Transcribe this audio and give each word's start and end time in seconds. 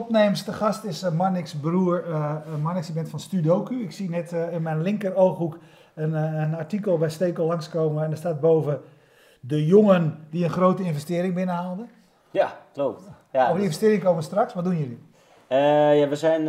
Topnames. 0.00 0.44
De 0.44 0.52
gast 0.52 0.84
is 0.84 1.02
uh, 1.02 1.10
Marnix 1.10 1.54
broer. 1.54 2.04
Uh, 2.08 2.36
Marnix, 2.62 2.86
je 2.86 2.92
bent 2.92 3.08
van 3.08 3.20
Studoku. 3.20 3.82
Ik 3.82 3.92
zie 3.92 4.10
net 4.10 4.32
in 4.32 4.62
mijn 4.62 4.82
linker 4.82 5.14
ooghoek 5.14 5.58
een, 5.94 6.12
een 6.12 6.54
artikel 6.54 6.98
bij 6.98 7.08
Stekel 7.08 7.46
langskomen 7.46 8.04
en 8.04 8.10
er 8.10 8.16
staat 8.16 8.40
boven 8.40 8.80
de 9.40 9.66
jongen 9.66 10.26
die 10.30 10.44
een 10.44 10.50
grote 10.50 10.82
investering 10.82 11.34
binnenhaalde. 11.34 11.86
Ja, 12.30 12.58
klopt. 12.72 13.02
Ja, 13.32 13.42
Over 13.42 13.54
die 13.54 13.64
investering 13.64 14.02
komen 14.02 14.18
we 14.18 14.24
straks. 14.24 14.54
Wat 14.54 14.64
doen 14.64 14.78
jullie? 14.78 14.98
ja, 15.98 16.08
we 16.08 16.16
zijn 16.16 16.46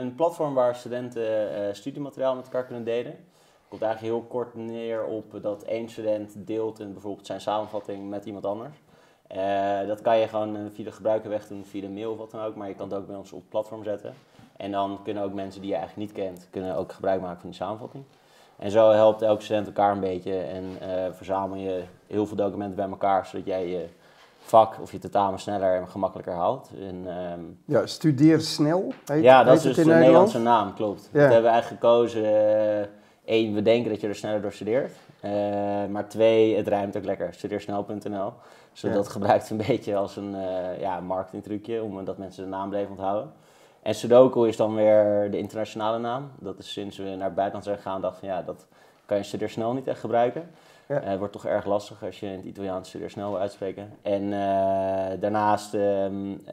een 0.00 0.14
platform 0.14 0.54
waar 0.54 0.74
studenten 0.74 1.76
studiemateriaal 1.76 2.34
met 2.34 2.44
elkaar 2.44 2.64
kunnen 2.64 2.84
delen. 2.84 3.12
Het 3.12 3.68
komt 3.68 3.82
eigenlijk 3.82 4.14
heel 4.14 4.24
kort 4.28 4.54
neer 4.54 5.04
op 5.04 5.42
dat 5.42 5.62
één 5.62 5.88
student 5.88 6.46
deelt 6.46 6.80
in 6.80 6.92
bijvoorbeeld 6.92 7.26
zijn 7.26 7.40
samenvatting 7.40 8.08
met 8.08 8.24
iemand 8.24 8.44
anders. 8.46 8.76
Uh, 9.36 9.86
dat 9.86 10.00
kan 10.00 10.18
je 10.18 10.28
gewoon 10.28 10.70
via 10.74 10.84
de 10.84 10.92
gebruiker 10.92 11.40
doen, 11.48 11.64
via 11.64 11.80
de 11.80 11.88
mail 11.88 12.12
of 12.12 12.18
wat 12.18 12.30
dan 12.30 12.40
ook. 12.40 12.54
Maar 12.54 12.68
je 12.68 12.74
kan 12.74 12.88
het 12.88 12.98
ook 12.98 13.06
bij 13.06 13.16
ons 13.16 13.32
op 13.32 13.40
het 13.40 13.48
platform 13.48 13.84
zetten. 13.84 14.14
En 14.56 14.70
dan 14.70 14.98
kunnen 15.04 15.22
ook 15.22 15.32
mensen 15.32 15.60
die 15.60 15.70
je 15.70 15.76
eigenlijk 15.76 16.06
niet 16.08 16.24
kent, 16.24 16.48
kunnen 16.50 16.76
ook 16.76 16.92
gebruik 16.92 17.20
maken 17.20 17.40
van 17.40 17.50
die 17.50 17.58
samenvatting. 17.58 18.04
En 18.58 18.70
zo 18.70 18.90
helpt 18.90 19.22
elke 19.22 19.42
student 19.42 19.66
elkaar 19.66 19.92
een 19.92 20.00
beetje 20.00 20.38
en 20.38 20.64
uh, 20.64 20.88
verzamel 21.12 21.56
je 21.56 21.82
heel 22.06 22.26
veel 22.26 22.36
documenten 22.36 22.76
bij 22.76 22.88
elkaar, 22.88 23.26
zodat 23.26 23.46
jij 23.46 23.68
je 23.68 23.86
vak 24.38 24.80
of 24.80 24.92
je 24.92 24.98
tentamen 24.98 25.38
sneller 25.38 25.80
en 25.80 25.88
gemakkelijker 25.88 26.34
haalt. 26.34 26.70
En, 26.80 27.06
um, 27.32 27.58
ja, 27.64 27.86
studeer 27.86 28.40
snel. 28.40 28.92
Heet, 29.04 29.22
ja, 29.22 29.44
dat 29.44 29.56
is 29.56 29.62
dus 29.62 29.76
de 29.76 29.84
Nederlandse 29.84 30.38
naam, 30.38 30.74
klopt. 30.74 31.08
Ja. 31.12 31.20
Dat 31.20 31.32
hebben 31.32 31.42
we 31.42 31.48
eigenlijk 31.48 31.82
gekozen. 31.82 32.24
Eén, 33.24 33.48
uh, 33.48 33.54
we 33.54 33.62
denken 33.62 33.90
dat 33.90 34.00
je 34.00 34.08
er 34.08 34.14
sneller 34.14 34.42
door 34.42 34.52
studeert. 34.52 34.92
Uh, 35.24 35.30
maar 35.86 36.08
twee, 36.08 36.56
het 36.56 36.68
ruimt 36.68 36.96
ook 36.96 37.04
lekker. 37.04 37.34
Studeersnel.nl. 37.34 38.32
Dus 38.72 38.80
dat 38.80 39.08
gebruikt 39.08 39.50
een 39.50 39.56
beetje 39.66 39.96
als 39.96 40.16
een 40.16 40.34
uh, 40.34 40.80
ja, 40.80 41.00
marketingtrucje 41.00 41.82
om 41.82 42.04
dat 42.04 42.18
mensen 42.18 42.44
de 42.44 42.50
naam 42.50 42.68
blijven 42.68 42.90
onthouden. 42.90 43.32
En 43.82 43.94
Sudoku 43.94 44.48
is 44.48 44.56
dan 44.56 44.74
weer 44.74 45.30
de 45.30 45.38
internationale 45.38 45.98
naam. 45.98 46.30
Dat 46.38 46.58
is 46.58 46.72
sinds 46.72 46.96
we 46.96 47.04
naar 47.04 47.24
het 47.24 47.34
buitenland 47.34 47.64
zijn 47.64 47.76
gegaan, 47.76 48.00
dacht 48.00 48.18
van 48.18 48.28
ja, 48.28 48.42
dat 48.42 48.66
kan 49.06 49.16
je 49.16 49.22
studeersnel 49.22 49.72
niet 49.72 49.86
echt 49.86 50.00
gebruiken. 50.00 50.50
Ja. 50.86 51.02
Uh, 51.02 51.08
het 51.08 51.18
wordt 51.18 51.32
toch 51.32 51.44
erg 51.44 51.66
lastig 51.66 52.04
als 52.04 52.20
je 52.20 52.26
in 52.26 52.36
het 52.36 52.44
Italiaans 52.44 52.88
studeersnel 52.88 53.30
wil 53.30 53.40
uitspreken. 53.40 53.92
En 54.02 54.30
daarnaast, 55.20 55.74
um, 55.74 56.44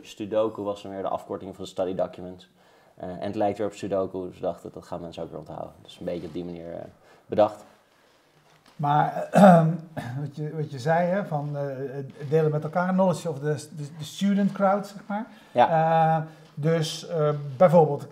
Sudoku 0.00 0.62
was 0.62 0.82
dan 0.82 0.92
weer 0.92 1.02
de 1.02 1.08
afkorting 1.08 1.54
van 1.54 1.64
de 1.64 1.70
study 1.70 1.94
documents. 1.94 2.50
en 2.96 3.20
het 3.20 3.34
lijkt 3.34 3.58
weer 3.58 3.66
op 3.66 3.72
Sudoku, 3.72 4.26
dus 4.26 4.34
we 4.34 4.40
dachten 4.40 4.70
dat 4.72 4.84
gaan 4.84 5.00
mensen 5.00 5.22
ook 5.22 5.30
weer 5.30 5.38
onthouden. 5.38 5.72
Dus 5.82 5.98
een 5.98 6.04
beetje 6.04 6.26
op 6.26 6.32
die 6.32 6.44
manier 6.44 6.86
bedacht. 7.26 7.64
Maar 8.78 9.28
wat, 10.20 10.36
je, 10.36 10.56
wat 10.56 10.70
je 10.70 10.78
zei, 10.78 11.06
hè, 11.06 11.24
van 11.24 11.48
uh, 11.52 11.60
delen 12.28 12.50
met 12.50 12.62
elkaar, 12.62 12.92
knowledge 12.92 13.28
of 13.28 13.38
the, 13.38 13.54
the, 13.98 14.04
student 14.04 14.52
crowd, 14.52 14.86
zeg 14.86 15.00
maar. 15.06 15.26
Ja. 15.52 15.68
Uh, 16.18 16.24
dus 16.54 17.06
bijvoorbeeld, 17.56 18.06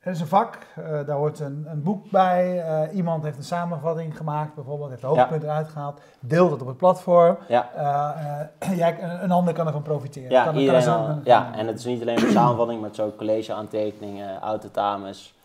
er 0.00 0.12
is 0.12 0.20
een 0.20 0.26
vak, 0.26 0.58
daar 1.06 1.16
hoort 1.16 1.40
een, 1.40 1.66
een 1.68 1.82
boek 1.82 2.10
bij, 2.10 2.62
iemand 2.92 3.24
heeft 3.24 3.36
een 3.36 3.44
samenvatting 3.44 4.16
gemaakt, 4.16 4.54
bijvoorbeeld, 4.54 4.88
heeft 4.88 5.00
de 5.00 5.06
hoofdpunten 5.06 5.48
ja. 5.48 5.54
eruit 5.54 5.68
gehaald, 5.68 6.00
deelt 6.20 6.50
het 6.50 6.60
op 6.60 6.66
het 6.66 6.76
platform. 6.76 7.36
Ja. 7.48 7.70
jij, 8.76 9.02
een 9.22 9.30
ander 9.30 9.54
kan 9.54 9.66
ervan 9.66 9.82
profiteren. 9.82 10.30
Ja, 10.30 10.44
kan, 10.44 10.56
iedereen 10.56 10.84
kan 10.84 11.06
al, 11.06 11.20
ja, 11.24 11.54
en 11.54 11.66
het 11.66 11.78
is 11.78 11.84
niet 11.84 12.00
alleen 12.00 12.24
een 12.24 12.30
samenvatting, 12.30 12.80
maar 12.80 12.90
het 12.90 12.98
is 12.98 13.04
ook 13.04 13.16
college-aantekeningen, 13.16 14.40
autotames. 14.40 15.35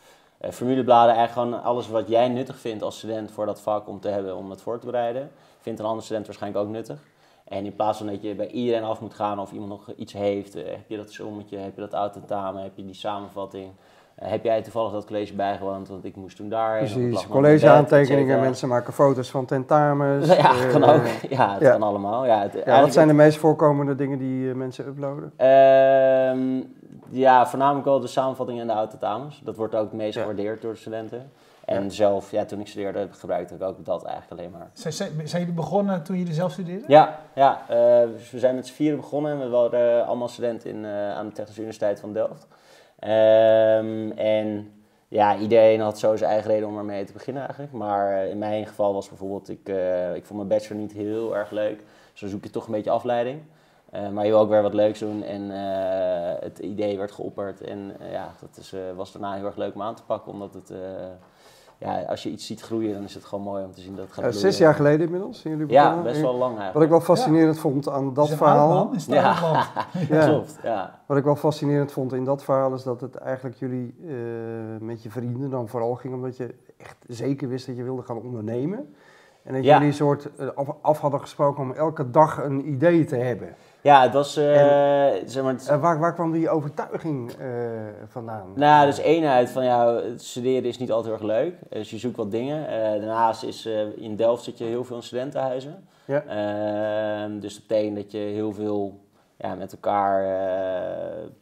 Uh, 0.46 0.52
formulebladen, 0.52 1.16
eigenlijk 1.16 1.48
gewoon 1.48 1.64
alles 1.64 1.88
wat 1.88 2.08
jij 2.08 2.28
nuttig 2.28 2.60
vindt 2.60 2.84
als 2.84 2.98
student 2.98 3.32
voor 3.32 3.46
dat 3.46 3.62
vak 3.62 3.88
om 3.88 4.00
te 4.00 4.08
hebben 4.08 4.36
om 4.36 4.50
het 4.50 4.62
voor 4.62 4.80
te 4.80 4.86
bereiden, 4.86 5.32
vindt 5.60 5.80
een 5.80 5.86
andere 5.86 6.04
student 6.04 6.26
waarschijnlijk 6.26 6.66
ook 6.66 6.72
nuttig. 6.72 7.00
En 7.44 7.66
in 7.66 7.76
plaats 7.76 7.98
van 7.98 8.08
dat 8.08 8.22
je 8.22 8.36
bij 8.36 8.48
iedereen 8.48 8.84
af 8.84 9.02
moet 9.02 9.14
gaan 9.14 9.40
of 9.40 9.52
iemand 9.52 9.70
nog 9.70 9.92
iets 9.96 10.14
heeft, 10.14 10.56
uh, 10.56 10.66
heb 10.66 10.90
je 10.90 10.98
dat 10.98 11.12
sommetje, 11.12 11.58
heb 11.58 11.76
je 11.76 11.82
dat 11.82 11.94
autotamen, 11.94 12.64
heb 12.64 12.78
je 12.78 12.86
die 12.86 12.94
samenvatting. 12.94 13.72
Uh, 14.20 14.30
heb 14.30 14.44
jij 14.44 14.62
toevallig 14.62 14.92
dat 14.92 15.06
college 15.06 15.34
bijgewoond, 15.34 15.88
want 15.88 16.06
ik 16.06 16.16
moest 16.16 16.36
toen 16.36 16.50
daar. 16.50 16.78
Precies, 16.78 17.28
collegeaantekeningen, 17.28 18.40
mensen 18.40 18.68
maken 18.68 18.94
foto's 18.94 19.30
van 19.30 19.46
tentamens. 19.46 20.28
Ja, 20.42 20.54
kan 20.72 20.84
ook. 20.84 21.06
Ja, 21.30 21.54
het 21.54 21.62
ja. 21.62 21.72
kan 21.72 21.84
allemaal. 21.84 22.26
Ja, 22.26 22.42
het, 22.42 22.62
ja, 22.66 22.82
wat 22.82 22.94
zijn 22.94 23.08
de 23.08 23.14
meest 23.14 23.38
voorkomende 23.38 23.96
dingen 23.96 24.18
die 24.18 24.54
mensen 24.56 24.88
uploaden? 24.88 25.34
Ehm, 25.38 26.64
ja, 27.10 27.48
voornamelijk 27.48 27.86
wel 27.86 28.00
de 28.00 28.08
samenvatting 28.08 28.60
en 28.60 28.68
de 28.68 28.74
autotamens. 28.74 29.42
Dat 29.44 29.56
wordt 29.56 29.76
ook 29.76 29.84
het 29.84 29.94
meest 29.94 30.18
gewaardeerd 30.18 30.62
door 30.62 30.72
de 30.72 30.80
studenten. 30.80 31.32
En 31.66 31.84
ja. 31.84 31.90
zelf, 31.90 32.32
ja, 32.32 32.46
toen 32.46 32.60
ik 32.60 32.68
studeerde, 32.68 33.08
gebruikte 33.12 33.56
ik 33.56 33.62
ook 33.62 33.86
dat 33.86 34.04
eigenlijk 34.04 34.42
alleen 34.42 34.52
maar. 34.52 34.70
Zijn, 34.74 34.94
zijn 35.24 35.42
jullie 35.42 35.56
begonnen 35.56 36.04
toen 36.04 36.18
jullie 36.18 36.34
zelf 36.34 36.52
studeerde? 36.52 36.84
Ja, 36.88 37.20
ja 37.36 37.62
uh, 37.62 37.76
we 38.32 38.40
zijn 38.40 38.56
met 38.56 38.68
z'n 38.68 38.74
vieren 38.74 39.00
begonnen 39.00 39.32
en 39.32 39.40
we 39.40 39.48
waren 39.48 40.06
allemaal 40.06 40.28
studenten 40.28 40.70
in, 40.70 40.84
uh, 40.84 41.12
aan 41.16 41.26
de 41.26 41.32
Technische 41.32 41.62
Universiteit 41.62 42.00
van 42.00 42.14
Delft. 42.14 42.48
Um, 43.04 44.12
en 44.12 44.74
ja, 45.08 45.38
iedereen 45.38 45.80
had 45.80 46.00
zo 46.00 46.16
zijn 46.16 46.32
eigen 46.32 46.52
reden 46.52 46.68
om 46.68 46.78
ermee 46.78 47.06
te 47.06 47.14
beginnen 47.14 47.44
eigenlijk. 47.44 47.74
Maar 47.74 48.26
in 48.26 48.38
mijn 48.38 48.68
geval 48.68 48.94
was 48.94 49.10
bijvoorbeeld, 49.10 49.50
ik, 49.50 49.70
uh, 49.70 50.16
ik 50.16 50.26
vond 50.26 50.40
mijn 50.40 50.60
bachelor 50.60 50.82
niet 50.82 50.94
heel 50.94 51.36
erg 51.36 51.52
leuk. 51.52 51.84
Zo 52.14 52.28
zoek 52.28 52.44
je 52.44 52.50
toch 52.50 52.66
een 52.66 52.72
beetje 52.72 52.90
afleiding. 52.90 53.42
Uh, 53.94 54.10
maar 54.10 54.26
je 54.26 54.32
wil 54.32 54.40
ook 54.40 54.50
weer 54.50 54.62
wat 54.62 54.74
leuks 54.74 55.00
doen 55.00 55.24
en 55.24 55.50
het 56.40 56.60
idee 56.60 56.98
werd 56.98 57.12
geopperd. 57.12 57.62
En 57.62 57.96
ja, 58.12 58.34
dat 58.40 58.58
is, 58.58 58.76
was 58.96 59.12
daarna 59.12 59.34
heel 59.34 59.46
erg 59.46 59.56
leuk 59.56 59.76
om 59.76 59.82
aan 59.82 59.96
te 59.96 60.04
pakken, 60.04 60.32
omdat 60.32 60.54
het, 60.54 60.74
ja, 61.82 62.02
als 62.02 62.24
je 62.24 62.30
iets 62.30 62.46
ziet 62.46 62.62
groeien, 62.62 62.94
dan 62.94 63.04
is 63.04 63.14
het 63.14 63.26
gewoon 63.26 63.44
mooi 63.44 63.64
om 63.64 63.74
te 63.74 63.82
zien 63.82 63.96
dat 63.96 64.06
het 64.06 64.14
gaat 64.14 64.36
Zes 64.36 64.58
jaar 64.58 64.74
geleden 64.74 65.06
inmiddels 65.06 65.44
jullie 65.44 65.68
Ja, 65.68 66.02
best 66.02 66.22
wel 66.22 66.36
lang 66.36 66.58
eigenlijk. 66.58 66.74
Wat 66.74 66.84
ik 66.84 66.90
wel 66.90 67.02
fascinerend 67.02 67.56
ja. 67.56 67.62
vond 67.62 67.90
aan 67.90 68.14
dat 68.14 68.30
verhaal... 68.30 68.92
Is 68.94 69.06
ja. 69.22 69.66
ja, 70.10 70.26
klopt. 70.26 70.60
Ja. 70.64 71.00
Wat 71.06 71.18
ik 71.18 71.24
wel 71.24 71.36
fascinerend 71.36 71.92
vond 71.92 72.14
in 72.14 72.24
dat 72.24 72.44
verhaal 72.44 72.74
is 72.74 72.84
dat 72.84 73.02
het 73.02 73.16
eigenlijk 73.16 73.56
jullie 73.56 73.96
met 74.80 75.04
je 75.04 75.10
vrienden 75.10 75.50
dan 75.50 75.68
vooral 75.68 75.96
ging, 75.96 76.14
omdat 76.14 76.38
je 76.38 76.56
echt 76.78 76.98
zeker 77.08 77.48
wist 77.48 77.66
dat 77.66 77.76
je 77.76 77.84
wilde 77.84 78.02
gaan 78.02 78.22
ondernemen. 78.22 78.96
En 79.44 79.54
dat 79.54 79.64
jullie 79.64 79.88
een 79.88 79.94
soort 79.94 80.30
af, 80.56 80.68
af 80.82 81.00
hadden 81.00 81.20
gesproken 81.20 81.64
om 81.64 81.72
elke 81.72 82.10
dag 82.10 82.44
een 82.44 82.68
idee 82.68 83.06
te 83.06 83.16
hebben. 83.16 83.56
Ja, 83.82 84.02
het 84.02 84.14
was. 84.14 84.38
Uh, 84.38 85.22
en, 85.22 85.30
zeg 85.30 85.44
maar, 85.44 85.54
het, 85.54 85.70
uh, 85.70 85.82
waar, 85.82 86.00
waar 86.00 86.14
kwam 86.14 86.32
die 86.32 86.50
overtuiging 86.50 87.32
uh, 87.40 87.48
vandaan? 88.08 88.48
Nou, 88.56 88.86
dus 88.86 88.98
eenheid 88.98 89.50
van 89.50 89.64
ja, 89.64 89.94
het 89.94 90.24
studeren 90.24 90.64
is 90.64 90.78
niet 90.78 90.92
altijd 90.92 91.14
erg 91.14 91.24
leuk. 91.24 91.56
Dus 91.70 91.90
je 91.90 91.98
zoekt 91.98 92.18
wat 92.18 92.32
dingen. 92.32 92.68
daarnaast 93.00 93.44
is 93.44 93.70
in 93.96 94.16
Delft 94.16 94.44
zit 94.44 94.58
je 94.58 94.64
heel 94.64 94.84
veel 94.84 94.96
in 94.96 95.04
studentenhuizen. 95.04 95.88
Ja. 96.06 96.24
Ehm, 96.24 97.40
dus 97.40 97.54
dat 97.54 97.68
betekent 97.68 97.96
dat 97.96 98.12
je 98.12 98.18
heel 98.18 98.54
veel 98.54 99.00
ja, 99.38 99.56
met 99.56 99.72
elkaar 99.72 100.26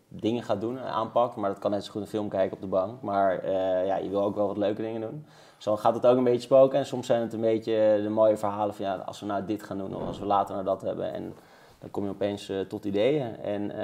dingen 0.07 0.43
gaat 0.43 0.61
doen, 0.61 0.79
aanpakt. 0.79 1.35
Maar 1.35 1.49
dat 1.49 1.59
kan 1.59 1.71
net 1.71 1.85
zo 1.85 1.91
goed 1.91 2.01
een 2.01 2.07
film 2.07 2.29
kijken 2.29 2.55
op 2.55 2.61
de 2.61 2.67
bank. 2.67 3.01
Maar 3.01 3.49
ja, 3.85 3.95
je 3.95 4.09
wil 4.09 4.21
ook 4.21 4.35
wel 4.35 4.47
wat 4.47 4.57
leuke 4.57 4.81
dingen 4.81 5.01
doen. 5.01 5.25
Zo 5.57 5.77
gaat 5.77 5.95
het 5.95 6.05
ook 6.05 6.17
een 6.17 6.23
beetje 6.23 6.41
spoken. 6.41 6.79
En 6.79 6.85
soms 6.85 7.07
zijn 7.07 7.21
het 7.21 7.33
een 7.33 7.41
beetje 7.41 7.99
de 8.03 8.09
mooie 8.09 8.37
verhalen 8.37 8.73
van 8.75 8.85
ja, 8.85 8.95
als 8.95 9.19
we 9.19 9.25
nou 9.25 9.45
dit 9.45 9.63
gaan 9.63 9.77
doen 9.77 9.95
of 9.95 10.07
als 10.07 10.19
we 10.19 10.25
later 10.25 10.55
naar 10.55 10.63
dat 10.63 10.81
hebben. 10.81 11.13
En, 11.13 11.33
dan 11.79 11.91
kom 11.91 12.03
je 12.03 12.09
opeens 12.09 12.49
uh, 12.49 12.59
tot 12.59 12.85
ideeën. 12.85 13.35
En 13.43 13.61
uh, 13.61 13.77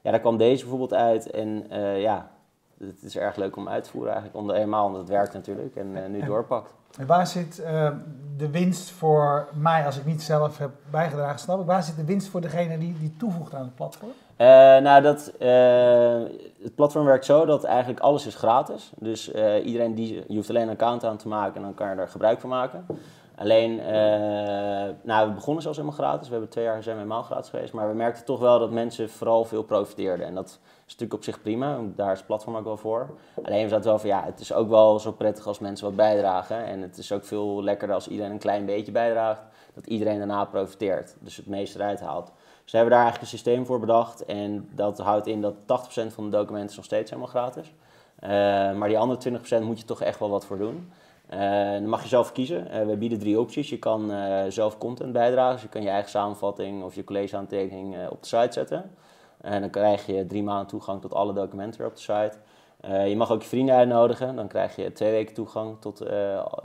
ja, 0.00 0.10
daar 0.10 0.20
kwam 0.20 0.36
deze 0.36 0.60
bijvoorbeeld 0.60 0.94
uit. 0.94 1.30
En 1.30 1.66
uh, 1.72 2.00
ja, 2.00 2.30
het 2.78 3.02
is 3.02 3.16
erg 3.16 3.36
leuk 3.36 3.56
om 3.56 3.68
uit 3.68 3.84
te 3.84 3.90
voeren 3.90 4.12
eigenlijk. 4.12 4.40
Onder 4.40 4.56
eenmaal, 4.56 4.86
omdat 4.86 5.00
het 5.00 5.10
werkt 5.10 5.32
natuurlijk 5.32 5.76
en 5.76 6.10
nu 6.10 6.24
doorpakt. 6.24 6.74
En 6.98 7.06
waar 7.06 7.26
zit 7.26 7.56
de 8.36 8.50
winst 8.50 8.90
voor 8.90 9.48
mij 9.54 9.86
als 9.86 9.98
ik 9.98 10.04
niet 10.04 10.22
zelf 10.22 10.58
heb 10.58 10.70
bijgedragen, 10.90 11.38
snap 11.38 11.60
ik? 11.60 11.66
Waar 11.66 11.82
zit 11.82 11.96
de 11.96 12.04
winst 12.04 12.28
voor 12.28 12.40
degene 12.40 12.78
die, 12.78 12.98
die 12.98 13.16
toevoegt 13.16 13.54
aan 13.54 13.64
het 13.64 13.74
platform? 13.74 14.12
nou, 14.82 15.02
dat, 15.02 15.32
het 16.62 16.74
platform 16.74 17.04
werkt 17.04 17.24
zo 17.24 17.44
dat 17.44 17.64
eigenlijk 17.64 18.00
alles 18.00 18.26
is 18.26 18.34
gratis. 18.34 18.92
Dus 18.98 19.32
iedereen 19.64 19.94
die, 19.94 20.14
je 20.28 20.34
hoeft 20.34 20.48
alleen 20.48 20.62
een 20.62 20.74
account 20.74 21.04
aan 21.04 21.16
te 21.16 21.28
maken 21.28 21.56
en 21.56 21.62
dan 21.62 21.74
kan 21.74 21.88
je 21.88 21.94
er 21.94 22.08
gebruik 22.08 22.40
van 22.40 22.50
maken. 22.50 22.86
Alleen, 23.36 23.78
uh, 23.78 23.86
nou, 25.02 25.28
we 25.28 25.34
begonnen 25.34 25.62
zelfs 25.62 25.78
helemaal 25.78 25.98
gratis. 25.98 26.26
We 26.26 26.32
hebben 26.32 26.50
twee 26.50 26.64
jaar 26.64 26.82
zijn 26.82 26.96
we 26.96 27.02
helemaal 27.02 27.22
gratis 27.22 27.50
geweest. 27.50 27.72
Maar 27.72 27.88
we 27.88 27.94
merkten 27.94 28.24
toch 28.24 28.40
wel 28.40 28.58
dat 28.58 28.70
mensen 28.70 29.10
vooral 29.10 29.44
veel 29.44 29.62
profiteerden. 29.62 30.26
En 30.26 30.34
dat 30.34 30.48
is 30.48 30.58
natuurlijk 30.82 31.12
op 31.12 31.24
zich 31.24 31.42
prima. 31.42 31.78
Daar 31.96 32.12
is 32.12 32.18
het 32.18 32.26
platform 32.26 32.56
ook 32.56 32.64
wel 32.64 32.76
voor. 32.76 33.08
Alleen 33.44 33.62
we 33.62 33.68
zaten 33.68 33.84
wel 33.84 33.98
van, 33.98 34.08
ja, 34.08 34.24
het 34.24 34.40
is 34.40 34.52
ook 34.52 34.68
wel 34.68 34.98
zo 34.98 35.12
prettig 35.12 35.46
als 35.46 35.58
mensen 35.58 35.86
wat 35.86 35.96
bijdragen. 35.96 36.64
En 36.64 36.80
het 36.80 36.98
is 36.98 37.12
ook 37.12 37.24
veel 37.24 37.62
lekkerder 37.62 37.96
als 37.96 38.08
iedereen 38.08 38.32
een 38.32 38.38
klein 38.38 38.64
beetje 38.64 38.92
bijdraagt. 38.92 39.42
Dat 39.74 39.86
iedereen 39.86 40.18
daarna 40.18 40.44
profiteert. 40.44 41.16
Dus 41.18 41.36
het 41.36 41.46
meeste 41.46 41.78
eruit 41.78 42.00
haalt. 42.00 42.32
Dus 42.62 42.72
we 42.72 42.78
hebben 42.78 42.96
daar 42.96 43.04
eigenlijk 43.04 43.32
een 43.32 43.38
systeem 43.38 43.66
voor 43.66 43.80
bedacht. 43.80 44.24
En 44.24 44.68
dat 44.74 44.98
houdt 44.98 45.26
in 45.26 45.40
dat 45.40 45.54
80% 45.54 45.56
van 46.14 46.24
de 46.24 46.36
documenten 46.36 46.76
nog 46.76 46.84
steeds 46.84 47.10
helemaal 47.10 47.30
gratis. 47.30 47.72
Uh, 48.20 48.30
maar 48.72 48.88
die 48.88 48.98
andere 48.98 49.38
20% 49.60 49.62
moet 49.62 49.78
je 49.78 49.84
toch 49.84 50.02
echt 50.02 50.18
wel 50.18 50.30
wat 50.30 50.46
voor 50.46 50.58
doen. 50.58 50.92
Uh, 51.32 51.72
dan 51.72 51.88
mag 51.88 52.02
je 52.02 52.08
zelf 52.08 52.32
kiezen. 52.32 52.66
Uh, 52.66 52.86
we 52.86 52.96
bieden 52.96 53.18
drie 53.18 53.40
opties. 53.40 53.68
Je 53.68 53.78
kan 53.78 54.10
uh, 54.10 54.42
zelf 54.48 54.78
content 54.78 55.12
bijdragen. 55.12 55.52
Dus 55.52 55.62
je 55.62 55.68
kan 55.68 55.82
je 55.82 55.88
eigen 55.88 56.10
samenvatting 56.10 56.82
of 56.82 56.94
je 56.94 57.04
collegeaantekening 57.04 58.08
op 58.08 58.20
de 58.22 58.26
site 58.26 58.52
zetten. 58.52 58.90
En 59.40 59.60
dan 59.60 59.70
krijg 59.70 60.06
je 60.06 60.26
drie 60.26 60.42
maanden 60.42 60.66
toegang 60.66 61.00
tot 61.00 61.14
alle 61.14 61.32
documenten 61.32 61.86
op 61.86 61.94
de 61.94 62.00
site. 62.00 62.32
je 63.08 63.16
mag 63.16 63.30
ook 63.30 63.42
je 63.42 63.48
vrienden 63.48 63.74
uitnodigen. 63.74 64.36
Dan 64.36 64.48
krijg 64.48 64.76
je 64.76 64.92
twee 64.92 65.10
weken 65.10 65.34
toegang 65.34 65.76
tot, 65.80 65.96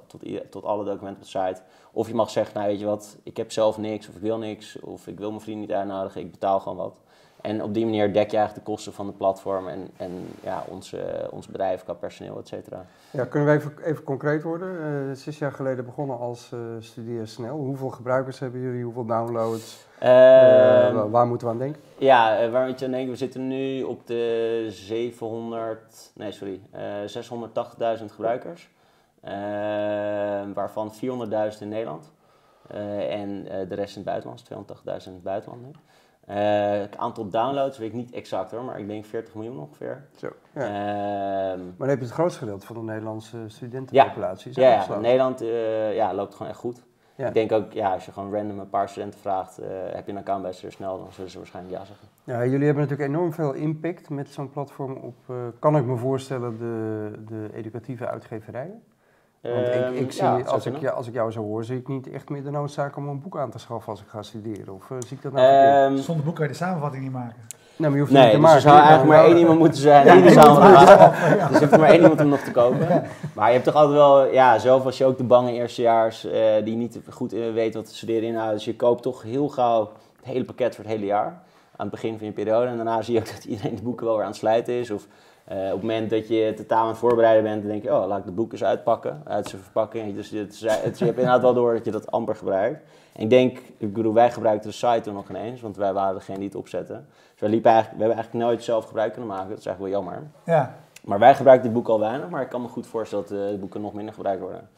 tot, 0.08 0.22
tot 0.50 0.64
alle 0.64 0.84
documenten 0.84 1.24
op 1.24 1.32
de 1.32 1.40
site. 1.40 1.62
Of 1.92 2.08
je 2.08 2.14
mag 2.14 2.30
zeggen, 2.30 2.56
nou 2.56 2.68
weet 2.68 2.80
je 2.80 2.86
wat, 2.86 3.18
ik 3.24 3.38
heb 3.38 3.52
zelf 3.52 3.78
niks 3.78 4.10
of 4.10 4.16
ik 4.16 4.22
wil 4.22 4.38
niks. 4.38 4.80
Of 4.80 5.08
ik 5.08 5.20
wil 5.20 5.30
mijn 5.30 5.42
vrienden 5.42 5.68
niet 5.68 5.76
uitnodigen, 5.76 6.22
ik 6.22 6.32
betaal 6.32 6.60
gewoon 6.60 6.78
wat. 6.78 7.00
En 7.42 7.64
op 7.64 7.74
die 7.74 7.86
manier 7.86 8.14
dek 8.14 8.32
je 8.32 8.38
eigenlijk 8.38 8.66
de 8.66 8.72
kosten 8.72 8.94
van 8.94 9.06
de 9.06 9.12
platform 9.12 9.68
en, 9.68 9.90
en 9.98 10.28
ja, 10.44 10.64
onze, 10.68 11.28
ons 11.32 11.48
bedrijf 11.48 11.84
qua 11.84 11.94
personeel, 11.94 12.38
et 12.38 12.48
cetera. 12.48 12.86
Ja, 13.12 13.26
kunnen 13.26 13.50
we 13.50 13.56
even, 13.56 13.74
even 13.84 14.04
concreet 14.04 14.44
worden? 14.44 14.76
Uh, 14.76 15.16
zes 15.16 15.38
jaar 15.38 15.52
geleden 15.52 15.86
begonnen 15.86 16.18
als 16.18 16.52
uh, 16.54 16.60
Studeer 16.80 17.28
Snel. 17.28 17.58
Hoeveel 17.58 17.90
gebruikers 17.90 18.40
hebben 18.40 18.62
jullie? 18.62 18.84
Hoeveel 18.84 19.06
downloads? 19.06 19.88
Uh, 20.04 20.08
waar 21.12 21.28
moeten 21.28 21.48
we 21.48 21.54
aan 21.54 21.60
denken? 21.60 21.82
Ja, 21.98 22.50
waar 22.50 22.68
moet 22.68 22.80
je 22.80 22.86
aan 22.86 22.92
denken? 22.92 23.12
We 23.12 23.18
zitten 23.18 23.48
nu 23.48 23.84
op 23.84 24.08
de 24.08 24.66
700, 24.70 26.12
nee 26.16 26.32
sorry, 26.32 26.62
680.000 28.00 28.06
gebruikers. 28.06 28.70
waarvan 30.54 30.92
400.000 30.94 31.60
in 31.60 31.70
Nederland. 31.70 32.12
en 33.10 33.44
de 33.44 33.76
rest 33.76 33.96
in 33.96 34.02
het 34.02 34.10
buitenland, 34.10 34.44
280.000 34.44 35.08
in 35.08 35.14
het 35.14 35.24
buitenland 35.24 35.78
Uh, 36.30 36.36
het 36.80 36.98
aantal 36.98 37.30
downloads 37.30 37.78
weet 37.78 37.88
ik 37.88 37.94
niet 37.94 38.12
exact 38.12 38.52
hoor, 38.52 38.64
maar 38.64 38.80
ik 38.80 38.88
denk 38.88 39.06
40 39.06 39.34
miljoen 39.34 39.60
ongeveer. 39.60 40.06
Zo, 40.16 40.28
ja. 40.54 40.62
Uh, 40.62 40.70
maar 41.58 41.76
dan 41.78 41.88
heb 41.88 41.98
je 41.98 42.06
het 42.06 42.14
grootste 42.14 42.40
gedeelte 42.40 42.66
van 42.66 42.76
de 42.76 42.82
Nederlandse 42.82 43.38
studentenpopulatie. 43.48 44.52
Ja, 44.54 44.70
ja, 44.70 44.86
ja 44.90 45.00
Nederland 45.00 45.42
uh, 45.42 45.96
ja, 45.96 46.14
loopt 46.14 46.36
gewoon 46.36 46.52
echt 46.52 46.60
goed. 46.60 46.84
Ja. 47.16 47.28
Ik 47.28 47.34
denk 47.34 47.52
ook, 47.52 47.72
ja, 47.72 47.94
als 47.94 48.06
je 48.06 48.12
gewoon 48.12 48.34
random 48.34 48.60
een 48.60 48.70
paar 48.70 48.90
studenten 48.90 49.20
vraagt, 49.20 49.58
eh, 49.58 49.68
heb 49.92 50.06
je 50.06 50.12
een 50.12 50.18
account 50.18 50.42
bij 50.42 50.54
Snel, 50.54 50.98
dan 50.98 51.14
zullen 51.14 51.32
ze 51.32 51.38
waarschijnlijk 51.38 51.76
ja 51.76 51.86
zeggen. 51.86 52.08
Ja, 52.24 52.46
jullie 52.46 52.66
hebben 52.66 52.84
natuurlijk 52.84 53.10
enorm 53.10 53.34
veel 53.34 53.54
impact 53.54 54.10
met 54.10 54.30
zo'n 54.30 54.50
platform 54.50 54.96
op, 54.96 55.16
kan 55.60 55.78
ik 55.78 55.86
me 55.86 55.96
voorstellen, 55.96 56.58
de, 56.58 57.12
de 57.28 57.50
educatieve 57.54 58.08
uitgeverijen. 58.08 58.84
Want 59.42 59.68
ik, 59.68 59.74
ehm, 59.74 59.94
ik 59.94 60.12
zie, 60.12 60.24
als, 60.24 60.66
ik, 60.66 60.88
als 60.88 61.08
ik 61.08 61.14
jou 61.14 61.32
zo 61.32 61.42
hoor, 61.42 61.64
zie 61.64 61.78
ik 61.78 61.88
niet 61.88 62.12
echt 62.12 62.30
meer 62.30 62.44
de 62.44 62.52
noodzaak 62.52 62.98
om 62.98 63.08
een 63.08 63.22
boek 63.22 63.38
aan 63.38 63.50
te 63.50 63.60
schaffen 63.60 63.92
als 63.92 64.02
ik 64.02 64.08
ga 64.08 64.22
studeren. 64.22 64.74
Of 64.74 64.90
uh, 64.90 64.98
zie 65.08 65.18
ik 65.18 65.24
dat 65.24 65.32
nou 65.32 65.92
um, 65.92 65.98
Zonder 65.98 66.26
boek 66.26 66.36
kan 66.36 66.46
je 66.46 66.52
de 66.52 66.58
samenvatting 66.58 67.04
niet 67.04 67.12
maken. 67.12 67.48
Nee, 67.76 67.90
maar 67.90 67.98
je 67.98 68.04
hoeft 68.04 68.12
nee, 68.12 68.24
niet 68.24 68.32
te 68.32 68.38
dus 68.38 68.46
maken. 68.46 68.56
er 68.56 68.70
zou 68.70 68.78
eigenlijk 68.78 69.10
maar 69.10 69.26
één 69.26 69.38
iemand 69.38 69.60
moeten 69.60 69.82
zijn 69.82 70.16
die 70.16 70.24
de 70.24 70.32
samenvatting. 70.42 71.48
Dus 71.50 71.60
je 71.60 71.66
hebt 71.66 71.78
maar 71.78 71.90
één 71.90 72.02
iemand 72.02 72.22
om 72.22 72.28
nog 72.28 72.40
te 72.40 72.52
kopen. 72.52 73.04
Maar 73.36 73.48
je 73.48 73.54
hebt 73.54 73.66
toch 73.66 73.76
altijd 73.76 73.96
wel, 73.96 74.26
ja, 74.26 74.58
zelf 74.60 74.86
als 74.86 74.98
je 74.98 75.06
ook 75.06 75.18
de 75.18 75.24
bange 75.24 75.52
eerstejaars 75.52 76.26
uh, 76.26 76.34
die 76.64 76.76
niet 76.76 77.00
goed 77.10 77.34
uh, 77.34 77.54
weten 77.54 77.80
wat 77.80 77.90
te 77.90 77.96
studeren 77.96 78.28
inhoudt. 78.28 78.54
Dus 78.54 78.66
je 78.66 78.76
koopt 78.76 79.02
toch 79.02 79.24
heel 79.24 79.48
gauw 79.48 79.92
het 80.16 80.26
hele 80.26 80.46
pakket 80.46 80.76
voor 80.76 80.84
het 80.84 80.94
hele 80.94 81.06
jaar. 81.06 81.42
Aan 81.76 81.86
het 81.86 81.90
begin 81.90 82.18
van 82.18 82.28
je 82.28 82.34
periode. 82.34 82.68
En 82.68 82.76
daarna 82.76 83.02
zie 83.02 83.14
je 83.14 83.20
ook 83.20 83.32
dat 83.36 83.44
iedereen 83.44 83.76
de 83.76 83.82
boeken 83.82 84.06
wel 84.06 84.16
weer 84.16 84.24
aan 84.24 84.30
het 84.30 84.40
sluiten 84.40 84.74
is. 84.74 84.92
Of 84.92 85.08
uh, 85.52 85.58
op 85.58 85.72
het 85.72 85.82
moment 85.82 86.10
dat 86.10 86.28
je 86.28 86.54
totaal 86.56 86.82
aan 86.82 86.88
het 86.88 86.98
voorbereiden 86.98 87.44
bent, 87.44 87.62
dan 87.62 87.72
denk 87.72 87.84
je, 87.84 87.94
oh, 87.94 88.08
laat 88.08 88.20
ik 88.20 88.26
de 88.26 88.32
boek 88.32 88.52
eens 88.52 88.64
uitpakken, 88.64 89.22
uit 89.26 89.48
zijn 89.48 89.62
verpakking. 89.62 90.16
Dus 90.16 90.30
het, 90.30 90.60
het, 90.60 91.00
je 91.00 91.06
hebt 91.06 91.18
inderdaad 91.18 91.42
wel 91.42 91.54
door 91.54 91.74
dat 91.74 91.86
je 91.86 91.92
dat 91.92 92.12
amper 92.12 92.36
gebruikt. 92.36 92.84
En 93.14 93.24
ik 93.24 93.30
denk, 93.30 93.58
ik 93.78 93.94
bedoel, 93.94 94.14
wij 94.14 94.32
gebruikten 94.32 94.70
de 94.70 94.76
site 94.76 95.12
nog 95.12 95.30
ineens, 95.30 95.62
want 95.62 95.78
wij 95.78 95.94
waren 95.94 96.16
degene 96.16 96.38
die 96.38 96.48
het 96.48 96.56
opzetten. 96.56 97.08
Dus 97.32 97.40
wij 97.40 97.50
liepen 97.50 97.72
eigenlijk, 97.72 98.02
we 98.02 98.06
hebben 98.06 98.24
eigenlijk 98.24 98.46
nooit 98.46 98.64
zelf 98.64 98.86
gebruik 98.86 99.12
kunnen 99.12 99.30
maken, 99.30 99.50
dat 99.50 99.58
is 99.58 99.66
eigenlijk 99.66 99.96
wel 99.96 100.04
jammer. 100.04 100.28
Ja. 100.46 100.76
Maar 101.04 101.20
wij 101.20 101.36
gebruiken 101.36 101.66
dit 101.66 101.76
boek 101.76 101.88
al 101.88 102.00
weinig, 102.00 102.30
maar 102.30 102.42
ik 102.42 102.50
kan 102.50 102.62
me 102.62 102.68
goed 102.68 102.88
voorstellen 102.88 103.26
dat 103.28 103.38
de 103.52 103.58
boeken 103.60 103.82
nog 103.82 103.94
minder 103.94 104.14
gebruikt 104.14 104.42
worden. 104.42 104.70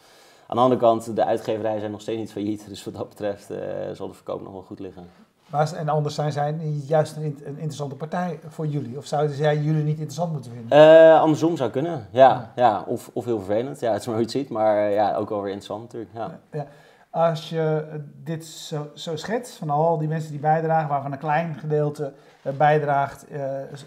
Aan 0.47 0.57
de 0.57 0.63
andere 0.63 0.81
kant, 0.81 1.15
de 1.15 1.25
uitgeverijen 1.25 1.79
zijn 1.79 1.91
nog 1.91 2.01
steeds 2.01 2.19
niet 2.19 2.31
failliet, 2.31 2.67
dus 2.69 2.83
wat 2.83 2.93
dat 2.93 3.09
betreft 3.09 3.51
uh, 3.51 3.57
zal 3.93 4.07
de 4.07 4.13
verkoop 4.13 4.41
nog 4.41 4.51
wel 4.51 4.61
goed 4.61 4.79
liggen. 4.79 5.09
Maar, 5.51 5.73
en 5.73 5.89
anders 5.89 6.15
zijn 6.15 6.31
zij 6.31 6.55
juist 6.87 7.15
een, 7.15 7.23
een, 7.23 7.45
interessante 7.45 7.95
partij 7.95 8.39
voor 8.47 8.67
jullie? 8.67 8.97
Of 8.97 9.05
zouden 9.05 9.35
zij 9.35 9.57
jullie 9.57 9.83
niet 9.83 9.97
interessant 9.97 10.31
moeten 10.31 10.51
vinden? 10.51 10.77
Uh, 10.77 11.21
andersom 11.21 11.57
zou 11.57 11.69
kunnen, 11.69 12.07
ja. 12.11 12.51
ja. 12.55 12.83
Of, 12.87 13.09
of 13.13 13.25
heel 13.25 13.37
vervelend, 13.37 13.79
ja, 13.79 13.91
het 13.91 14.01
is 14.01 14.07
maar 14.07 14.15
hoe 14.15 14.25
je 14.25 14.31
het 14.31 14.39
ziet. 14.39 14.49
Maar 14.49 14.75
uh, 14.75 14.93
ja, 14.93 15.15
ook 15.15 15.29
wel 15.29 15.41
weer 15.41 15.53
interessant 15.53 15.81
natuurlijk. 15.81 16.11
Ja. 16.13 16.39
ja. 16.51 16.65
Als 17.09 17.49
je 17.49 17.85
dit 18.23 18.45
zo, 18.45 18.89
zo 18.93 19.15
schetst, 19.15 19.57
van 19.57 19.69
al 19.69 19.97
die 19.97 20.07
mensen 20.07 20.31
die 20.31 20.39
bijdragen, 20.39 20.89
waarvan 20.89 21.11
een 21.11 21.17
klein 21.17 21.55
gedeelte 21.59 22.13
uh, 22.43 22.53
bijdraagt, 22.53 23.25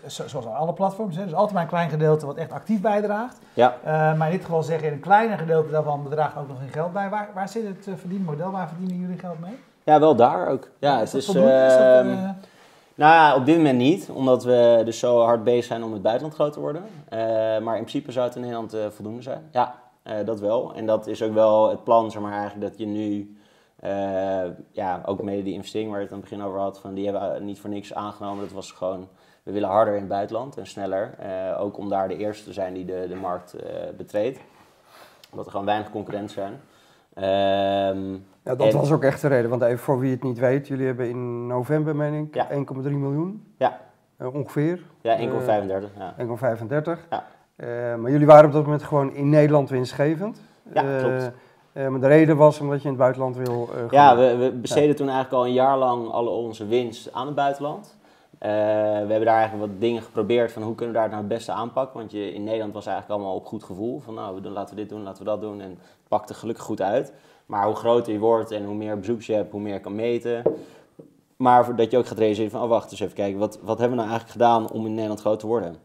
zoals 0.06 0.46
alle 0.46 0.72
platforms, 0.72 1.16
hè, 1.16 1.24
dus 1.24 1.34
altijd 1.34 1.52
maar 1.52 1.62
een 1.62 1.68
klein 1.68 1.90
gedeelte 1.90 2.26
wat 2.26 2.36
echt 2.36 2.52
actief 2.52 2.80
bijdraagt. 2.80 3.38
Ja. 3.54 3.74
maar 3.84 4.26
in 4.26 4.36
dit 4.36 4.44
geval 4.44 4.62
zeggen, 4.62 4.92
een 4.92 5.00
kleiner 5.00 5.38
gedeelte 5.38 5.70
daarvan 5.70 6.02
bedraagt 6.02 6.36
ook 6.36 6.48
nog 6.48 6.58
geen 6.58 6.72
geld 6.72 6.92
bij. 6.92 7.08
Waar, 7.08 7.28
waar 7.34 7.48
zit 7.48 7.66
het 7.66 7.98
verdienmodel? 7.98 8.50
Waar 8.50 8.68
verdienen 8.68 8.98
jullie 8.98 9.18
geld 9.18 9.40
mee? 9.40 9.58
Ja, 9.84 10.00
wel 10.00 10.16
daar 10.16 10.48
ook. 10.48 10.68
Ja, 10.78 10.98
het 10.98 11.14
is. 11.14 11.28
Ehm, 11.28 11.38
eh, 11.38 12.30
nou 12.94 13.12
ja, 13.12 13.36
op 13.36 13.46
dit 13.46 13.56
moment 13.56 13.78
niet, 13.78 14.10
omdat 14.10 14.44
we 14.44 14.82
dus 14.84 14.98
zo 14.98 15.20
hard 15.20 15.44
bezig 15.44 15.64
zijn 15.64 15.84
om 15.84 15.92
het 15.92 16.02
buitenland 16.02 16.34
groot 16.34 16.52
te 16.52 16.60
worden. 16.60 16.82
Uh, 16.82 17.18
maar 17.58 17.76
in 17.76 17.84
principe 17.84 18.12
zou 18.12 18.26
het 18.26 18.34
in 18.34 18.40
Nederland 18.40 18.74
uh, 18.74 18.86
voldoende 18.86 19.22
zijn. 19.22 19.48
Ja, 19.52 19.82
dat 20.24 20.40
wel. 20.40 20.74
En 20.74 20.86
dat 20.86 21.06
is 21.06 21.22
ook 21.22 21.32
wel 21.32 21.70
het 21.70 21.84
plan, 21.84 22.10
zeg 22.10 22.22
maar, 22.22 22.32
eigenlijk 22.32 22.70
dat 22.70 22.78
je 22.78 22.86
nu, 22.86 23.36
ja, 24.72 25.02
ook 25.06 25.22
mede 25.22 25.42
die 25.42 25.54
investering 25.54 25.90
waar 25.90 25.98
je 25.98 26.04
het 26.04 26.14
aan 26.14 26.20
het 26.20 26.30
begin 26.30 26.44
over 26.44 26.60
had, 26.60 26.80
van 26.80 26.94
die 26.94 27.04
hebben 27.04 27.32
we 27.32 27.40
niet 27.40 27.60
voor 27.60 27.70
niks 27.70 27.94
aangenomen. 27.94 28.44
Dat 28.44 28.52
was 28.52 28.72
gewoon, 28.72 29.08
we 29.42 29.52
willen 29.52 29.68
harder 29.68 29.94
in 29.94 30.00
het 30.00 30.08
buitenland 30.08 30.56
en 30.56 30.66
sneller. 30.66 31.14
ook 31.58 31.78
om 31.78 31.88
daar 31.88 32.08
de 32.08 32.16
eerste 32.16 32.44
te 32.44 32.52
zijn 32.52 32.74
die 32.74 32.84
de, 32.84 33.06
de 33.08 33.14
markt 33.14 33.56
betreedt. 33.96 34.38
Omdat 35.30 35.44
er 35.44 35.50
gewoon 35.50 35.66
weinig 35.66 35.90
concurrentie 35.90 36.40
zijn. 36.40 36.60
Ehm, 37.14 38.16
ja, 38.44 38.54
dat 38.54 38.72
was 38.72 38.92
ook 38.92 39.02
echt 39.02 39.20
de 39.20 39.28
reden. 39.28 39.50
Want 39.50 39.62
even 39.62 39.78
voor 39.78 39.98
wie 39.98 40.10
het 40.10 40.22
niet 40.22 40.38
weet, 40.38 40.68
jullie 40.68 40.86
hebben 40.86 41.08
in 41.08 41.46
november, 41.46 41.96
meen 41.96 42.14
ik, 42.14 42.44
1,3 42.50 42.90
miljoen. 42.90 43.54
Ja. 43.58 43.80
Uh, 44.18 44.34
ongeveer. 44.34 44.82
Ja, 45.00 45.18
1,35. 45.18 45.24
ja. 45.98 46.14
1,35. 46.18 47.08
Ja. 47.10 47.24
Uh, 47.56 47.94
maar 47.94 48.10
jullie 48.10 48.26
waren 48.26 48.46
op 48.46 48.52
dat 48.52 48.64
moment 48.64 48.82
gewoon 48.82 49.14
in 49.14 49.28
Nederland 49.28 49.70
winstgevend. 49.70 50.40
Ja, 50.72 50.98
klopt. 50.98 51.30
Uh, 51.72 51.88
maar 51.88 52.00
de 52.00 52.06
reden 52.06 52.36
was 52.36 52.60
omdat 52.60 52.78
je 52.78 52.84
in 52.84 52.90
het 52.90 52.98
buitenland 52.98 53.36
wil. 53.36 53.68
ja, 53.90 54.16
we, 54.16 54.36
we 54.36 54.50
besteden 54.50 54.96
toen 54.96 55.08
eigenlijk 55.08 55.36
al 55.36 55.46
een 55.46 55.52
jaar 55.52 55.78
lang 55.78 56.10
alle 56.10 56.30
onze 56.30 56.66
winst 56.66 57.12
aan 57.12 57.26
het 57.26 57.34
buitenland. 57.34 57.96
we 58.38 58.46
hebben 58.46 59.24
daar 59.24 59.38
eigenlijk 59.38 59.70
wat 59.70 59.80
dingen 59.80 60.02
geprobeerd 60.02 60.52
van 60.52 60.62
hoe 60.62 60.74
kunnen 60.74 60.94
we 60.94 61.00
daar 61.00 61.10
nou 61.10 61.20
het 61.20 61.32
beste 61.32 61.52
aanpakken. 61.52 61.98
Want 61.98 62.12
je, 62.12 62.34
in 62.34 62.44
Nederland 62.44 62.72
was 62.72 62.86
eigenlijk 62.86 63.18
allemaal 63.18 63.36
op 63.36 63.46
goed 63.46 63.64
gevoel. 63.64 64.00
Van 64.00 64.14
nou, 64.14 64.34
we 64.34 64.40
doen, 64.40 64.52
laten 64.52 64.74
we 64.74 64.80
dit 64.80 64.90
doen, 64.90 65.02
laten 65.02 65.24
we 65.24 65.30
dat 65.30 65.40
doen. 65.40 65.60
En 65.60 65.68
het 65.68 66.08
pakte 66.08 66.34
gelukkig 66.34 66.64
goed 66.64 66.82
uit. 66.82 67.12
Maar 67.46 67.66
hoe 67.66 67.74
groter 67.74 68.12
je 68.12 68.18
wordt 68.18 68.50
en 68.50 68.64
hoe 68.64 68.74
meer 68.74 68.98
bezoekers 68.98 69.26
je 69.26 69.34
hebt, 69.34 69.52
hoe 69.52 69.60
meer 69.60 69.74
je 69.74 69.80
kan 69.80 69.94
meten. 69.94 70.42
Maar 71.36 71.76
dat 71.76 71.90
je 71.90 71.98
ook 71.98 72.06
gaat 72.06 72.18
realiseren 72.18 72.50
van, 72.50 72.62
oh 72.62 72.68
wacht 72.68 72.90
eens 72.90 73.00
even 73.00 73.14
kijken, 73.14 73.38
wat, 73.38 73.58
wat 73.62 73.78
hebben 73.78 73.96
we 73.96 74.04
nou 74.04 74.08
eigenlijk 74.08 74.30
gedaan 74.30 74.70
om 74.70 74.86
in 74.86 74.94
Nederland 74.94 75.20
groot 75.20 75.40
te 75.40 75.46
worden? 75.46 75.76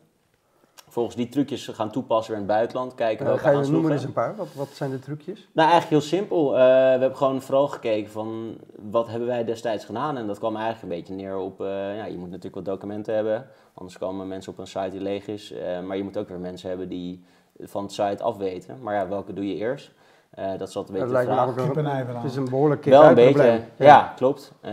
Volgens 0.90 1.16
die 1.16 1.30
trucjes 1.30 1.68
gaan 1.68 1.92
toepassen 1.92 2.34
weer 2.34 2.42
in 2.42 2.48
het 2.48 2.58
buitenland. 2.58 2.96
Kijken 2.96 3.26
uh, 3.26 3.34
ga 3.34 3.50
je 3.50 3.68
noemen 3.68 3.92
eens 3.92 4.04
een 4.04 4.14
paar. 4.14 4.36
Wat, 4.36 4.48
wat 4.54 4.68
zijn 4.68 4.92
de 4.92 5.00
trucjes? 5.00 5.50
Nou, 5.54 5.70
eigenlijk 5.70 6.02
heel 6.02 6.20
simpel. 6.20 6.46
Uh, 6.46 6.60
we 6.60 7.00
hebben 7.00 7.18
gewoon 7.18 7.42
vooral 7.42 7.68
gekeken 7.68 8.12
van 8.12 8.58
wat 8.92 9.08
hebben 9.08 9.28
wij 9.28 9.46
destijds 9.46 9.86
gedaan. 9.86 10.18
En 10.18 10.28
dat 10.28 10.38
kwam 10.38 10.56
eigenlijk 10.56 10.84
een 10.84 11.00
beetje 11.00 11.14
neer 11.14 11.38
op, 11.38 11.62
uh, 11.62 11.68
ja, 11.98 12.06
je 12.06 12.18
moet 12.18 12.30
natuurlijk 12.30 12.56
wat 12.56 12.66
documenten 12.66 13.14
hebben. 13.14 13.48
Anders 13.74 13.98
komen 13.98 14.28
mensen 14.28 14.52
op 14.52 14.58
een 14.58 14.68
site 14.68 14.90
die 14.90 15.02
leeg 15.02 15.28
is. 15.28 15.54
maar 15.86 15.98
je 15.98 16.04
moet 16.04 16.18
ook 16.18 16.30
weer 16.30 16.40
mensen 16.40 16.70
hebben 16.70 16.90
die 16.90 17.24
van 17.60 17.84
het 17.84 17.92
site 17.92 18.24
afweten. 18.24 18.78
Maar 18.82 18.96
ja, 18.96 19.08
welke 19.08 19.34
doe 19.34 19.48
je 19.48 19.56
eerst? 19.56 19.92
Uh, 20.40 20.46
dat 20.58 20.68
is 20.70 20.76
altijd 20.76 21.02
een 21.02 21.08
beetje 21.12 21.26
dat 21.26 21.56
de 21.56 21.82
vraag. 21.82 22.22
Het 22.22 22.32
is 22.32 22.36
een 22.36 22.50
behoorlijk 22.50 22.86
Wel 22.86 23.04
een 23.04 23.16
beetje, 23.16 23.62
ja, 23.78 24.14
klopt. 24.16 24.52
Uh, 24.66 24.72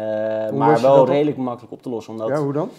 maar 0.51 0.81
wel 0.81 1.07
redelijk 1.07 1.37
makkelijk 1.37 1.73
op 1.73 1.83
te 1.83 1.89
lossen. 1.89 2.13
Omdat, 2.13 2.29
ja, 2.29 2.37
hoe 2.37 2.53
dan? 2.53 2.71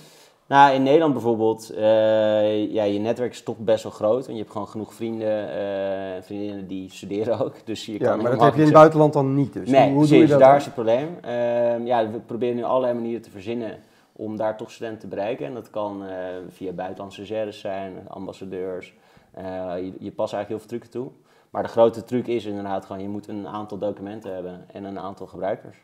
Nou, 0.47 0.73
in 0.73 0.83
Nederland 0.83 1.13
bijvoorbeeld, 1.13 1.71
uh, 1.71 2.73
ja, 2.73 2.83
je 2.83 2.99
netwerk 2.99 3.31
is 3.31 3.43
toch 3.43 3.57
best 3.57 3.83
wel 3.83 3.91
groot. 3.91 4.27
En 4.27 4.33
je 4.33 4.39
hebt 4.39 4.51
gewoon 4.51 4.67
genoeg 4.67 4.93
vrienden 4.93 5.49
en 5.49 6.23
vriendinnen 6.23 6.67
die 6.67 6.91
studeren 6.91 7.39
ook. 7.39 7.53
Dus 7.65 7.85
je 7.85 7.99
ja, 7.99 8.15
maar 8.15 8.31
dat 8.31 8.41
heb 8.41 8.53
je 8.53 8.59
in 8.59 8.65
het 8.65 8.73
buitenland 8.73 9.13
dan 9.13 9.35
niet 9.35 9.53
dus? 9.53 9.69
Nee, 9.69 9.89
hoe, 9.89 9.97
precies, 9.97 10.09
doe 10.09 10.19
je 10.19 10.27
dat 10.27 10.39
daar 10.39 10.55
is 10.55 10.65
het 10.65 10.73
probleem. 10.73 11.17
Ehm, 11.21 11.85
ja, 11.85 12.09
we 12.11 12.19
proberen 12.19 12.55
nu 12.55 12.63
allerlei 12.63 12.93
manieren 12.93 13.21
te 13.21 13.29
verzinnen 13.29 13.77
om 14.17 14.37
daar 14.37 14.57
toch 14.57 14.71
studenten 14.71 14.99
te 14.99 15.07
bereiken. 15.07 15.45
En 15.45 15.53
dat 15.53 15.69
kan 15.69 16.03
via 16.49 16.71
buitenlandse 16.71 17.25
stagiaires 17.25 17.59
zijn, 17.59 18.09
ambassadeurs. 18.09 18.93
je, 19.35 19.93
je 19.99 20.11
past 20.11 20.33
eigenlijk 20.33 20.47
heel 20.47 20.59
veel 20.59 20.67
trucken 20.67 20.89
toe. 20.89 21.11
Maar 21.49 21.63
de 21.63 21.69
grote 21.69 22.03
truc 22.03 22.27
is 22.27 22.45
inderdaad 22.45 22.85
gewoon, 22.85 23.01
je 23.01 23.09
moet 23.09 23.27
een 23.27 23.47
aantal 23.47 23.77
documenten 23.77 24.33
hebben 24.33 24.65
en 24.73 24.83
een 24.83 24.99
aantal 24.99 25.27
gebruikers. 25.27 25.77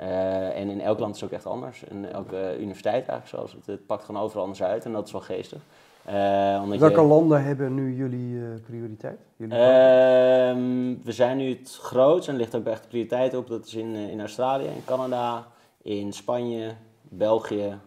Uh, 0.00 0.58
en 0.58 0.68
in 0.68 0.80
elk 0.80 0.98
land 0.98 1.14
is 1.14 1.20
het 1.20 1.30
ook 1.30 1.36
echt 1.36 1.46
anders. 1.46 1.82
In 1.82 2.12
elke 2.12 2.56
universiteit 2.58 3.08
eigenlijk 3.08 3.28
zoals. 3.28 3.52
Het, 3.52 3.66
het 3.66 3.86
pakt 3.86 4.04
gewoon 4.04 4.22
overal 4.22 4.42
anders 4.42 4.62
uit 4.62 4.84
en 4.84 4.92
dat 4.92 5.06
is 5.06 5.12
wel 5.12 5.20
geestig. 5.20 5.60
Uh, 6.08 6.68
Welke 6.68 7.02
landen 7.02 7.44
hebben 7.44 7.74
nu 7.74 7.94
jullie 7.94 8.60
prioriteit? 8.60 9.18
Jullie 9.36 9.54
ehm, 9.54 11.04
we 11.04 11.12
zijn 11.12 11.36
nu 11.36 11.48
het 11.48 11.78
grootst 11.82 12.28
en 12.28 12.36
ligt 12.36 12.54
ook 12.54 12.66
echt 12.66 12.88
prioriteit 12.88 13.36
op. 13.36 13.48
Dat 13.48 13.66
is 13.66 13.74
in, 13.74 13.94
in 13.94 14.20
Australië, 14.20 14.64
in 14.64 14.84
Canada, 14.84 15.46
in 15.82 16.12
Spanje, 16.12 16.70
België, 17.16 17.78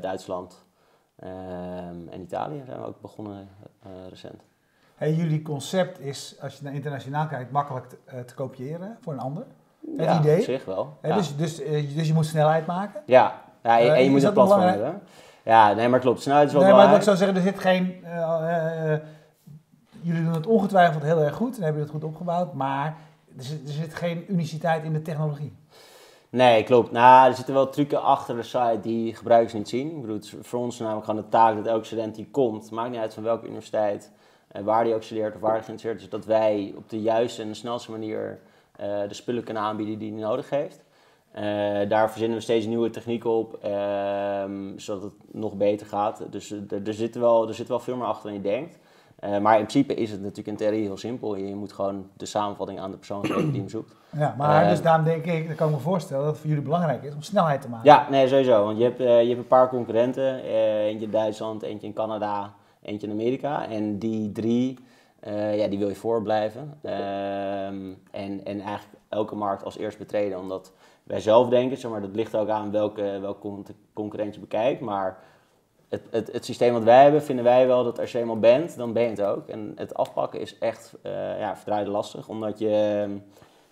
Duitsland 0.00 0.64
ehm, 1.16 2.08
en 2.10 2.20
Italië 2.20 2.62
zijn 2.66 2.80
we 2.80 2.86
ook 2.86 3.00
begonnen 3.00 3.48
recent. 4.08 4.42
Hey, 4.94 5.14
jullie 5.14 5.42
concept 5.42 6.00
is, 6.00 6.36
als 6.40 6.56
je 6.56 6.64
naar 6.64 6.74
internationaal 6.74 7.26
kijkt, 7.26 7.50
makkelijk 7.50 7.86
te, 7.88 8.24
te 8.24 8.34
kopiëren 8.34 8.96
voor 9.00 9.12
een 9.12 9.18
ander. 9.18 9.46
Het 9.96 10.04
ja, 10.04 10.18
idee. 10.18 10.38
op 10.38 10.44
zich 10.44 10.64
wel. 10.64 10.96
Ja. 11.02 11.16
Dus, 11.16 11.36
dus, 11.36 11.56
dus 11.94 12.06
je 12.06 12.14
moet 12.14 12.26
snelheid 12.26 12.66
maken. 12.66 13.02
Ja, 13.06 13.42
ja 13.62 13.80
en, 13.80 14.04
je 14.04 14.10
moet 14.10 14.22
het 14.22 14.34
platform 14.34 14.60
hebben. 14.60 15.00
Ja, 15.44 15.72
nee, 15.72 15.88
maar 15.88 16.00
klopt. 16.00 16.22
Snelheid 16.22 16.46
is 16.46 16.52
wel 16.52 16.62
nee, 16.62 16.70
belangrijk. 16.70 17.04
maar 17.04 17.14
ik 17.14 17.18
zou 17.18 17.34
zeggen, 17.34 17.36
er 17.36 17.52
zit 17.52 17.60
geen... 17.60 18.04
jullie 20.00 20.24
doen 20.24 20.32
het 20.32 20.46
ongetwijfeld 20.46 21.02
heel 21.02 21.22
erg 21.22 21.34
goed 21.34 21.56
en 21.56 21.62
hebben 21.62 21.82
het 21.82 21.90
goed 21.90 22.04
opgebouwd, 22.04 22.54
maar 22.54 22.96
er 23.36 23.42
zit, 23.42 23.68
er 23.68 23.72
zit 23.72 23.94
geen 23.94 24.24
uniciteit 24.28 24.84
in 24.84 24.92
de 24.92 25.02
technologie. 25.02 25.56
Nee, 26.30 26.62
klopt. 26.62 26.90
Nou, 26.90 27.28
er 27.28 27.34
zitten 27.34 27.54
wel 27.54 27.68
trucken 27.68 28.02
achter 28.02 28.36
de 28.36 28.42
site 28.42 28.78
die 28.80 29.14
gebruikers 29.14 29.52
niet 29.52 29.68
zien. 29.68 29.90
Ik 29.90 30.00
bedoel, 30.00 30.16
is 30.16 30.34
voor 30.40 30.60
ons 30.60 30.78
namelijk 30.78 31.04
gewoon 31.04 31.22
de 31.22 31.28
taak 31.28 31.56
dat 31.56 31.66
elke 31.66 31.84
student 31.84 32.14
die 32.14 32.28
komt, 32.30 32.70
maakt 32.70 32.90
niet 32.90 33.00
uit 33.00 33.14
van 33.14 33.22
welke 33.22 33.46
universiteit, 33.46 34.12
uh, 34.52 34.62
waar 34.62 34.84
die 34.84 34.94
ook 34.94 35.02
studeert 35.02 35.34
of 35.34 35.40
waar 35.40 35.52
hij 35.52 35.62
geïnteresseerd 35.62 36.02
is, 36.02 36.08
dat 36.08 36.24
wij 36.24 36.74
op 36.76 36.88
de 36.88 37.00
juiste 37.00 37.42
en 37.42 37.48
de 37.48 37.54
snelste 37.54 37.90
manier 37.90 38.40
uh, 38.80 38.86
de 39.08 39.14
spullen 39.14 39.44
kunnen 39.44 39.62
aanbieden 39.62 39.98
die 39.98 40.12
hij 40.12 40.20
nodig 40.20 40.50
heeft. 40.50 40.84
Uh, 41.34 41.42
daar 41.88 42.10
verzinnen 42.10 42.36
we 42.36 42.42
steeds 42.42 42.66
nieuwe 42.66 42.90
techniek 42.90 43.24
op, 43.24 43.54
ehm, 43.54 44.78
zodat 44.78 45.02
het 45.02 45.14
nog 45.32 45.54
beter 45.54 45.86
gaat. 45.86 46.22
Dus 46.30 46.50
er, 46.50 46.62
er, 46.84 47.20
wel, 47.20 47.48
er 47.48 47.54
zit 47.54 47.68
wel 47.68 47.80
veel 47.80 47.96
meer 47.96 48.06
achter 48.06 48.24
dan 48.24 48.32
je 48.32 48.40
denkt. 48.40 48.78
Uh, 49.24 49.38
maar 49.38 49.58
in 49.58 49.66
principe 49.66 49.94
is 49.94 50.10
het 50.10 50.20
natuurlijk 50.20 50.48
in 50.48 50.56
theorie 50.56 50.82
heel 50.82 50.96
simpel. 50.96 51.36
Je 51.36 51.54
moet 51.54 51.72
gewoon 51.72 52.10
de 52.16 52.26
samenvatting 52.26 52.80
aan 52.80 52.90
de 52.90 52.96
persoon 52.96 53.26
geven 53.26 53.50
die 53.50 53.60
hem 53.60 53.68
zoekt. 53.68 53.94
Ja, 54.10 54.34
maar 54.38 54.64
uh, 54.64 54.70
dus 54.70 54.82
daarom 54.82 55.04
denk 55.04 55.24
ik, 55.24 55.46
dan 55.46 55.56
kan 55.56 55.68
ik 55.68 55.74
me 55.74 55.80
voorstellen 55.80 56.22
dat 56.22 56.32
het 56.32 56.40
voor 56.40 56.48
jullie 56.48 56.64
belangrijk 56.64 57.02
is 57.02 57.14
om 57.14 57.22
snelheid 57.22 57.60
te 57.60 57.68
maken. 57.68 57.90
Ja, 57.90 58.06
nee, 58.10 58.28
sowieso. 58.28 58.64
Want 58.64 58.78
je 58.78 58.84
hebt, 58.84 59.00
uh, 59.00 59.20
je 59.20 59.28
hebt 59.28 59.38
een 59.38 59.46
paar 59.46 59.68
concurrenten. 59.68 60.42
eentje 60.84 61.06
in 61.06 61.10
Duitsland, 61.10 61.62
eentje 61.62 61.86
in 61.86 61.92
Canada, 61.92 62.54
eentje 62.82 63.06
in 63.06 63.12
Amerika. 63.12 63.68
En 63.68 63.98
die 63.98 64.32
drie, 64.32 64.78
ja, 65.54 65.68
die 65.68 65.78
wil 65.78 65.88
je 65.88 65.94
voorblijven. 65.94 66.78
Ehm, 66.82 67.92
en, 68.10 68.44
en 68.44 68.60
eigenlijk 68.60 68.98
elke 69.08 69.34
markt 69.34 69.64
als 69.64 69.78
eerst 69.78 69.98
betreden. 69.98 70.38
Omdat 70.38 70.72
wij 71.04 71.20
zelf 71.20 71.48
denken, 71.48 71.76
zeg 71.76 71.90
maar, 71.90 72.00
dat 72.00 72.14
ligt 72.14 72.36
ook 72.36 72.48
aan 72.48 72.70
welke, 72.70 73.18
welke 73.20 73.62
concurrent 73.92 74.34
je 74.34 74.40
bekijkt. 74.40 74.80
Maar 74.80 75.18
het, 75.90 76.02
het, 76.10 76.32
het, 76.32 76.44
systeem 76.44 76.72
wat 76.72 76.82
wij 76.82 77.02
hebben, 77.02 77.22
vinden 77.22 77.44
wij 77.44 77.66
wel 77.66 77.84
dat 77.84 78.00
als 78.00 78.12
je 78.12 78.18
eenmaal 78.18 78.38
bent, 78.38 78.76
dan 78.76 78.92
ben 78.92 79.02
je 79.02 79.08
het 79.08 79.22
ook. 79.22 79.48
En 79.48 79.72
het 79.76 79.94
afpakken 79.94 80.40
is 80.40 80.58
echt 80.58 80.94
uh, 81.02 81.12
ja, 81.38 81.56
verdraaide 81.56 81.90
lastig, 81.90 82.28
omdat 82.28 82.58
je, 82.58 83.06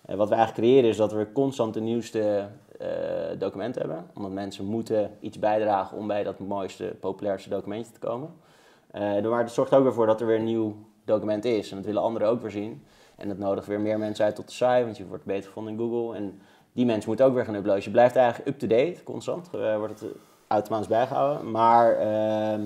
uh, 0.09 0.15
wat 0.15 0.29
we 0.29 0.35
eigenlijk 0.35 0.67
creëren 0.67 0.89
is 0.89 0.97
dat 0.97 1.11
we 1.11 1.31
constant 1.31 1.73
de 1.73 1.81
nieuwste 1.81 2.47
uh, 2.81 2.87
documenten 3.37 3.81
hebben. 3.81 4.05
Omdat 4.15 4.31
mensen 4.31 4.65
moeten 4.65 5.11
iets 5.19 5.39
bijdragen 5.39 5.97
om 5.97 6.07
bij 6.07 6.23
dat 6.23 6.39
mooiste, 6.39 6.95
populairste 6.99 7.49
documentje 7.49 7.93
te 7.93 7.99
komen. 7.99 8.29
maar 9.29 9.39
het 9.39 9.51
zorgt 9.51 9.73
ook 9.73 9.83
weer 9.83 9.93
voor 9.93 10.05
dat 10.05 10.21
er 10.21 10.27
weer 10.27 10.37
een 10.37 10.43
nieuw 10.43 10.75
document 11.05 11.45
is. 11.45 11.69
En 11.69 11.77
dat 11.77 11.85
willen 11.85 12.01
anderen 12.01 12.27
ook 12.27 12.41
weer 12.41 12.51
zien. 12.51 12.85
En 13.15 13.27
dat 13.27 13.37
nodigt 13.37 13.67
weer 13.67 13.79
meer 13.79 13.99
mensen 13.99 14.25
uit 14.25 14.35
tot 14.35 14.47
de 14.47 14.53
site, 14.53 14.83
want 14.83 14.97
je 14.97 15.07
wordt 15.07 15.25
beter 15.25 15.47
gevonden 15.47 15.73
in 15.73 15.79
Google. 15.79 16.15
En 16.15 16.41
die 16.73 16.85
mensen 16.85 17.07
moeten 17.09 17.25
ook 17.25 17.33
weer 17.33 17.45
gaan 17.45 17.55
uploaden. 17.55 17.83
Je 17.83 17.91
blijft 17.91 18.15
eigenlijk 18.15 18.49
up-to-date, 18.49 19.03
constant. 19.03 19.49
wordt 19.49 19.99
het 19.99 20.11
automatisch 20.49 20.87
bijgehouden. 20.87 21.51
Maar 21.51 21.95
ehm, 21.97 22.61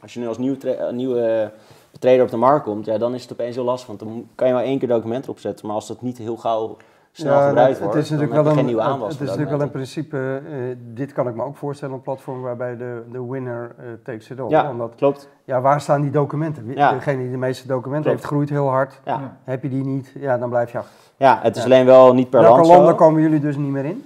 als 0.00 0.14
je 0.14 0.20
nu 0.20 0.28
als 0.28 0.38
nieuw 0.38 0.56
nieuwe 0.90 1.52
betreder 1.90 2.24
op 2.24 2.30
de 2.30 2.36
markt 2.36 2.64
komt, 2.64 2.84
ja, 2.84 2.98
dan 2.98 3.14
is 3.14 3.22
het 3.22 3.32
opeens 3.32 3.54
heel 3.54 3.64
lastig. 3.64 3.86
Want 3.86 3.98
dan 3.98 4.28
kan 4.34 4.46
je 4.46 4.54
wel 4.54 4.62
één 4.62 4.78
keer 4.78 4.88
documenten 4.88 5.24
erop 5.24 5.38
zetten, 5.38 5.66
maar 5.66 5.74
als 5.74 5.86
dat 5.86 6.02
niet 6.02 6.18
heel 6.18 6.36
gauw 6.36 6.76
snel 7.12 7.32
ja, 7.32 7.46
gebruikt 7.46 7.78
wordt, 7.78 7.94
het 7.94 8.04
is 8.04 8.10
natuurlijk 8.10 8.42
wel 8.42 8.58
een, 8.58 8.64
nieuwe 8.64 8.82
aanwas. 8.82 9.08
Het, 9.08 9.18
het 9.18 9.20
is 9.20 9.26
natuurlijk 9.28 9.56
wel 9.56 9.66
in 9.66 9.72
principe, 9.72 10.42
uh, 10.50 10.76
dit 10.94 11.12
kan 11.12 11.28
ik 11.28 11.34
me 11.34 11.42
ook 11.42 11.56
voorstellen, 11.56 11.94
een 11.94 12.02
platform 12.02 12.42
waarbij 12.42 12.76
de, 12.76 13.02
de 13.12 13.26
winner 13.26 13.74
uh, 13.80 13.86
takes 14.04 14.30
it 14.30 14.40
all. 14.40 14.48
Ja, 14.48 14.70
Omdat, 14.70 14.92
klopt. 14.96 15.28
Ja, 15.44 15.60
waar 15.60 15.80
staan 15.80 16.00
die 16.00 16.10
documenten? 16.10 16.72
Ja. 16.74 16.92
Degene 16.92 17.22
die 17.22 17.30
de 17.30 17.36
meeste 17.36 17.66
documenten 17.66 18.02
klopt. 18.02 18.18
heeft, 18.18 18.32
groeit 18.32 18.50
heel 18.50 18.68
hard. 18.68 19.00
Ja. 19.04 19.36
Heb 19.44 19.62
je 19.62 19.68
die 19.68 19.84
niet, 19.84 20.12
ja, 20.18 20.38
dan 20.38 20.48
blijf 20.48 20.72
je 20.72 20.78
achter. 20.78 20.94
Ja, 21.16 21.38
het 21.42 21.56
is 21.56 21.64
alleen 21.64 21.86
wel 21.86 22.14
niet 22.14 22.30
per 22.30 22.40
Welke 22.40 22.56
land 22.56 22.68
landen 22.76 22.94
komen 22.94 23.22
jullie 23.22 23.40
dus 23.40 23.56
niet 23.56 23.70
meer 23.70 23.84
in? 23.84 24.04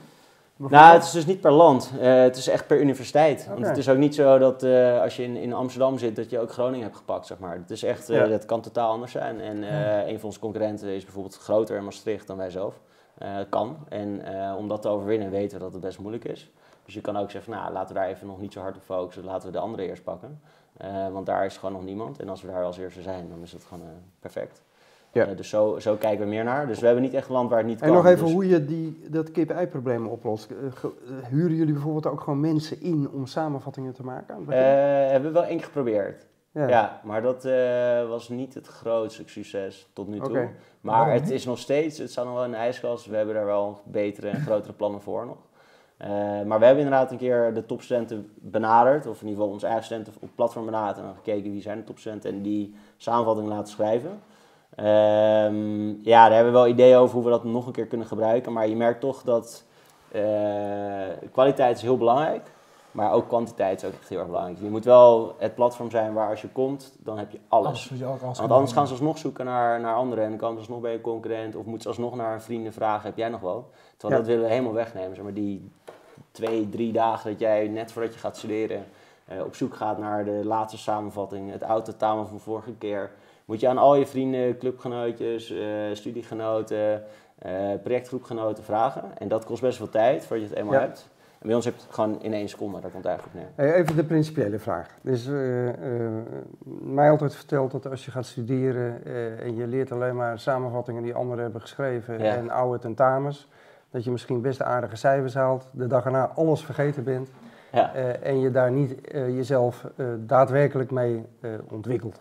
Nou, 0.71 0.95
het 0.95 1.03
is 1.03 1.11
dus 1.11 1.27
niet 1.27 1.41
per 1.41 1.53
land. 1.53 1.93
Uh, 1.97 2.21
het 2.21 2.37
is 2.37 2.49
echt 2.49 2.67
per 2.67 2.81
universiteit. 2.81 3.43
Okay. 3.43 3.55
Want 3.55 3.67
het 3.67 3.77
is 3.77 3.89
ook 3.89 3.97
niet 3.97 4.15
zo 4.15 4.39
dat 4.39 4.63
uh, 4.63 5.01
als 5.01 5.17
je 5.17 5.23
in, 5.23 5.37
in 5.37 5.53
Amsterdam 5.53 5.99
zit, 5.99 6.17
dat 6.17 6.31
je 6.31 6.39
ook 6.39 6.53
Groningen 6.53 6.83
hebt 6.83 6.97
gepakt, 6.97 7.27
zeg 7.27 7.39
maar. 7.39 7.55
Het 7.55 7.71
is 7.71 7.83
echt, 7.83 8.11
uh, 8.11 8.17
ja. 8.17 8.27
dat 8.27 8.45
kan 8.45 8.61
totaal 8.61 8.91
anders 8.91 9.13
zijn. 9.13 9.41
En 9.41 9.65
ja. 9.65 10.07
een 10.07 10.19
van 10.19 10.25
onze 10.25 10.39
concurrenten 10.39 10.89
is 10.89 11.05
bijvoorbeeld 11.05 11.37
groter 11.37 11.77
in 11.77 11.85
Maastricht 11.85 12.27
dan 12.27 12.37
wij 12.37 12.51
zelf. 12.51 12.81
kan. 13.49 13.77
En 13.89 14.23
om 14.57 14.69
dat 14.69 14.83
te 14.83 14.89
overwinnen 14.89 15.31
weten 15.31 15.59
we 15.59 15.65
dat 15.65 15.73
het 15.73 15.83
best 15.83 15.99
moeilijk 15.99 16.25
is. 16.25 16.51
Dus 16.85 16.95
je 16.95 17.01
kan 17.01 17.17
ook 17.17 17.31
zeggen, 17.31 17.53
nou, 17.53 17.73
laten 17.73 17.95
we 17.95 18.01
daar 18.01 18.09
even 18.09 18.27
nog 18.27 18.41
niet 18.41 18.53
zo 18.53 18.61
hard 18.61 18.77
op 18.77 18.83
focussen. 18.83 19.25
Laten 19.25 19.47
we 19.47 19.53
de 19.53 19.59
andere 19.59 19.87
eerst 19.87 20.05
pakken. 20.05 20.41
want 21.13 21.27
daar 21.27 21.45
is 21.45 21.57
gewoon 21.57 21.73
nog 21.75 21.85
niemand. 21.85 22.21
En 22.21 22.29
als 22.29 22.43
we 22.43 22.49
daar 22.49 22.65
als 22.65 22.79
eerste 22.79 23.03
zijn, 23.03 23.29
dan 23.29 23.43
is 23.43 23.53
het 23.53 23.65
gewoon 23.65 23.85
perfect. 24.21 24.63
Ja. 25.13 25.29
Uh, 25.29 25.37
dus 25.37 25.49
zo, 25.49 25.79
zo 25.79 25.97
kijken 25.97 26.25
we 26.25 26.31
meer 26.31 26.45
naar. 26.45 26.67
Dus 26.67 26.81
we 26.81 26.87
hebben 26.87 27.05
niet 27.05 27.15
echt 27.15 27.29
een 27.29 27.35
land 27.35 27.49
waar 27.49 27.59
het 27.59 27.67
niet 27.67 27.81
en 27.81 27.87
kan. 27.87 27.97
En 27.97 28.03
nog 28.03 28.13
even 28.13 28.25
dus... 28.25 28.35
hoe 28.35 28.49
je 28.49 28.65
die, 28.65 29.01
dat 29.11 29.31
KPI-probleem 29.31 30.07
oplost. 30.07 30.51
Uh, 30.51 30.85
huren 31.29 31.57
jullie 31.57 31.73
bijvoorbeeld 31.73 32.07
ook 32.07 32.21
gewoon 32.21 32.41
mensen 32.41 32.81
in 32.81 33.11
om 33.13 33.27
samenvattingen 33.27 33.93
te 33.93 34.05
maken? 34.05 34.37
Uh, 34.41 34.47
hebben 35.11 35.33
we 35.33 35.39
wel 35.39 35.45
één 35.45 35.57
keer 35.57 35.67
geprobeerd. 35.67 36.27
Ja. 36.51 36.69
ja 36.69 37.01
maar 37.05 37.23
dat 37.23 37.43
was 38.09 38.29
niet 38.29 38.55
het 38.55 38.67
grootste 38.67 39.23
succes 39.27 39.91
tot 39.93 40.09
nu 40.09 40.19
toe. 40.19 40.29
Okay. 40.29 40.51
Maar 40.81 41.13
het 41.13 41.31
is 41.31 41.45
nog 41.45 41.59
steeds, 41.59 41.99
het 41.99 42.11
staat 42.11 42.25
nog 42.25 42.35
wel 42.35 42.45
in 42.45 42.51
de 42.51 42.57
ijskast. 42.57 43.07
We 43.07 43.17
hebben 43.17 43.35
daar 43.35 43.45
wel 43.45 43.81
betere 43.85 44.29
en 44.29 44.41
grotere 44.41 44.73
plannen 44.73 45.01
voor 45.01 45.27
nog. 45.27 45.39
maar 46.47 46.59
we 46.59 46.65
hebben 46.65 46.85
inderdaad 46.85 47.11
een 47.11 47.17
keer 47.17 47.55
de 47.55 47.67
topstudenten 47.67 48.31
benaderd, 48.35 49.07
of 49.07 49.21
in 49.21 49.27
ieder 49.27 49.41
geval 49.41 49.55
onze 49.55 49.67
eigen 49.67 49.85
studenten 49.85 50.15
op 50.15 50.21
het 50.21 50.35
platform 50.35 50.65
benaderd 50.65 51.07
en 51.07 51.15
gekeken 51.15 51.51
wie 51.53 51.63
zijn 51.63 51.79
de 51.79 51.85
topstudenten 51.85 52.31
en 52.31 52.43
die 52.43 52.75
samenvatting 52.97 53.49
laten 53.49 53.73
schrijven. 53.73 54.21
Um, 54.81 56.01
ja, 56.03 56.25
daar 56.25 56.35
hebben 56.35 56.53
we 56.53 56.59
wel 56.59 56.69
ideeën 56.69 56.97
over 56.97 57.15
hoe 57.15 57.25
we 57.25 57.31
dat 57.31 57.45
nog 57.45 57.67
een 57.67 57.73
keer 57.73 57.87
kunnen 57.87 58.07
gebruiken. 58.07 58.53
Maar 58.53 58.69
je 58.69 58.77
merkt 58.77 59.01
toch 59.01 59.23
dat 59.23 59.65
uh, 60.13 60.23
kwaliteit 61.33 61.77
is 61.77 61.83
heel 61.83 61.97
belangrijk. 61.97 62.51
Maar 62.91 63.13
ook 63.13 63.29
kwantiteit 63.29 63.83
is 63.83 63.89
ook 63.89 63.95
echt 63.95 64.09
heel 64.09 64.19
erg 64.19 64.27
belangrijk. 64.27 64.59
Je 64.61 64.71
moet 64.71 64.85
wel 64.85 65.35
het 65.39 65.55
platform 65.55 65.91
zijn 65.91 66.13
waar 66.13 66.31
als 66.31 66.41
je 66.41 66.49
komt, 66.49 66.93
dan 66.99 67.19
heb 67.19 67.31
je 67.31 67.39
alles. 67.49 67.91
alles 68.03 68.39
Want 68.39 68.53
anders 68.53 68.73
gaan 68.73 68.87
ze 68.87 68.93
alsnog 68.93 69.19
zoeken 69.19 69.45
naar, 69.45 69.81
naar 69.81 69.95
anderen. 69.95 70.25
En 70.25 70.31
dan 70.31 70.39
kan 70.39 70.53
ze 70.53 70.59
alsnog 70.59 70.81
bij 70.81 70.95
een 70.95 71.01
concurrent. 71.01 71.57
Of 71.57 71.65
moeten 71.65 71.83
ze 71.83 71.89
alsnog 71.89 72.15
naar 72.15 72.35
een 72.35 72.41
vrienden 72.41 72.73
vragen, 72.73 73.07
heb 73.07 73.17
jij 73.17 73.29
nog 73.29 73.41
wel? 73.41 73.71
Terwijl 73.97 74.21
ja. 74.21 74.27
dat 74.27 74.27
willen 74.27 74.45
we 74.45 74.51
helemaal 74.51 74.73
wegnemen. 74.73 75.15
Zeg 75.15 75.25
maar 75.25 75.35
die 75.35 75.71
twee, 76.31 76.69
drie 76.69 76.93
dagen 76.93 77.31
dat 77.31 77.41
jij 77.41 77.69
net 77.69 77.93
voordat 77.93 78.15
je 78.15 78.21
gaat 78.21 78.37
studeren... 78.37 78.85
Uh, 79.33 79.45
op 79.45 79.55
zoek 79.55 79.75
gaat 79.75 79.99
naar 79.99 80.25
de 80.25 80.41
laatste 80.45 80.79
samenvatting. 80.79 81.51
Het 81.51 81.63
autotamen 81.63 82.27
van 82.27 82.41
vorige 82.41 82.73
keer 82.73 83.11
moet 83.45 83.61
je 83.61 83.69
aan 83.69 83.79
al 83.79 83.95
je 83.95 84.07
vrienden, 84.07 84.59
clubgenootjes, 84.59 85.51
uh, 85.51 85.61
studiegenoten, 85.93 87.03
uh, 87.47 87.53
projectgroepgenoten 87.83 88.65
vragen. 88.65 89.05
En 89.19 89.29
dat 89.29 89.45
kost 89.45 89.63
best 89.63 89.77
veel 89.77 89.89
tijd 89.89 90.27
voordat 90.27 90.47
je 90.47 90.53
het 90.55 90.59
eenmaal 90.63 90.81
ja. 90.81 90.81
hebt. 90.81 91.11
En 91.39 91.47
bij 91.47 91.57
ons 91.57 91.65
heb 91.65 91.75
je 91.75 91.81
het 91.81 91.95
gewoon 91.95 92.23
in 92.23 92.33
één 92.33 92.49
seconde, 92.49 92.81
daar 92.81 92.91
komt 92.91 93.05
het 93.05 93.13
eigenlijk 93.13 93.49
op 93.49 93.57
neer. 93.57 93.75
Even 93.75 93.97
de 93.97 94.05
principiële 94.05 94.59
vraag. 94.59 94.89
Dus 95.01 95.27
uh, 95.27 95.71
mij 96.83 97.11
altijd 97.11 97.35
verteld 97.35 97.71
dat 97.71 97.91
als 97.91 98.05
je 98.05 98.11
gaat 98.11 98.27
studeren 98.27 99.05
en 99.39 99.57
je 99.57 99.67
leert 99.67 99.93
alleen 99.93 100.17
maar 100.17 100.39
samenvattingen 100.39 101.03
die 101.03 101.15
anderen 101.15 101.43
hebben 101.43 101.61
geschreven 101.61 102.19
ja. 102.19 102.35
en 102.35 102.51
oude 102.51 102.79
tentamens, 102.79 103.49
dat 103.91 104.05
je 104.05 104.11
misschien 104.11 104.41
best 104.41 104.63
aardige 104.63 104.97
cijfers 104.97 105.35
haalt, 105.35 105.71
de 105.73 105.87
dag 105.87 106.05
erna 106.05 106.27
alles 106.35 106.65
vergeten 106.65 107.05
bent 107.05 107.31
ja. 107.73 107.95
en 108.23 108.41
je 108.41 108.51
daar 108.51 108.71
niet 108.71 108.95
jezelf 109.11 109.87
daadwerkelijk 110.19 110.91
mee 110.91 111.25
ontwikkelt 111.69 112.21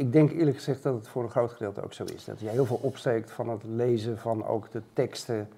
ik 0.00 0.12
denk 0.12 0.32
eerlijk 0.32 0.56
gezegd 0.56 0.82
dat 0.82 0.94
het 0.94 1.08
voor 1.08 1.22
een 1.22 1.30
groot 1.30 1.50
gedeelte 1.50 1.84
ook 1.84 1.92
zo 1.92 2.04
is. 2.14 2.24
Dat 2.24 2.40
je 2.40 2.48
heel 2.48 2.64
veel 2.64 2.78
opsteekt 2.82 3.30
van 3.30 3.48
het 3.48 3.62
lezen 3.74 4.18
van 4.18 4.46
ook 4.46 4.70
de 4.70 4.82
teksten, 4.92 5.48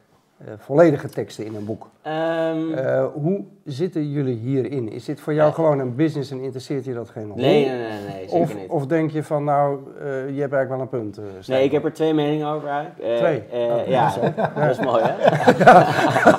uh, 0.47 0.53
volledige 0.59 1.09
teksten 1.09 1.45
in 1.45 1.55
een 1.55 1.65
boek. 1.65 1.89
Um, 2.07 2.71
uh, 2.71 3.05
hoe 3.13 3.45
zitten 3.65 4.11
jullie 4.11 4.37
hierin? 4.37 4.93
Is 4.93 5.05
dit 5.05 5.21
voor 5.21 5.35
jou 5.35 5.53
gewoon 5.53 5.79
een 5.79 5.95
business 5.95 6.31
en 6.31 6.41
interesseert 6.41 6.85
je 6.85 6.95
dat 6.95 7.11
geen 7.11 7.27
rol? 7.27 7.37
Nee, 7.37 7.67
nee, 7.67 7.79
nee, 7.79 7.89
nee 7.89 8.29
zeker 8.29 8.41
of, 8.41 8.55
niet. 8.55 8.69
Of 8.69 8.87
denk 8.87 9.11
je 9.11 9.23
van 9.23 9.45
nou, 9.45 9.79
uh, 9.99 10.05
je 10.35 10.41
hebt 10.41 10.53
eigenlijk 10.53 10.69
wel 10.69 10.81
een 10.81 10.89
punt? 10.89 11.19
nee, 11.47 11.65
ik 11.65 11.73
heb 11.73 11.85
er 11.85 11.93
twee 11.93 12.15
meningen 12.15 12.47
over 12.47 12.69
eigenlijk. 12.69 13.17
twee? 13.17 13.43
Oh, 13.51 13.87
ja, 13.87 14.15
dat 14.55 14.71
is 14.71 14.85
mooi 14.85 15.03
hè? 15.05 15.15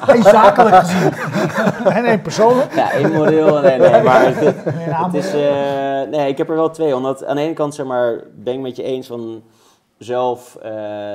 Eén 0.16 0.24
zakelijk 0.24 0.76
gezien 0.76 1.12
en 1.98 2.06
één 2.06 2.22
persoonlijk. 2.22 2.74
Ja, 2.74 2.92
één 2.92 3.12
moreel 3.12 3.64
en 3.64 3.80
nee, 3.80 3.90
nee, 3.90 4.02
maar 4.02 4.26
het, 4.26 4.56
het 4.66 5.14
is, 5.14 5.34
nee, 6.10 6.30
ik 6.30 6.38
heb 6.38 6.50
er 6.50 6.56
wel 6.56 6.70
twee. 6.70 6.96
Omdat 6.96 7.26
aan 7.26 7.36
de 7.36 7.42
ene 7.42 7.54
kant 7.54 7.76
zeg 7.76 7.86
maar, 7.86 8.24
ben 8.36 8.54
ik 8.54 8.60
met 8.60 8.76
je 8.76 8.84
eens 8.84 9.08
van 9.08 9.44
zelf 9.98 10.58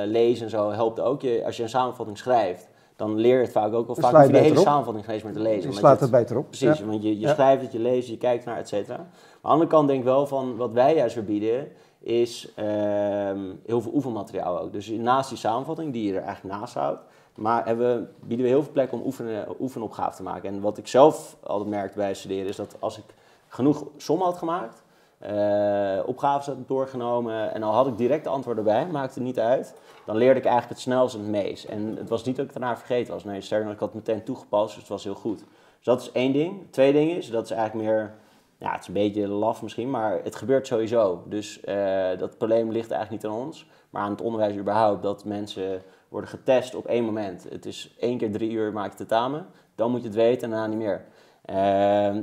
lezen 0.05 0.43
en 0.45 0.49
zo 0.49 0.71
helpt 0.71 0.99
ook 0.99 1.21
je, 1.21 1.41
als 1.45 1.57
je 1.57 1.63
een 1.63 1.69
samenvatting 1.69 2.17
schrijft 2.17 2.67
dan 2.99 3.15
leer 3.15 3.35
je 3.35 3.41
het 3.41 3.51
vaak 3.51 3.73
ook 3.73 3.85
wel 3.85 3.95
vaak 3.95 4.15
hoef 4.15 4.25
je 4.25 4.31
de 4.31 4.37
hele 4.37 4.59
op. 4.59 4.65
samenvatting 4.65 5.05
geen 5.05 5.13
eens 5.13 5.23
meer 5.23 5.33
te 5.33 5.39
lezen. 5.39 5.69
Je 5.69 5.75
slaat 5.75 5.99
het 5.99 6.11
beter 6.11 6.37
op. 6.37 6.47
Precies, 6.47 6.77
ja. 6.77 6.85
want 6.85 7.03
je, 7.03 7.09
je 7.09 7.19
ja. 7.19 7.33
schrijft 7.33 7.61
het, 7.61 7.71
je 7.71 7.79
leest, 7.79 8.09
je 8.09 8.17
kijkt 8.17 8.45
naar, 8.45 8.57
et 8.57 8.67
cetera. 8.67 8.97
Maar 8.97 9.05
aan 9.05 9.41
de 9.41 9.47
andere 9.47 9.69
kant 9.69 9.87
denk 9.87 9.99
ik 9.99 10.05
wel 10.05 10.27
van, 10.27 10.55
wat 10.55 10.71
wij 10.71 10.95
juist 10.95 11.13
verbieden, 11.13 11.67
is 11.99 12.53
um, 12.57 13.59
heel 13.65 13.81
veel 13.81 13.91
oefenmateriaal 13.93 14.59
ook. 14.59 14.73
Dus 14.73 14.89
naast 14.89 15.29
die 15.29 15.37
samenvatting, 15.37 15.93
die 15.93 16.03
je 16.03 16.17
er 16.17 16.23
eigenlijk 16.23 16.55
naast 16.55 16.73
houdt, 16.73 17.01
maar 17.35 17.65
hebben, 17.65 18.09
bieden 18.23 18.45
we 18.45 18.51
heel 18.51 18.63
veel 18.63 18.71
plek 18.71 18.91
om 18.91 19.01
oefenen, 19.05 19.45
oefenopgaven 19.59 20.15
te 20.15 20.23
maken. 20.23 20.49
En 20.49 20.61
wat 20.61 20.77
ik 20.77 20.87
zelf 20.87 21.37
altijd 21.43 21.69
merkte 21.69 21.97
bij 21.97 22.13
studeren, 22.13 22.47
is 22.47 22.55
dat 22.55 22.75
als 22.79 22.97
ik 22.97 23.03
genoeg 23.49 23.87
som 23.97 24.21
had 24.21 24.37
gemaakt, 24.37 24.83
uh, 25.27 25.99
opgaves 26.05 26.45
had 26.45 26.67
doorgenomen 26.67 27.53
en 27.53 27.63
al 27.63 27.73
had 27.73 27.87
ik 27.87 27.97
direct 27.97 28.23
de 28.23 28.29
antwoorden 28.29 28.63
bij, 28.63 28.87
maakte 28.87 29.13
het 29.13 29.27
niet 29.27 29.39
uit. 29.39 29.73
Dan 30.05 30.17
leerde 30.17 30.39
ik 30.39 30.45
eigenlijk 30.45 30.73
het 30.73 30.83
snelst 30.83 31.15
en 31.15 31.21
het 31.21 31.29
meest. 31.29 31.63
En 31.63 31.95
het 31.95 32.09
was 32.09 32.23
niet 32.23 32.35
dat 32.35 32.45
ik 32.45 32.53
daarna 32.53 32.77
vergeten 32.77 33.13
was. 33.13 33.23
Nee, 33.23 33.41
sterker 33.41 33.71
ik 33.71 33.79
had 33.79 33.93
het 33.93 34.07
meteen 34.07 34.23
toegepast, 34.23 34.67
dus 34.67 34.79
het 34.79 34.87
was 34.87 35.03
heel 35.03 35.15
goed. 35.15 35.39
Dus 35.39 35.85
dat 35.85 36.01
is 36.01 36.11
één 36.11 36.33
ding. 36.33 36.71
Twee 36.71 36.93
ding 36.93 37.11
is, 37.11 37.29
dat 37.29 37.43
is 37.43 37.51
eigenlijk 37.51 37.87
meer, 37.87 38.13
ja, 38.57 38.71
het 38.71 38.81
is 38.81 38.87
een 38.87 38.93
beetje 38.93 39.27
laf 39.27 39.61
misschien, 39.61 39.89
maar 39.89 40.19
het 40.23 40.35
gebeurt 40.35 40.67
sowieso. 40.67 41.23
Dus 41.25 41.59
uh, 41.65 42.17
dat 42.17 42.37
probleem 42.37 42.71
ligt 42.71 42.91
eigenlijk 42.91 43.23
niet 43.23 43.31
aan 43.31 43.37
ons, 43.37 43.65
maar 43.89 44.01
aan 44.01 44.11
het 44.11 44.21
onderwijs 44.21 44.55
überhaupt. 44.55 45.03
Dat 45.03 45.25
mensen 45.25 45.81
worden 46.09 46.29
getest 46.29 46.75
op 46.75 46.85
één 46.85 47.03
moment. 47.03 47.47
Het 47.49 47.65
is 47.65 47.95
één 47.99 48.17
keer 48.17 48.31
drie 48.31 48.51
uur 48.51 48.73
maak 48.73 48.91
je 48.91 48.97
tentamen, 48.97 49.47
dan 49.75 49.91
moet 49.91 50.01
je 50.01 50.07
het 50.07 50.15
weten 50.15 50.43
en 50.43 50.49
daarna 50.49 50.67
niet 50.67 50.77
meer. 50.77 51.05
Uh, 51.49 51.55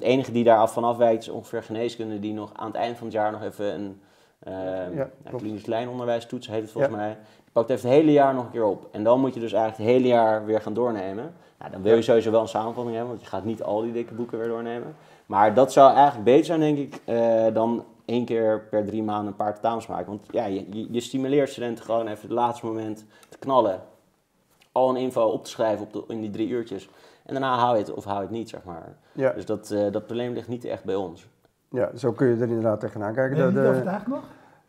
de 0.00 0.06
enige 0.06 0.32
die 0.32 0.44
daar 0.44 0.58
af 0.58 0.72
van 0.72 0.84
afwijkt 0.84 1.22
is 1.22 1.28
ongeveer 1.28 1.62
geneeskunde 1.62 2.20
die 2.20 2.32
nog 2.32 2.50
aan 2.54 2.66
het 2.66 2.76
eind 2.76 2.96
van 2.96 3.06
het 3.06 3.14
jaar 3.14 3.32
nog 3.32 3.42
even 3.42 3.74
een 3.74 4.00
uh, 4.48 4.96
ja, 4.96 5.10
klinisch 5.36 5.66
lijnonderwijs 5.66 6.26
toets, 6.26 6.46
heet 6.48 6.62
het 6.62 6.70
volgens 6.70 6.94
mij. 6.94 7.16
Die 7.44 7.52
pakt 7.52 7.70
even 7.70 7.88
het 7.88 7.98
hele 7.98 8.12
jaar 8.12 8.34
nog 8.34 8.44
een 8.44 8.50
keer 8.50 8.64
op. 8.64 8.88
En 8.92 9.04
dan 9.04 9.20
moet 9.20 9.34
je 9.34 9.40
dus 9.40 9.52
eigenlijk 9.52 9.82
het 9.82 9.96
hele 9.96 10.08
jaar 10.08 10.44
weer 10.44 10.60
gaan 10.60 10.74
doornemen. 10.74 11.34
Nou, 11.58 11.70
dan 11.70 11.82
wil 11.82 11.96
je 11.96 12.02
sowieso 12.02 12.30
wel 12.30 12.40
een 12.40 12.48
samenvatting 12.48 12.96
hebben, 12.96 13.14
want 13.14 13.24
je 13.24 13.30
gaat 13.30 13.44
niet 13.44 13.62
al 13.62 13.82
die 13.82 13.92
dikke 13.92 14.14
boeken 14.14 14.38
weer 14.38 14.48
doornemen. 14.48 14.96
Maar 15.26 15.54
dat 15.54 15.72
zou 15.72 15.94
eigenlijk 15.94 16.24
beter 16.24 16.44
zijn, 16.44 16.60
denk 16.60 16.78
ik, 16.78 17.00
uh, 17.06 17.54
dan 17.54 17.84
één 18.04 18.24
keer 18.24 18.66
per 18.70 18.84
drie 18.84 19.02
maanden 19.02 19.26
een 19.26 19.36
paar 19.36 19.52
tentamens 19.52 19.86
maken. 19.86 20.06
Want 20.06 20.26
ja, 20.30 20.44
je, 20.44 20.86
je, 20.90 21.00
stimuleert 21.00 21.50
studenten 21.50 21.84
gewoon 21.84 22.06
even 22.06 22.22
het 22.22 22.30
laatste 22.30 22.66
moment 22.66 23.04
te 23.28 23.38
knallen. 23.38 23.82
Al 24.72 24.88
een 24.88 24.96
info 24.96 25.22
op 25.22 25.44
te 25.44 25.50
schrijven 25.50 25.86
op 25.86 25.92
de, 25.92 26.14
in 26.14 26.20
die 26.20 26.30
drie 26.30 26.48
uurtjes. 26.48 26.88
En 27.26 27.32
daarna 27.32 27.56
hou 27.56 27.76
je 27.76 27.82
het 27.82 27.92
of 27.92 28.04
hou 28.04 28.16
je 28.16 28.22
het 28.22 28.30
niet, 28.30 28.48
zeg 28.48 28.64
maar. 28.64 28.96
Ja. 29.12 29.32
Dus 29.32 29.46
dat, 29.46 29.70
uh, 29.70 29.92
dat 29.92 30.06
probleem 30.06 30.32
ligt 30.32 30.48
niet 30.48 30.64
echt 30.64 30.84
bij 30.84 30.94
ons. 30.94 31.28
Ja, 31.70 31.96
zo 31.96 32.12
kun 32.12 32.26
je 32.26 32.34
er 32.34 32.48
inderdaad 32.48 32.80
tegenaan 32.80 33.14
kijken. 33.14 33.36
Ben 33.36 33.46
je 33.46 33.60
niet 33.60 33.68
overtuigd 33.68 34.06
nog? 34.06 34.24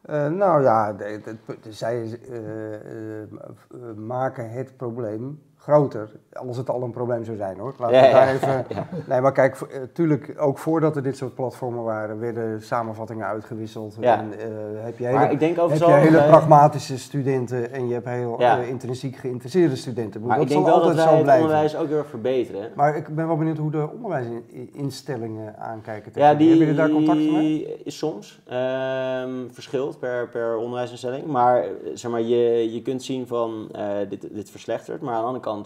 Uh, 0.09 0.27
nou 0.27 0.61
ja, 0.61 0.93
de, 0.93 1.21
de, 1.23 1.57
de, 1.61 1.71
zij 1.71 2.19
uh, 2.29 3.95
maken 3.95 4.49
het 4.49 4.77
probleem 4.77 5.41
groter. 5.67 6.09
Als 6.33 6.57
het 6.57 6.69
al 6.69 6.81
een 6.81 6.91
probleem 6.91 7.23
zou 7.23 7.37
zijn 7.37 7.59
hoor. 7.59 7.73
Laten 7.77 8.01
we 8.01 8.09
daar 8.11 8.27
even. 8.27 8.65
Nee, 9.07 9.21
maar 9.21 9.31
kijk, 9.31 9.79
natuurlijk 9.79 10.27
eh, 10.27 10.45
ook 10.45 10.57
voordat 10.57 10.95
er 10.95 11.03
dit 11.03 11.17
soort 11.17 11.35
platformen 11.35 11.83
waren, 11.83 12.19
werden 12.19 12.61
samenvattingen 12.61 13.25
uitgewisseld. 13.25 13.97
En, 13.99 14.33
uh, 14.33 14.83
heb 14.83 14.97
je 14.97 15.05
hele, 15.05 15.17
maar 15.17 15.31
ik 15.31 15.39
denk 15.39 15.55
heb 15.55 15.77
je 15.77 15.85
hele 15.85 16.23
pragmatische 16.23 16.97
studenten 16.97 17.71
en 17.71 17.87
je 17.87 17.93
hebt 17.93 18.07
heel 18.07 18.41
uh, 18.41 18.69
intrinsiek 18.69 19.15
geïnteresseerde 19.15 19.75
studenten. 19.75 20.21
Maar 20.21 20.37
dat 20.37 20.45
ik 20.45 20.51
denk 20.51 20.65
wel 20.65 20.81
dat 20.81 20.95
wij 20.95 21.03
het 21.03 21.41
onderwijs 21.41 21.75
ook 21.75 21.87
heel 21.87 21.97
erg 21.97 22.09
verbeteren. 22.09 22.71
Maar 22.75 22.95
ik 22.95 23.15
ben 23.15 23.27
wel 23.27 23.37
benieuwd 23.37 23.57
hoe 23.57 23.71
de 23.71 23.89
onderwijsinstellingen 23.93 25.57
aankijken. 25.57 26.11
Tegen. 26.11 26.29
Ja, 26.29 26.35
die, 26.35 26.59
heb 26.59 26.67
je 26.67 26.75
daar 26.75 26.89
contact 26.89 27.31
mee? 27.31 27.81
Soms. 27.85 28.41
Um, 28.51 29.47
verschilt 29.51 29.99
per, 29.99 30.27
per 30.29 30.57
onderwijsinstelling. 30.57 31.25
Maar, 31.25 31.65
zeg 31.93 32.11
maar 32.11 32.21
je, 32.21 32.73
je 32.73 32.81
kunt 32.81 33.03
zien 33.03 33.27
van 33.27 33.71
dit, 34.09 34.27
dit 34.31 34.49
verslechtert. 34.49 35.01
Maar 35.01 35.13
aan 35.13 35.19
de 35.19 35.25
andere 35.25 35.43
kant 35.43 35.56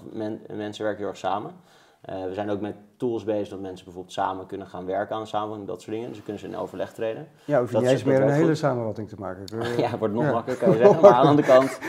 mensen 0.47 0.83
werken 0.83 0.99
heel 0.99 1.09
erg 1.09 1.17
samen. 1.17 1.51
Uh, 2.09 2.25
we 2.25 2.33
zijn 2.33 2.49
ook 2.49 2.59
met 2.59 2.75
tools 2.97 3.23
bezig 3.23 3.47
dat 3.49 3.59
mensen 3.59 3.85
bijvoorbeeld 3.85 4.13
samen 4.13 4.45
kunnen 4.45 4.67
gaan 4.67 4.85
werken 4.85 5.15
aan 5.15 5.21
de 5.21 5.27
samenvatting, 5.27 5.67
dat 5.67 5.81
soort 5.81 5.91
dingen. 5.91 6.07
Dus 6.07 6.15
dan 6.15 6.25
kunnen 6.25 6.41
ze 6.41 6.47
in 6.47 6.57
overleg 6.57 6.93
treden. 6.93 7.27
Ja, 7.45 7.59
hoef 7.59 7.67
je 7.67 7.73
dat 7.73 7.81
niet 7.81 7.91
eens 7.91 8.03
meer 8.03 8.21
een 8.21 8.29
hele 8.29 8.55
samenvatting 8.55 9.09
te 9.09 9.15
maken. 9.19 9.43
ja, 9.77 9.89
het 9.89 9.99
wordt 9.99 10.13
nog 10.13 10.23
ja. 10.23 10.31
makkelijker, 10.31 10.67
kan 10.67 10.77
je 10.77 10.83
zeggen. 10.83 11.01
Maar 11.01 11.11
aan 11.11 11.21
de 11.21 11.29
andere 11.29 11.47
kant, 11.47 11.79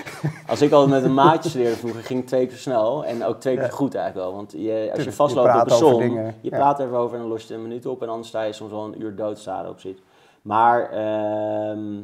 als 0.47 0.63
ik 0.63 0.73
altijd 0.73 0.91
met 0.91 1.05
een 1.05 1.15
maatje 1.15 1.49
studeerde 1.49 1.77
vroeger, 1.77 2.03
ging 2.03 2.19
het 2.19 2.29
twee 2.29 2.47
keer 2.47 2.57
snel 2.57 3.05
en 3.05 3.25
ook 3.25 3.41
twee 3.41 3.55
keer 3.55 3.65
ja. 3.65 3.71
goed 3.71 3.95
eigenlijk 3.95 4.27
wel. 4.27 4.37
Want 4.37 4.53
je, 4.53 4.91
als 4.95 5.05
je 5.05 5.13
vastloopt 5.13 5.53
je 5.53 5.61
op 5.61 5.71
een 5.71 5.77
som, 5.77 6.03
je 6.03 6.33
ja. 6.41 6.57
praat 6.57 6.79
er 6.79 6.87
even 6.87 6.99
over 6.99 7.15
en 7.15 7.21
dan 7.21 7.31
los 7.31 7.49
je 7.49 7.55
een 7.55 7.63
minuut 7.63 7.87
op 7.87 8.03
en 8.03 8.09
anders 8.09 8.29
sta 8.29 8.43
je 8.43 8.53
soms 8.53 8.71
wel 8.71 8.85
een 8.85 9.03
uur 9.03 9.17
doodstaren 9.17 9.71
op 9.71 9.81
zit. 9.81 10.03
Maar... 10.43 10.93
Uh, 10.93 11.99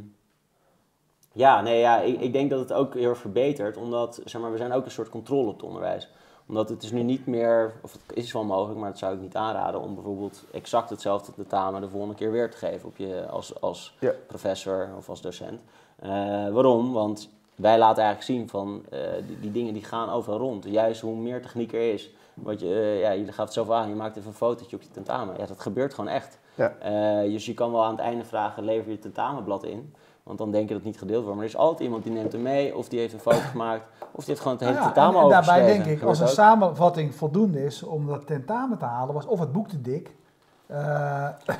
ja, 1.32 1.60
nee, 1.60 1.78
ja, 1.78 2.00
ik, 2.00 2.20
ik, 2.20 2.32
denk 2.32 2.50
dat 2.50 2.60
het 2.60 2.72
ook 2.72 2.94
heel 2.94 3.08
erg 3.08 3.18
verbetert, 3.18 3.76
omdat 3.76 4.20
zeg 4.24 4.40
maar, 4.40 4.50
we 4.50 4.56
zijn 4.56 4.72
ook 4.72 4.84
een 4.84 4.90
soort 4.90 5.08
controle 5.08 5.48
op 5.48 5.54
het 5.54 5.62
onderwijs 5.62 6.08
omdat 6.48 6.68
het 6.68 6.82
is 6.82 6.92
nu 6.92 7.02
niet 7.02 7.26
meer, 7.26 7.72
of 7.82 7.92
het 7.92 8.16
is 8.16 8.32
wel 8.32 8.44
mogelijk, 8.44 8.80
maar 8.80 8.90
dat 8.90 8.98
zou 8.98 9.14
ik 9.14 9.20
niet 9.20 9.36
aanraden 9.36 9.80
om 9.80 9.94
bijvoorbeeld 9.94 10.44
exact 10.52 10.90
hetzelfde 10.90 11.32
tentamen 11.34 11.80
de 11.80 11.88
volgende 11.88 12.14
keer 12.14 12.32
weer 12.32 12.50
te 12.50 12.56
geven 12.56 12.88
op 12.88 12.96
je 12.96 13.26
als, 13.26 13.60
als 13.60 13.96
ja. 14.00 14.12
professor 14.26 14.88
of 14.96 15.08
als 15.08 15.20
docent. 15.20 15.62
Uh, 16.02 16.10
waarom? 16.48 16.92
Want 16.92 17.30
wij 17.54 17.78
laten 17.78 18.02
eigenlijk 18.02 18.38
zien 18.38 18.48
van 18.48 18.84
uh, 18.92 19.00
die, 19.26 19.40
die, 19.40 19.52
dingen 19.52 19.72
die 19.72 19.84
gaan 19.84 20.10
overal 20.10 20.38
rond. 20.38 20.64
Juist 20.64 21.00
hoe 21.00 21.16
meer 21.16 21.42
techniek 21.42 21.72
er 21.72 21.92
is. 21.92 22.10
Wat 22.34 22.60
je, 22.60 22.66
uh, 22.66 23.00
ja, 23.00 23.10
je 23.10 23.32
gaat 23.32 23.54
het 23.54 23.66
zo 23.66 23.72
aan, 23.72 23.88
je 23.88 23.94
maakt 23.94 24.16
even 24.16 24.28
een 24.28 24.34
fotootje 24.34 24.76
op 24.76 24.82
je 24.82 24.90
tentamen. 24.90 25.38
Ja, 25.38 25.46
dat 25.46 25.60
gebeurt 25.60 25.94
gewoon 25.94 26.10
echt. 26.10 26.38
Ja. 26.54 27.22
dus 27.22 27.46
je 27.46 27.54
kan 27.54 27.72
wel 27.72 27.84
aan 27.84 27.90
het 27.90 28.00
einde 28.00 28.24
vragen, 28.24 28.64
lever 28.64 28.90
je 28.90 28.98
tentamenblad 28.98 29.64
in. 29.64 29.94
Want 30.28 30.40
dan 30.40 30.50
denk 30.50 30.68
je 30.68 30.74
dat 30.74 30.82
het 30.82 30.92
niet 30.92 30.98
gedeeld 30.98 31.22
wordt. 31.22 31.36
Maar 31.36 31.44
er 31.44 31.50
is 31.50 31.56
altijd 31.56 31.80
iemand 31.80 32.02
die 32.02 32.12
neemt 32.12 32.32
hem 32.32 32.42
mee, 32.42 32.76
of 32.76 32.88
die 32.88 32.98
heeft 32.98 33.12
een 33.12 33.20
foto 33.20 33.40
gemaakt, 33.50 33.82
of 33.98 34.24
die 34.24 34.26
heeft 34.26 34.40
gewoon 34.40 34.56
het 34.56 34.66
hele 34.66 34.78
ja, 34.78 34.84
tentamen 34.84 35.16
en, 35.16 35.22
en 35.22 35.30
daarbij 35.30 35.66
denk 35.66 35.84
ik, 35.84 36.02
als 36.02 36.20
een 36.20 36.28
samenvatting 36.28 37.14
voldoende 37.14 37.64
is 37.64 37.82
om 37.82 38.06
dat 38.06 38.26
tentamen 38.26 38.78
te 38.78 38.84
halen, 38.84 39.14
was 39.14 39.26
of 39.26 39.40
het 39.40 39.52
boek 39.52 39.68
te 39.68 39.80
dik. 39.80 40.16
Uh, 40.70 40.76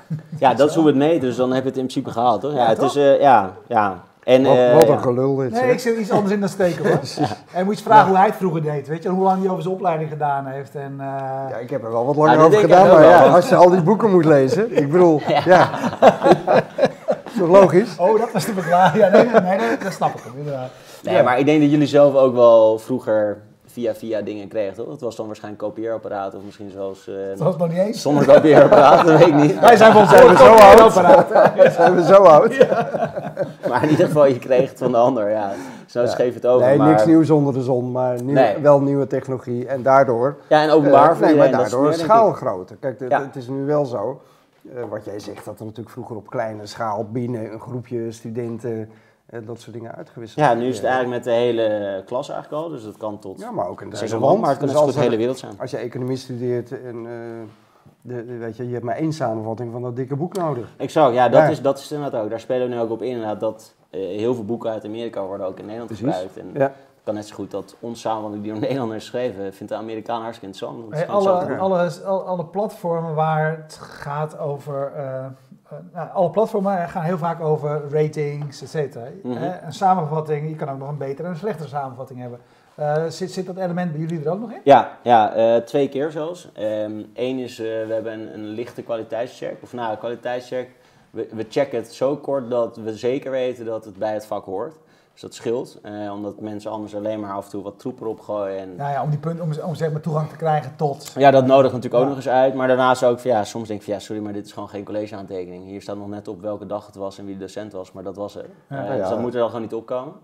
ja, 0.39 0.55
dat 0.55 0.69
is 0.69 0.75
hoe 0.75 0.85
we 0.85 0.91
het 0.91 0.99
meten, 0.99 1.21
dus 1.21 1.37
dan 1.37 1.53
heb 1.53 1.63
je 1.63 1.69
het 1.69 1.79
in 1.79 1.87
principe 1.87 2.11
gehaald, 2.11 2.41
toch? 2.41 2.53
Ja, 2.53 2.59
ja 2.59 2.69
het 2.69 2.83
is, 2.83 2.97
uh, 2.97 3.21
ja, 3.21 3.53
ja. 3.67 4.03
En, 4.25 4.43
wat, 4.43 4.57
uh, 4.57 4.75
wat 4.75 4.89
een 4.89 5.01
gelul 5.01 5.37
dit. 5.37 5.51
Nee, 5.51 5.73
ik 5.73 5.81
zit 5.81 5.99
iets 5.99 6.11
anders 6.11 6.35
in 6.35 6.41
dan 6.41 6.49
steken 6.49 6.85
hoor. 6.89 7.01
ja. 7.03 7.27
En 7.53 7.65
moet 7.65 7.79
je 7.79 7.85
vragen 7.85 8.09
hoe 8.09 8.17
hij 8.17 8.27
het 8.27 8.37
vroeger 8.37 8.63
deed, 8.63 8.89
weet 8.89 9.03
je, 9.03 9.09
hoe 9.09 9.23
lang 9.23 9.41
hij 9.41 9.51
over 9.51 9.63
zijn 9.63 9.75
opleiding 9.75 10.11
gedaan 10.11 10.47
heeft. 10.47 10.75
En, 10.75 10.95
ja, 10.99 11.57
ik 11.57 11.71
heb 11.71 11.85
er 11.85 11.93
wel 11.93 12.07
wat 12.07 12.17
langer 12.17 12.39
over 12.39 12.59
gedaan, 12.59 12.89
maar 12.89 13.05
ja, 13.05 13.27
als 13.27 13.49
je 13.49 13.57
al 13.57 13.71
die 13.71 13.83
boeken 13.83 14.11
moet 14.11 14.25
lezen, 14.25 14.77
ik 14.77 14.91
bedoel, 14.91 15.21
ja. 15.45 15.69
Toch 17.39 17.49
logisch? 17.49 17.97
Oh, 17.99 18.19
dat 18.19 18.33
was 18.33 18.45
de 18.45 18.53
verklaring. 18.53 19.05
Ja, 19.05 19.09
nee, 19.09 19.25
nee, 19.25 19.59
nee, 19.59 19.77
dat 19.83 19.93
snap 19.93 20.15
ik 20.15 20.23
hem, 20.25 20.33
inderdaad. 20.37 20.71
Nee, 21.03 21.23
maar 21.23 21.39
ik 21.39 21.47
denk 21.47 21.61
dat 21.61 21.71
jullie 21.71 21.87
zelf 21.87 22.15
ook 22.15 22.35
wel 22.35 22.79
vroeger 22.79 23.39
via 23.67 23.95
via 23.95 24.21
dingen 24.21 24.49
kregen, 24.49 24.75
toch? 24.75 24.91
Het 24.91 25.01
was 25.01 25.17
dan 25.17 25.27
waarschijnlijk 25.27 25.65
kopieerapparaat 25.65 26.35
of 26.35 26.43
misschien 26.45 26.71
zelfs... 26.71 27.09
Uh, 27.09 27.15
dat 27.29 27.39
was 27.39 27.57
nog 27.57 27.69
niet 27.69 27.79
eens. 27.79 28.03
Zonder 28.03 28.25
kopieerapparaat, 28.25 29.07
dat 29.07 29.19
weet 29.19 29.29
ik 29.29 29.35
niet. 29.35 29.61
Wij 29.69 29.77
zijn 29.77 29.93
van 29.93 30.07
zijn 30.07 30.29
we 30.29 30.37
zo 30.37 30.53
oud. 30.53 30.95
Wij 31.55 31.71
zijn 31.71 31.95
we 31.95 32.05
zo 32.05 32.15
oud. 32.15 32.55
Ja. 32.55 32.91
Maar 33.69 33.83
in 33.83 33.89
ieder 33.89 34.07
geval, 34.07 34.27
je 34.27 34.39
kreeg 34.39 34.69
het 34.69 34.79
van 34.79 34.91
de 34.91 34.97
ander, 34.97 35.31
ja. 35.31 35.53
Zo 35.87 36.01
ja. 36.01 36.07
scheef 36.07 36.35
het 36.35 36.47
over. 36.47 36.67
Nee, 36.67 36.77
maar... 36.77 36.89
niks 36.89 37.05
nieuws 37.05 37.31
onder 37.31 37.55
de 37.55 37.63
zon, 37.63 37.93
maar 37.93 38.23
nieuw, 38.23 38.35
nee. 38.35 38.59
wel 38.59 38.81
nieuwe 38.81 39.07
technologie. 39.07 39.67
En 39.67 39.83
daardoor... 39.83 40.37
Ja, 40.49 40.63
en 40.63 40.71
openbaar 40.71 41.11
uh, 41.11 41.17
voor 41.17 41.27
nee, 41.27 41.37
maar 41.37 41.51
daardoor 41.51 41.95
schaalgrootte. 41.95 42.77
Kijk, 42.77 43.01
ja. 43.09 43.23
het 43.23 43.37
is 43.37 43.49
nu 43.49 43.65
wel 43.65 43.85
zo 43.85 44.21
uh, 44.63 44.85
wat 44.89 45.05
jij 45.05 45.19
zegt, 45.19 45.45
dat 45.45 45.59
er 45.59 45.65
natuurlijk 45.65 45.91
vroeger 45.91 46.17
op 46.17 46.31
kleine 46.31 46.67
schaal 46.67 47.05
binnen 47.11 47.53
een 47.53 47.61
groepje 47.61 48.13
studenten 48.13 48.91
uh, 49.31 49.47
dat 49.47 49.61
soort 49.61 49.73
dingen 49.77 49.95
uitgewisseld 49.95 50.47
Ja, 50.47 50.55
nu 50.55 50.67
is 50.67 50.77
het 50.77 50.85
eigenlijk 50.85 51.15
met 51.15 51.25
de 51.25 51.41
hele 51.41 52.03
klas 52.07 52.29
eigenlijk 52.29 52.63
al, 52.63 52.69
dus 52.71 52.85
dat 52.85 52.97
kan 52.97 53.19
tot 53.19 53.41
ja, 53.41 53.51
maar 53.51 53.69
ook 53.69 53.81
in 53.81 53.91
de 53.91 54.19
man, 54.19 54.41
maar 54.41 54.51
het 54.51 54.73
kan 54.73 54.87
dus 54.87 54.95
de 54.95 55.01
hele 55.01 55.17
wereld 55.17 55.39
zijn. 55.39 55.53
Als 55.61 55.71
je 55.71 55.77
economie 55.77 56.17
studeert 56.17 56.83
en 56.83 56.97
uh, 56.97 57.11
de, 58.01 58.27
de, 58.27 58.37
weet 58.37 58.57
je, 58.57 58.67
je 58.67 58.73
hebt 58.73 58.85
maar 58.85 58.97
één 58.97 59.13
samenvatting 59.13 59.73
van 59.73 59.83
dat 59.83 59.97
dikke 59.97 60.17
boek 60.17 60.37
nodig. 60.37 60.75
Exact, 60.77 61.15
ja, 61.15 61.29
dat, 61.29 61.41
ja. 61.41 61.49
Is, 61.49 61.63
dat 61.63 61.79
is 61.79 61.93
inderdaad 61.93 62.23
ook. 62.23 62.31
Daar 62.31 62.41
spelen 62.41 62.69
we 62.69 62.75
nu 62.75 62.81
ook 62.81 62.91
op 62.91 63.03
in, 63.03 63.09
inderdaad, 63.09 63.41
dat 63.41 63.75
heel 63.91 64.35
veel 64.35 64.45
boeken 64.45 64.71
uit 64.71 64.85
Amerika 64.85 65.23
worden 65.23 65.47
ook 65.47 65.59
in 65.59 65.65
Nederland 65.65 65.91
Precies. 65.91 66.07
gebruikt. 66.07 66.37
En, 66.37 66.51
ja 66.55 66.75
kan 67.09 67.17
net 67.17 67.27
zo 67.27 67.35
goed 67.35 67.51
dat 67.51 67.77
ons 67.81 68.01
samenvatting 68.01 68.43
die 68.43 68.53
door 68.53 68.61
Nederlanders 68.69 69.03
geschreven, 69.03 69.55
vindt 69.55 69.73
de 69.73 69.79
Amerikaan 69.79 70.23
hartstikke 70.23 70.55
interessant. 70.55 70.95
Hey, 70.95 71.09
alle, 71.09 71.57
alle, 71.57 71.91
alle, 72.05 72.23
alle, 72.23 72.45
platformen 72.45 73.15
waar 73.15 73.57
het 73.63 73.79
gaat 73.81 74.39
over. 74.39 74.93
Uh, 74.97 75.03
uh, 75.03 75.79
nou, 75.93 76.11
alle 76.13 76.31
platformen 76.31 76.89
gaan 76.89 77.03
heel 77.03 77.19
vaak 77.19 77.41
over 77.41 77.83
ratings, 77.91 78.63
et 78.63 78.69
cetera. 78.69 79.05
Mm 79.23 79.33
-hmm. 79.33 79.43
uh, 79.43 79.51
een 79.65 79.73
samenvatting, 79.73 80.49
je 80.49 80.55
kan 80.55 80.71
ook 80.71 80.79
nog 80.79 80.89
een 80.89 80.99
betere 80.99 81.23
en 81.23 81.33
een 81.33 81.39
slechtere 81.39 81.69
samenvatting 81.69 82.21
hebben. 82.21 82.41
zit, 83.13 83.33
zit 83.33 83.47
dat 83.47 83.57
element 83.57 83.93
bij 83.93 84.01
jullie 84.01 84.25
er 84.25 84.33
ook 84.33 84.41
nog 84.41 84.53
in? 84.53 84.61
Ja, 84.65 84.99
ja 85.03 85.61
twee 85.61 85.89
keer 85.89 86.11
zelfs. 86.11 86.49
Eén 86.55 87.07
um, 87.17 87.39
is, 87.39 87.59
we 87.59 87.87
hebben 87.89 88.13
een, 88.13 88.35
een, 88.35 88.47
lichte 88.47 88.83
kwaliteitscheck. 88.83 89.57
Of 89.63 89.73
nou, 89.73 89.97
kwaliteitscheck, 89.97 90.71
we, 91.11 91.29
we 91.33 91.47
checken 91.49 91.79
het 91.79 91.95
zo 91.95 92.17
kort 92.17 92.51
dat 92.51 92.77
we 92.77 92.97
zeker 92.97 93.31
weten 93.31 93.65
dat 93.65 93.85
het 93.85 93.97
bij 93.97 94.13
het 94.13 94.27
vak 94.27 94.45
hoort. 94.45 94.75
Dus 95.19 95.27
dat 95.29 95.37
scheelt, 95.37 95.79
eh, 95.83 96.13
omdat 96.13 96.41
mensen 96.41 96.71
anders 96.71 96.95
alleen 96.95 97.21
maar 97.21 97.33
af 97.33 97.45
en 97.45 97.51
toe 97.51 97.63
wat 97.63 97.79
troep 97.79 98.01
erop 98.01 98.21
gooien. 98.21 98.59
En... 98.59 98.75
Ja, 98.77 98.91
ja, 98.91 99.03
om 99.03 99.11
die 99.11 99.19
punt, 99.19 99.41
om, 99.41 99.51
om 99.65 99.75
zeg 99.75 99.93
maar 99.93 100.01
toegang 100.01 100.29
te 100.29 100.37
krijgen 100.37 100.77
tot... 100.77 101.13
Ja, 101.17 101.31
dat 101.31 101.47
nodigt 101.47 101.75
natuurlijk 101.75 102.03
ook 102.03 102.09
nog 102.09 102.17
eens 102.17 102.29
uit. 102.29 102.55
Maar 102.55 102.69
daarnaast 102.69 103.05
ook, 103.05 103.21
van, 103.21 103.31
ja, 103.31 103.45
soms 103.45 103.69
denk 103.69 103.81
ik 103.81 103.85
van 103.85 103.95
ja, 103.95 104.01
sorry, 104.01 104.23
maar 104.23 104.33
dit 104.33 104.47
is 104.47 104.53
gewoon 104.53 104.69
geen 104.69 104.85
collegeaantekening. 104.85 105.65
Hier 105.65 105.83
staat 105.83 105.97
nog 105.97 106.09
net 106.09 106.29
op 106.29 106.41
welke 106.41 106.67
dag 106.67 106.87
het 106.87 106.95
was 106.95 107.19
en 107.19 107.25
wie 107.25 107.35
de 107.35 107.41
docent 107.41 107.73
was, 107.73 107.93
maar 107.93 108.03
dat 108.03 108.17
was 108.17 108.35
er. 108.35 108.45
Uh, 108.69 108.97
dus 108.97 109.09
dat 109.09 109.21
moet 109.21 109.33
er 109.33 109.39
dan 109.39 109.49
gewoon 109.49 109.63
niet 109.63 109.75
opkomen. 109.75 110.15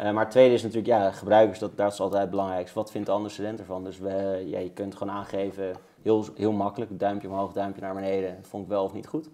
Uh, 0.00 0.10
maar 0.10 0.22
het 0.22 0.30
tweede 0.30 0.54
is 0.54 0.62
natuurlijk, 0.62 0.88
ja, 0.88 1.10
gebruikers, 1.10 1.58
dat, 1.58 1.76
dat 1.76 1.92
is 1.92 2.00
altijd 2.00 2.20
het 2.20 2.30
belangrijkste. 2.30 2.78
Wat 2.78 2.90
vindt 2.90 3.06
de 3.06 3.12
andere 3.12 3.32
student 3.32 3.58
ervan? 3.58 3.84
Dus 3.84 3.98
we, 3.98 4.42
ja, 4.46 4.58
je 4.58 4.70
kunt 4.70 4.96
gewoon 4.96 5.14
aangeven, 5.14 5.72
heel, 6.02 6.24
heel 6.36 6.52
makkelijk, 6.52 6.98
duimpje 6.98 7.28
omhoog, 7.28 7.52
duimpje 7.52 7.82
naar 7.82 7.94
beneden. 7.94 8.38
Vond 8.42 8.62
ik 8.62 8.68
wel 8.68 8.84
of 8.84 8.92
niet 8.92 9.06
goed. 9.06 9.28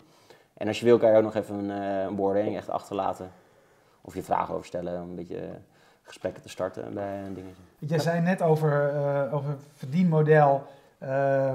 En 0.55 0.69
als 0.69 0.79
je 0.79 0.85
wil, 0.85 0.99
kan 0.99 1.11
je 1.11 1.17
ook 1.17 1.23
nog 1.23 1.35
even 1.35 1.55
een, 1.55 1.71
een 2.07 2.17
beoordeling 2.17 2.57
echt 2.57 2.71
achterlaten 2.71 3.31
of 4.01 4.15
je 4.15 4.23
vragen 4.23 4.55
over 4.55 4.67
stellen, 4.67 5.03
om 5.03 5.09
een 5.09 5.15
beetje 5.15 5.59
gesprekken 6.03 6.43
te 6.43 6.49
starten 6.49 6.95
bij 6.95 7.23
dingen. 7.35 7.55
Jij 7.79 7.99
zei 7.99 8.21
net 8.21 8.43
over, 8.43 8.95
uh, 8.95 9.35
over 9.35 9.57
verdienmodel, 9.73 10.63
uh, 11.03 11.55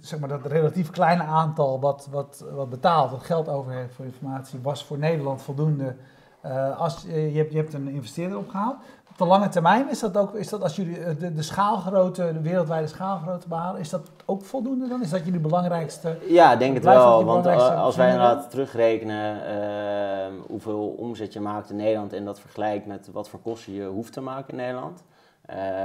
zeg 0.00 0.18
maar 0.20 0.28
dat 0.28 0.46
relatief 0.46 0.90
kleine 0.90 1.22
aantal 1.22 1.80
wat, 1.80 2.08
wat, 2.10 2.44
wat 2.52 2.70
betaalt, 2.70 3.10
wat 3.10 3.22
geld 3.22 3.48
over 3.48 3.72
heeft 3.72 3.94
voor 3.94 4.04
informatie, 4.04 4.60
was 4.62 4.84
voor 4.84 4.98
Nederland 4.98 5.42
voldoende. 5.42 5.96
Uh, 6.46 6.80
als, 6.80 7.02
je, 7.06 7.32
hebt, 7.36 7.52
je 7.52 7.58
hebt 7.58 7.74
een 7.74 7.88
investeerder 7.88 8.38
opgehaald 8.38 8.76
de 9.20 9.26
lange 9.26 9.48
termijn 9.48 9.90
is 9.90 10.00
dat 10.00 10.16
ook, 10.16 10.34
is 10.34 10.48
dat 10.48 10.62
als 10.62 10.76
jullie 10.76 10.98
eh, 10.98 11.18
de, 11.18 11.32
de 11.32 11.42
schaalgrootte, 11.42 12.32
de 12.32 12.40
wereldwijde 12.40 12.86
schaalgrootte 12.86 13.48
behalen, 13.48 13.80
is 13.80 13.90
dat 13.90 14.10
ook 14.24 14.44
voldoende 14.44 14.88
dan? 14.88 15.02
Is 15.02 15.10
dat 15.10 15.24
jullie 15.24 15.40
belangrijkste? 15.40 16.16
Ja, 16.28 16.56
denk 16.56 16.74
het 16.74 16.84
wel. 16.84 17.24
Want 17.24 17.46
eh, 17.46 17.82
als 17.82 17.96
wij 17.96 18.10
inderdaad 18.10 18.50
terugrekenen 18.50 19.36
uh, 19.36 20.40
hoeveel 20.46 20.94
omzet 20.98 21.32
je 21.32 21.40
maakt 21.40 21.70
in 21.70 21.76
Nederland 21.76 22.12
en 22.12 22.24
dat 22.24 22.40
vergelijkt 22.40 22.86
met 22.86 23.08
wat 23.12 23.28
voor 23.28 23.40
kosten 23.40 23.72
je 23.72 23.84
hoeft 23.84 24.12
te 24.12 24.20
maken 24.20 24.48
in 24.48 24.56
Nederland, 24.56 25.02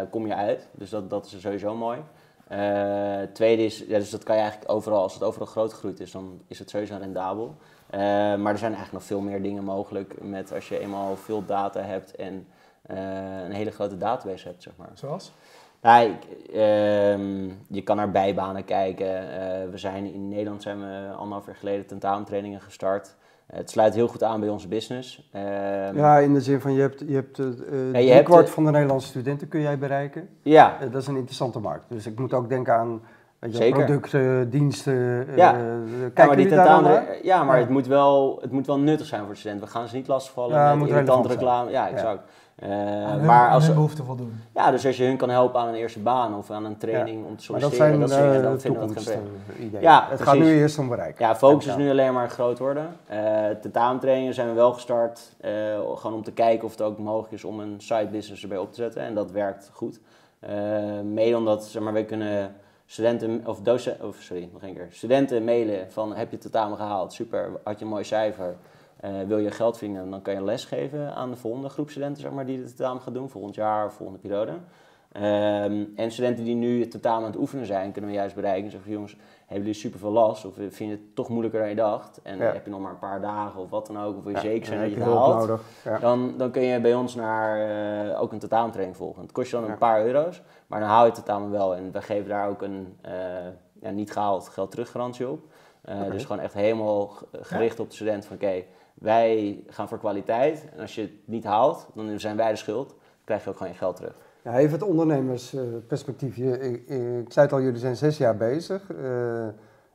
kom 0.10 0.28
je 0.28 0.36
uit. 0.36 0.68
Dus 0.72 0.90
dat, 0.90 1.10
dat 1.10 1.26
is 1.26 1.42
sowieso 1.42 1.76
mooi. 1.76 2.00
tweede 3.34 3.66
is, 3.66 3.84
ja, 3.88 3.98
dus 3.98 4.10
dat 4.10 4.24
kan 4.24 4.36
je 4.36 4.42
eigenlijk 4.42 4.72
overal, 4.72 5.02
als 5.02 5.14
het 5.14 5.24
overal 5.24 5.48
groot 5.48 5.74
gegroeid 5.74 6.00
is, 6.00 6.12
dan 6.12 6.42
is 6.48 6.60
het 6.60 6.70
sowieso 6.70 6.98
rendabel. 7.00 7.56
Maar 8.38 8.52
er 8.52 8.58
zijn 8.58 8.74
eigenlijk 8.74 8.92
nog 8.92 9.04
veel 9.04 9.22
meer 9.22 9.42
dingen 9.42 9.64
mogelijk 9.64 10.16
met 10.22 10.54
als 10.54 10.70
je 10.70 10.80
eenmaal 10.80 11.16
veel 11.16 11.46
data 11.46 11.82
hebt 11.82 12.16
en 12.16 12.48
een 13.46 13.52
hele 13.52 13.72
grote 13.72 13.98
database 13.98 14.48
hebt, 14.48 14.64
zeg 14.64 14.74
maar. 14.78 14.90
Zoals? 14.94 15.34
Nou, 15.86 16.12
ehm, 16.54 17.50
je 17.68 17.82
kan 17.84 17.96
naar 17.96 18.12
bijbanen 18.12 18.66
kijken. 18.66 19.08
Uh, 19.08 19.72
we 19.72 19.78
zijn 19.78 20.14
in 20.14 20.30
Nederland 20.30 20.62
zijn 20.62 20.80
we 20.80 21.12
anderhalf 21.18 21.46
jaar 21.46 21.56
geleden 21.56 21.86
tentamentrainingen 21.86 22.62
gestart. 22.62 23.16
Uh, 23.52 23.58
het 23.58 23.70
sluit 23.70 23.94
heel 23.94 24.08
goed 24.08 24.24
aan 24.24 24.40
bij 24.40 24.50
onze 24.50 24.68
business. 24.68 25.30
Uh, 25.36 25.42
ja, 25.94 26.18
in 26.18 26.34
de 26.34 26.42
zin 26.42 26.62
van 26.62 26.74
je 26.74 26.82
hebt, 26.82 27.00
je 27.00 27.14
hebt, 27.14 27.38
ja, 27.92 28.00
je 28.00 28.12
hebt 28.12 28.26
kwart 28.26 28.50
van 28.50 28.66
de 28.66 28.72
Nederlandse 28.72 29.08
studenten 29.08 29.48
kun 29.48 29.62
jij 29.62 29.78
bereiken. 29.78 30.30
Ja. 30.42 30.78
dat 30.92 31.02
is 31.02 31.08
een 31.08 31.16
interessante 31.16 31.60
markt. 31.60 31.86
Dus 31.90 32.06
ik 32.06 32.20
moet 32.20 32.34
ook 32.34 32.50
denken 32.50 32.74
aan 32.74 33.02
je, 33.50 33.70
producten, 33.70 34.50
diensten. 34.50 35.28
Ja, 35.36 35.56
ja 36.16 36.26
maar, 36.26 36.36
die 36.36 36.48
tentamen, 36.48 37.04
ja, 37.22 37.44
maar 37.44 37.58
Het, 37.58 37.70
moet 37.70 37.88
wel, 37.88 38.38
het 38.42 38.52
moet 38.52 38.66
wel 38.66 38.80
nuttig 38.80 39.08
zijn 39.08 39.22
voor 39.24 39.34
de 39.34 39.40
studenten. 39.40 39.66
We 39.66 39.72
gaan 39.72 39.88
ze 39.88 39.96
niet 39.96 40.08
lastigvallen 40.08 40.58
ja, 40.58 40.76
met 40.76 40.90
irritante 40.90 41.28
reclame. 41.28 41.72
Ja, 41.72 41.90
exact. 41.90 42.22
Uh, 42.64 42.70
maar 43.24 43.50
als 43.50 43.66
ze 43.66 43.74
behoefte 43.74 44.04
voldoen. 44.04 44.42
Ja, 44.54 44.72
dus 44.72 44.86
als 44.86 44.98
je 44.98 45.04
hun 45.04 45.18
kan 45.18 45.30
helpen 45.30 45.60
aan 45.60 45.68
een 45.68 45.76
eerste 45.76 46.00
baan 46.00 46.38
of 46.38 46.52
aan 46.52 46.66
een 46.66 46.78
training 46.78 47.26
om 47.26 47.38
te 47.38 47.44
solliciteren, 47.44 48.00
dat, 48.00 48.10
zijn, 48.10 48.34
dat, 48.34 48.44
dan 48.44 48.60
vinden 48.60 48.88
we 48.88 48.94
dat 48.94 49.04
geen 49.04 49.22
idee. 49.60 49.82
Ja, 49.82 50.08
het 50.10 50.22
gaat 50.22 50.38
nu 50.38 50.58
eerst 50.58 50.80
om 50.80 50.88
bereik. 50.88 51.20
Ja, 51.20 51.36
focus 51.36 51.66
is 51.66 51.76
nu 51.76 51.90
alleen 51.90 52.14
maar 52.14 52.30
groot 52.30 52.60
worden. 52.60 52.88
Uh, 53.12 53.46
tentamentrainingen 53.62 54.34
zijn 54.34 54.48
we 54.48 54.54
wel 54.54 54.74
gestart, 54.74 55.36
uh, 55.46 55.52
gewoon 55.96 56.14
om 56.14 56.24
te 56.24 56.32
kijken 56.32 56.66
of 56.66 56.72
het 56.72 56.82
ook 56.82 56.98
mogelijk 56.98 57.34
is 57.34 57.44
om 57.44 57.60
een 57.60 57.76
side 57.78 58.08
business 58.12 58.42
erbij 58.42 58.58
op 58.58 58.70
te 58.70 58.82
zetten. 58.82 59.02
En 59.02 59.14
dat 59.14 59.32
werkt 59.32 59.70
goed. 59.74 60.00
mede 61.04 61.38
omdat, 61.38 61.66
zeg 61.66 61.82
maar, 61.82 61.94
we 61.94 62.06
kunnen 62.06 62.56
studenten, 62.86 63.42
of 63.46 63.62
docenten, 63.62 64.08
of 64.08 64.16
sorry, 64.22 64.50
nog 64.54 64.64
een 64.64 64.74
keer, 64.74 64.88
studenten 64.92 65.44
mailen 65.44 65.92
van 65.92 66.16
heb 66.16 66.32
je 66.32 66.38
tentamen 66.38 66.78
gehaald, 66.78 67.14
super, 67.14 67.52
had 67.64 67.80
je 67.80 67.86
een 67.86 67.92
mooi 67.92 68.04
cijfer. 68.04 68.56
Uh, 69.06 69.22
wil 69.28 69.38
je 69.38 69.52
geld 69.52 69.78
verdienen, 69.78 70.10
dan 70.10 70.22
kan 70.22 70.34
je 70.34 70.44
les 70.44 70.66
geven 70.66 71.16
aan 71.16 71.30
de 71.30 71.36
volgende 71.36 71.70
groep 71.70 71.90
studenten 71.90 72.22
zeg 72.22 72.32
maar, 72.32 72.46
die 72.46 72.58
het 72.58 72.68
tentamen 72.68 73.02
gaat 73.02 73.14
doen, 73.14 73.30
volgend 73.30 73.56
jaar 73.56 73.86
of 73.86 73.94
volgende 73.94 74.20
periode. 74.20 74.52
Um, 74.52 75.94
en 75.96 76.12
studenten 76.12 76.44
die 76.44 76.56
nu 76.56 76.80
het 76.80 76.92
tentamen 76.92 77.26
aan 77.26 77.32
het 77.32 77.40
oefenen 77.40 77.66
zijn, 77.66 77.92
kunnen 77.92 78.10
we 78.10 78.16
juist 78.16 78.36
bereiken. 78.36 78.72
Zeggen 78.72 78.92
jongens, 78.92 79.18
hebben 79.46 79.66
jullie 79.66 79.82
super 79.82 80.00
veel 80.00 80.12
last? 80.12 80.46
Of 80.46 80.54
vind 80.54 80.78
je 80.78 80.88
het 80.90 81.16
toch 81.16 81.30
moeilijker 81.30 81.60
dan 81.60 81.70
je 81.70 81.76
dacht? 81.76 82.20
En 82.24 82.38
ja. 82.38 82.44
heb 82.44 82.66
je 82.66 82.72
nog 82.72 82.80
maar 82.80 82.92
een 82.92 83.00
paar 83.00 83.22
dagen 83.22 83.62
of 83.62 83.70
wat 83.70 83.88
dan 83.88 84.00
ook, 84.00 84.18
of 84.18 84.24
wil 84.24 84.34
je 84.34 84.40
zeker 84.40 84.66
zijn 84.66 84.80
dat 84.80 84.90
je 84.90 84.96
het 84.96 85.06
haalt? 85.06 85.60
Ja. 85.84 86.00
Dan, 86.00 86.34
dan 86.38 86.52
kun 86.52 86.62
je 86.62 86.82
bij 86.82 86.96
ons 86.96 87.16
naar 87.16 87.70
uh, 88.08 88.22
ook 88.22 88.32
een 88.32 88.40
tentamentraining 88.40 88.98
volgen. 88.98 89.22
Het 89.22 89.32
kost 89.32 89.52
je 89.52 89.58
dan 89.58 89.70
een 89.70 89.78
paar 89.78 90.06
euro's, 90.06 90.42
maar 90.68 90.80
dan 90.80 90.90
haal 90.90 91.02
je 91.02 91.06
het 91.06 91.16
tentamen 91.16 91.52
wel. 91.52 91.76
En 91.76 91.92
we 91.92 92.02
geven 92.02 92.30
daar 92.30 92.50
ook 92.50 92.62
een 92.62 92.98
uh, 93.82 93.90
niet 93.90 94.12
gehaald 94.12 94.50
geld 94.50 94.72
teruggarantie 94.72 95.30
op. 95.30 95.40
Okay. 95.86 96.10
Dus 96.10 96.26
gewoon 96.26 96.42
echt 96.42 96.54
helemaal 96.54 97.14
gericht 97.32 97.80
op 97.80 97.90
de 97.90 97.96
student 97.96 98.26
van 98.26 98.36
oké, 98.36 98.64
wij 98.94 99.64
gaan 99.68 99.88
voor 99.88 100.00
kwaliteit. 100.00 100.66
En 100.76 100.82
als 100.82 100.96
je 100.96 101.02
het 101.02 101.12
niet 101.26 101.44
haalt, 101.44 101.88
dan 101.94 102.20
zijn 102.20 102.38
wij 102.38 102.52
de 102.52 102.58
schuld. 102.58 102.88
Dan 102.88 102.98
krijg 103.24 103.44
je 103.44 103.50
ook 103.50 103.58
gewoon 103.58 103.72
je 103.72 103.78
geld 103.78 103.96
terug. 103.96 104.16
Ja, 104.46 104.58
even 104.58 104.72
het 104.72 104.84
ondernemersperspectief. 104.84 106.38
Ik, 106.38 106.62
ik, 106.62 106.90
ik, 106.90 107.32
zei 107.32 107.46
het 107.46 107.52
al, 107.52 107.62
jullie 107.62 107.80
zijn 107.80 107.96
zes 107.96 108.18
jaar 108.18 108.38
bezig. 108.38 108.92
Uh, 108.92 109.46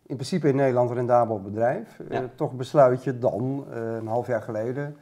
in 0.06 0.16
principe 0.16 0.48
in 0.48 0.56
Nederland 0.56 0.90
een 0.90 0.96
rendabel 0.96 1.40
bedrijf. 1.40 2.00
Uh, 2.10 2.18
toch 2.34 2.52
besluit 2.52 3.04
je 3.04 3.18
dan, 3.18 3.64
uh, 3.70 3.94
een 3.94 4.06
half 4.06 4.26
jaar 4.26 4.42
geleden, 4.42 4.96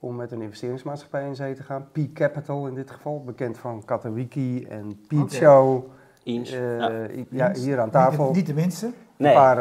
om 0.00 0.16
met 0.16 0.32
een 0.32 0.42
investeringsmaatschappij 0.42 1.26
in 1.26 1.34
zee 1.34 1.54
te 1.54 1.62
gaan. 1.62 1.88
P 1.92 1.98
Capital 2.14 2.66
in 2.66 2.74
dit 2.74 2.90
geval, 2.90 3.22
bekend 3.24 3.58
van 3.58 3.84
Katawiki 3.84 4.64
en 4.64 5.00
Pete 5.08 5.34
Show. 5.34 5.84
Ja. 6.22 7.08
ja. 7.30 7.52
hier 7.52 7.80
aan 7.80 7.90
tafel. 7.90 8.26
Niet, 8.26 8.34
niet 8.34 8.46
de 8.46 8.54
minste. 8.54 8.90
Nee. 9.16 9.34
Een, 9.34 9.38
paar, 9.38 9.58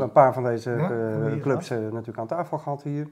een 0.00 0.12
paar 0.12 0.32
van 0.32 0.44
deze 0.44 0.76
clubs 1.40 1.68
natuurlijk 1.68 2.18
aan 2.18 2.26
tafel 2.26 2.58
gehad 2.58 2.82
hier. 2.82 3.08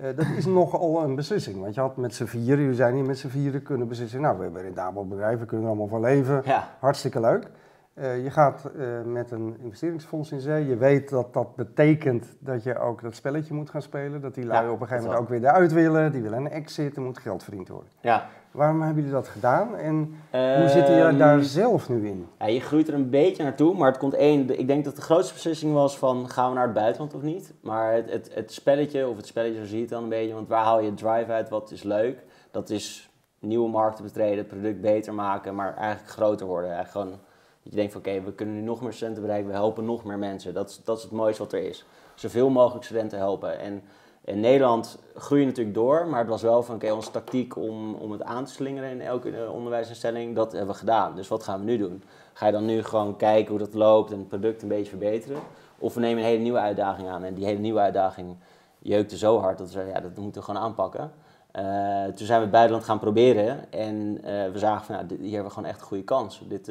Uh, 0.00 0.06
dat 0.16 0.26
is 0.36 0.46
nogal 0.60 1.02
een 1.02 1.14
beslissing. 1.14 1.60
Want 1.60 1.74
je 1.74 1.80
had 1.80 1.96
met 1.96 2.14
z'n 2.14 2.24
vieren, 2.24 2.60
jullie 2.60 2.74
zijn 2.74 2.94
hier 2.94 3.04
met 3.04 3.18
z'n 3.18 3.28
vieren, 3.28 3.62
kunnen 3.62 3.88
beslissen. 3.88 4.20
Nou, 4.20 4.36
we 4.36 4.42
hebben 4.42 4.60
een 4.60 4.66
rendabel 4.66 5.06
bedrijf, 5.06 5.38
we 5.38 5.44
kunnen 5.44 5.66
er 5.66 5.72
allemaal 5.72 5.88
van 5.88 6.00
leven. 6.00 6.42
Ja. 6.44 6.68
Hartstikke 6.78 7.20
leuk. 7.20 7.50
Uh, 7.94 8.22
je 8.24 8.30
gaat 8.30 8.70
uh, 8.76 9.02
met 9.04 9.30
een 9.30 9.56
investeringsfonds 9.60 10.32
in 10.32 10.40
zee. 10.40 10.66
Je 10.66 10.76
weet 10.76 11.08
dat 11.08 11.32
dat 11.32 11.56
betekent 11.56 12.36
dat 12.38 12.62
je 12.62 12.78
ook 12.78 13.02
dat 13.02 13.14
spelletje 13.14 13.54
moet 13.54 13.70
gaan 13.70 13.82
spelen. 13.82 14.20
Dat 14.20 14.34
die 14.34 14.46
lui 14.46 14.68
op 14.68 14.80
een 14.80 14.86
gegeven 14.86 15.04
moment 15.04 15.22
ook 15.22 15.28
weer 15.28 15.44
eruit 15.44 15.72
willen. 15.72 16.12
Die 16.12 16.22
willen 16.22 16.38
een 16.38 16.50
exit, 16.50 16.96
er 16.96 17.02
moet 17.02 17.18
geld 17.18 17.42
verdiend 17.42 17.68
worden. 17.68 17.90
Ja. 18.00 18.28
Waarom 18.52 18.82
hebben 18.82 19.02
jullie 19.02 19.18
dat 19.18 19.28
gedaan 19.28 19.76
en 19.76 20.14
hoe 20.30 20.68
zitten 20.68 20.96
jullie 20.96 21.18
daar 21.18 21.36
ehm, 21.36 21.42
zelf 21.42 21.88
nu 21.88 22.08
in? 22.08 22.28
Ja, 22.38 22.46
je 22.46 22.60
groeit 22.60 22.88
er 22.88 22.94
een 22.94 23.10
beetje 23.10 23.42
naartoe, 23.42 23.74
maar 23.74 23.88
het 23.88 23.98
komt 23.98 24.14
één. 24.14 24.58
Ik 24.58 24.66
denk 24.66 24.84
dat 24.84 24.96
de 24.96 25.02
grootste 25.02 25.32
beslissing 25.32 25.72
was 25.72 25.98
van 25.98 26.28
gaan 26.30 26.48
we 26.48 26.54
naar 26.54 26.64
het 26.64 26.74
buitenland 26.74 27.14
of 27.14 27.22
niet. 27.22 27.52
Maar 27.60 27.92
het, 27.92 28.10
het, 28.10 28.34
het 28.34 28.52
spelletje, 28.52 29.08
of 29.08 29.16
het 29.16 29.26
spelletje 29.26 29.58
zo 29.58 29.66
zie 29.66 29.74
je 29.74 29.80
het 29.80 29.90
dan 29.90 30.02
een 30.02 30.08
beetje, 30.08 30.34
want 30.34 30.48
waar 30.48 30.64
haal 30.64 30.80
je 30.80 30.94
drive 30.94 31.32
uit, 31.32 31.48
wat 31.48 31.70
is 31.70 31.82
leuk? 31.82 32.24
Dat 32.50 32.70
is 32.70 33.10
nieuwe 33.38 33.68
markten 33.68 34.04
betreden, 34.04 34.38
het 34.38 34.48
product 34.48 34.80
beter 34.80 35.14
maken, 35.14 35.54
maar 35.54 35.76
eigenlijk 35.76 36.10
groter 36.10 36.46
worden. 36.46 36.70
Eigenlijk 36.70 37.06
gewoon 37.06 37.20
dat 37.62 37.72
je 37.72 37.78
denkt 37.78 37.92
van 37.92 38.00
oké, 38.00 38.22
we 38.22 38.32
kunnen 38.32 38.54
nu 38.54 38.60
nog 38.60 38.82
meer 38.82 38.92
studenten 38.92 39.22
bereiken, 39.22 39.50
we 39.50 39.54
helpen 39.54 39.84
nog 39.84 40.04
meer 40.04 40.18
mensen. 40.18 40.54
Dat, 40.54 40.80
dat 40.84 40.96
is 40.96 41.02
het 41.02 41.12
mooiste 41.12 41.42
wat 41.42 41.52
er 41.52 41.68
is. 41.68 41.84
Zoveel 42.14 42.50
mogelijk 42.50 42.84
studenten 42.84 43.18
helpen. 43.18 43.58
En 43.58 43.82
in 44.24 44.40
Nederland 44.40 44.98
groei 45.14 45.40
je 45.40 45.46
natuurlijk 45.46 45.76
door, 45.76 46.06
maar 46.06 46.18
het 46.18 46.28
was 46.28 46.42
wel 46.42 46.62
van 46.62 46.74
oké, 46.74 46.92
onze 46.92 47.10
tactiek 47.10 47.56
om, 47.56 47.94
om 47.94 48.12
het 48.12 48.22
aan 48.22 48.44
te 48.44 48.52
slingeren 48.52 48.90
in 48.90 49.00
elke 49.00 49.36
eh, 49.36 49.52
onderwijsinstelling, 49.52 50.34
dat 50.34 50.52
hebben 50.52 50.70
we 50.70 50.78
gedaan. 50.78 51.16
Dus 51.16 51.28
wat 51.28 51.42
gaan 51.42 51.58
we 51.58 51.64
nu 51.64 51.78
doen? 51.78 52.02
Ga 52.32 52.46
je 52.46 52.52
dan 52.52 52.64
nu 52.64 52.82
gewoon 52.82 53.16
kijken 53.16 53.50
hoe 53.50 53.58
dat 53.58 53.74
loopt 53.74 54.12
en 54.12 54.18
het 54.18 54.28
product 54.28 54.62
een 54.62 54.68
beetje 54.68 54.90
verbeteren? 54.90 55.40
Of 55.78 55.94
we 55.94 56.00
nemen 56.00 56.22
een 56.22 56.28
hele 56.28 56.42
nieuwe 56.42 56.58
uitdaging 56.58 57.08
aan 57.08 57.24
en 57.24 57.34
die 57.34 57.44
hele 57.44 57.58
nieuwe 57.58 57.80
uitdaging 57.80 58.36
jeukte 58.78 59.16
zo 59.16 59.38
hard 59.38 59.58
dat 59.58 59.66
we 59.66 59.72
zeiden, 59.72 59.94
ja, 59.94 60.00
dat 60.00 60.16
moeten 60.16 60.40
we 60.40 60.46
gewoon 60.46 60.62
aanpakken. 60.62 61.12
Uh, 61.56 62.04
toen 62.04 62.26
zijn 62.26 62.38
we 62.38 62.44
het 62.44 62.50
buitenland 62.50 62.84
gaan 62.84 62.98
proberen 62.98 63.72
en 63.72 63.94
uh, 64.16 64.22
we 64.24 64.58
zagen 64.58 64.84
van, 64.84 64.94
nou, 64.94 65.06
hier 65.08 65.32
hebben 65.32 65.44
we 65.44 65.50
gewoon 65.50 65.68
echt 65.68 65.80
een 65.80 65.86
goede 65.86 66.04
kans. 66.04 66.42
Dit, 66.48 66.64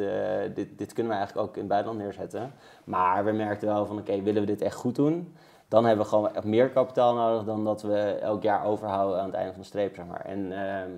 dit, 0.55 0.77
dit 0.77 0.93
kunnen 0.93 1.11
we 1.11 1.17
eigenlijk 1.17 1.47
ook 1.47 1.53
in 1.53 1.59
het 1.59 1.69
buitenland 1.69 2.03
neerzetten. 2.03 2.53
Maar 2.83 3.25
we 3.25 3.31
merkten 3.31 3.67
wel 3.67 3.85
van, 3.85 3.99
oké, 3.99 4.21
willen 4.21 4.41
we 4.41 4.47
dit 4.47 4.61
echt 4.61 4.75
goed 4.75 4.95
doen? 4.95 5.33
Dan 5.71 5.85
hebben 5.85 6.05
we 6.05 6.11
gewoon 6.11 6.31
meer 6.43 6.69
kapitaal 6.69 7.15
nodig 7.15 7.43
dan 7.43 7.63
dat 7.63 7.81
we 7.81 7.97
elk 8.21 8.43
jaar 8.43 8.65
overhouden 8.65 9.19
aan 9.19 9.25
het 9.25 9.35
einde 9.35 9.51
van 9.51 9.61
de 9.61 9.67
streep, 9.67 9.95
zeg 9.95 10.05
maar. 10.05 10.25
En 10.25 10.51
ehm, 10.51 10.91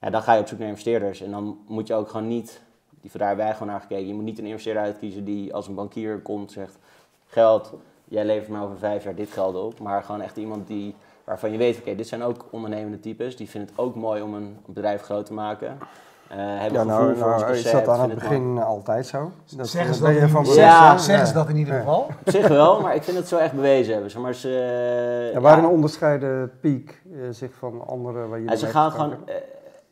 ja, 0.00 0.10
dan 0.10 0.22
ga 0.22 0.32
je 0.32 0.40
op 0.40 0.46
zoek 0.46 0.58
naar 0.58 0.68
investeerders 0.68 1.20
en 1.20 1.30
dan 1.30 1.58
moet 1.66 1.86
je 1.86 1.94
ook 1.94 2.08
gewoon 2.08 2.28
niet, 2.28 2.60
die, 3.00 3.10
daar 3.14 3.36
wij 3.36 3.52
gewoon 3.52 3.68
naar 3.68 3.80
gekeken, 3.80 4.06
je 4.06 4.14
moet 4.14 4.24
niet 4.24 4.38
een 4.38 4.46
investeerder 4.46 4.82
uitkiezen 4.82 5.24
die 5.24 5.54
als 5.54 5.68
een 5.68 5.74
bankier 5.74 6.18
komt 6.18 6.52
zegt, 6.52 6.78
geld, 7.26 7.72
jij 8.04 8.24
levert 8.24 8.48
me 8.48 8.62
over 8.62 8.78
vijf 8.78 9.04
jaar 9.04 9.14
dit 9.14 9.30
geld 9.30 9.54
op. 9.54 9.78
Maar 9.78 10.02
gewoon 10.02 10.20
echt 10.20 10.36
iemand 10.36 10.66
die 10.66 10.94
waarvan 11.24 11.52
je 11.52 11.58
weet, 11.58 11.78
oké, 11.78 11.94
dit 11.94 12.08
zijn 12.08 12.22
ook 12.22 12.44
ondernemende 12.50 13.00
types. 13.00 13.36
Die 13.36 13.48
vinden 13.48 13.70
het 13.70 13.78
ook 13.78 13.94
mooi 13.94 14.22
om 14.22 14.34
een 14.34 14.58
bedrijf 14.66 15.02
groot 15.02 15.26
te 15.26 15.32
maken. 15.32 15.78
Uh, 16.32 16.36
hebben 16.38 16.80
ja, 16.80 16.84
nou, 16.84 17.16
voor 17.16 17.28
nou, 17.28 17.52
is 17.52 17.70
dat 17.70 17.88
aan 17.88 18.10
het 18.10 18.14
begin 18.18 18.58
altijd 18.58 19.06
zo? 19.06 19.32
Dat 19.56 19.68
zeggen 19.68 19.94
ze 19.94 20.02
dat, 20.02 20.30
van 20.30 20.44
ja, 20.44 20.98
zeggen 20.98 21.26
ze 21.26 21.32
dat 21.32 21.48
in 21.48 21.56
ieder 21.56 21.74
geval? 21.74 21.98
Op 22.24 22.30
zich 22.30 22.48
wel, 22.48 22.80
maar 22.80 22.94
ik 22.94 23.02
vind 23.02 23.16
het 23.16 23.28
zo 23.28 23.36
echt 23.36 23.52
bewezen 23.52 23.92
hebben. 23.92 24.10
Zeg 24.10 24.22
maar 24.22 24.34
ze, 24.34 25.30
ja, 25.32 25.40
waarin 25.40 25.64
ja. 25.64 25.70
onderscheiden 25.70 26.52
Peak 26.60 27.00
uh, 27.12 27.22
zich 27.30 27.54
van 27.54 27.86
andere 27.86 28.26
waar 28.26 28.40
jullie 28.40 28.56
Ze 28.56 28.66
gaan 28.66 28.90
gewoon 28.90 29.10
uh, 29.10 29.34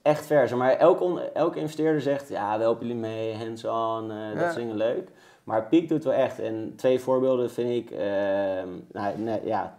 echt 0.02 0.26
ver. 0.26 0.48
Zeg 0.48 0.58
maar 0.58 0.76
elke, 0.76 1.30
elke 1.34 1.58
investeerder 1.58 2.00
zegt, 2.00 2.28
ja, 2.28 2.56
we 2.56 2.62
helpen 2.62 2.86
jullie 2.86 3.02
mee, 3.02 3.36
hands-on, 3.36 4.12
dat 4.38 4.48
is 4.48 4.54
dingen 4.54 4.76
leuk. 4.76 5.08
Maar 5.44 5.62
Peak 5.62 5.88
doet 5.88 6.04
wel 6.04 6.12
echt. 6.12 6.40
En 6.40 6.72
twee 6.76 7.00
voorbeelden 7.00 7.50
vind 7.50 7.70
ik, 7.70 7.90
ehm, 7.90 8.68
nou, 8.92 9.18
nee, 9.18 9.40
ja, 9.44 9.74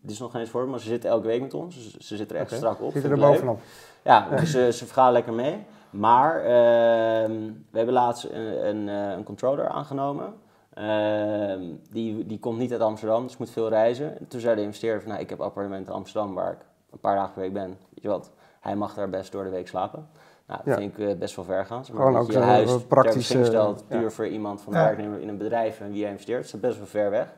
dit 0.00 0.10
is 0.10 0.18
nog 0.18 0.30
geen 0.30 0.40
eens 0.40 0.50
voor, 0.50 0.68
maar 0.68 0.80
ze 0.80 0.88
zitten 0.88 1.10
elke 1.10 1.26
week 1.26 1.40
met 1.40 1.54
ons. 1.54 1.74
Ze, 1.74 2.04
ze 2.04 2.16
zitten 2.16 2.36
er 2.36 2.42
echt 2.42 2.52
strak 2.52 2.82
op. 2.82 2.92
Zitten 2.92 3.10
er 3.10 3.18
bovenop. 3.18 3.60
Ja, 4.02 4.28
dus 4.36 4.50
ze, 4.50 4.72
ze 4.72 4.86
vergaan 4.86 5.12
lekker 5.12 5.32
mee. 5.32 5.64
Maar 5.92 6.36
ehm, 6.36 7.32
we 7.70 7.76
hebben 7.76 7.94
laatst 7.94 8.24
een, 8.24 8.66
een, 8.68 8.88
eh, 8.88 9.16
een 9.16 9.24
controller 9.24 9.68
aangenomen. 9.68 10.34
Ehm, 10.74 11.60
die, 11.90 12.26
die 12.26 12.38
komt 12.38 12.58
niet 12.58 12.72
uit 12.72 12.80
Amsterdam, 12.80 13.22
dus 13.22 13.36
moet 13.36 13.50
veel 13.50 13.68
reizen. 13.68 14.16
toen 14.28 14.40
zei 14.40 14.56
de 14.56 14.62
investeerder 14.62 15.00
van, 15.00 15.10
nou, 15.10 15.22
ik 15.22 15.30
heb 15.30 15.40
appartement 15.40 15.86
in 15.86 15.92
Amsterdam 15.92 16.34
waar 16.34 16.52
ik 16.52 16.58
een 16.92 16.98
paar 16.98 17.16
dagen 17.16 17.32
per 17.32 17.42
week 17.42 17.52
ben. 17.52 17.68
Weet 17.68 18.02
je 18.02 18.08
wat, 18.08 18.30
hij 18.60 18.76
mag 18.76 18.94
daar 18.94 19.10
best 19.10 19.32
door 19.32 19.44
de 19.44 19.50
week 19.50 19.68
slapen. 19.68 20.08
Nou, 20.46 20.60
dat 20.64 20.78
vind 20.78 20.98
ik 20.98 20.98
uh, 20.98 21.18
best 21.18 21.36
wel 21.36 21.44
ver 21.44 21.66
gaan. 21.66 21.84
Gewoon 21.84 22.16
ook 22.16 22.30
je 22.30 22.38
huis 22.38 22.84
praktisch 22.84 23.26
stelt, 23.26 23.84
puur 23.88 24.12
voor 24.12 24.26
iemand 24.26 24.60
van 24.60 24.72
de 24.72 24.78
werknemer 24.78 25.20
in 25.20 25.28
een 25.28 25.38
bedrijf 25.38 25.80
en 25.80 25.90
wie 25.90 26.02
hij 26.02 26.10
investeert. 26.10 26.44
Dat 26.44 26.54
is 26.54 26.60
best 26.60 26.76
wel 26.76 26.86
ver 26.86 27.10
weg. 27.10 27.34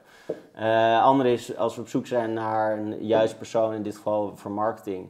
Uh, 0.58 1.02
andere 1.02 1.32
is, 1.32 1.56
als 1.56 1.74
we 1.74 1.80
op 1.80 1.88
zoek 1.88 2.06
zijn 2.06 2.32
naar 2.32 2.78
een 2.78 3.06
juiste 3.06 3.36
persoon, 3.36 3.74
in 3.74 3.82
dit 3.82 3.96
geval 3.96 4.36
voor 4.36 4.50
marketing, 4.50 5.08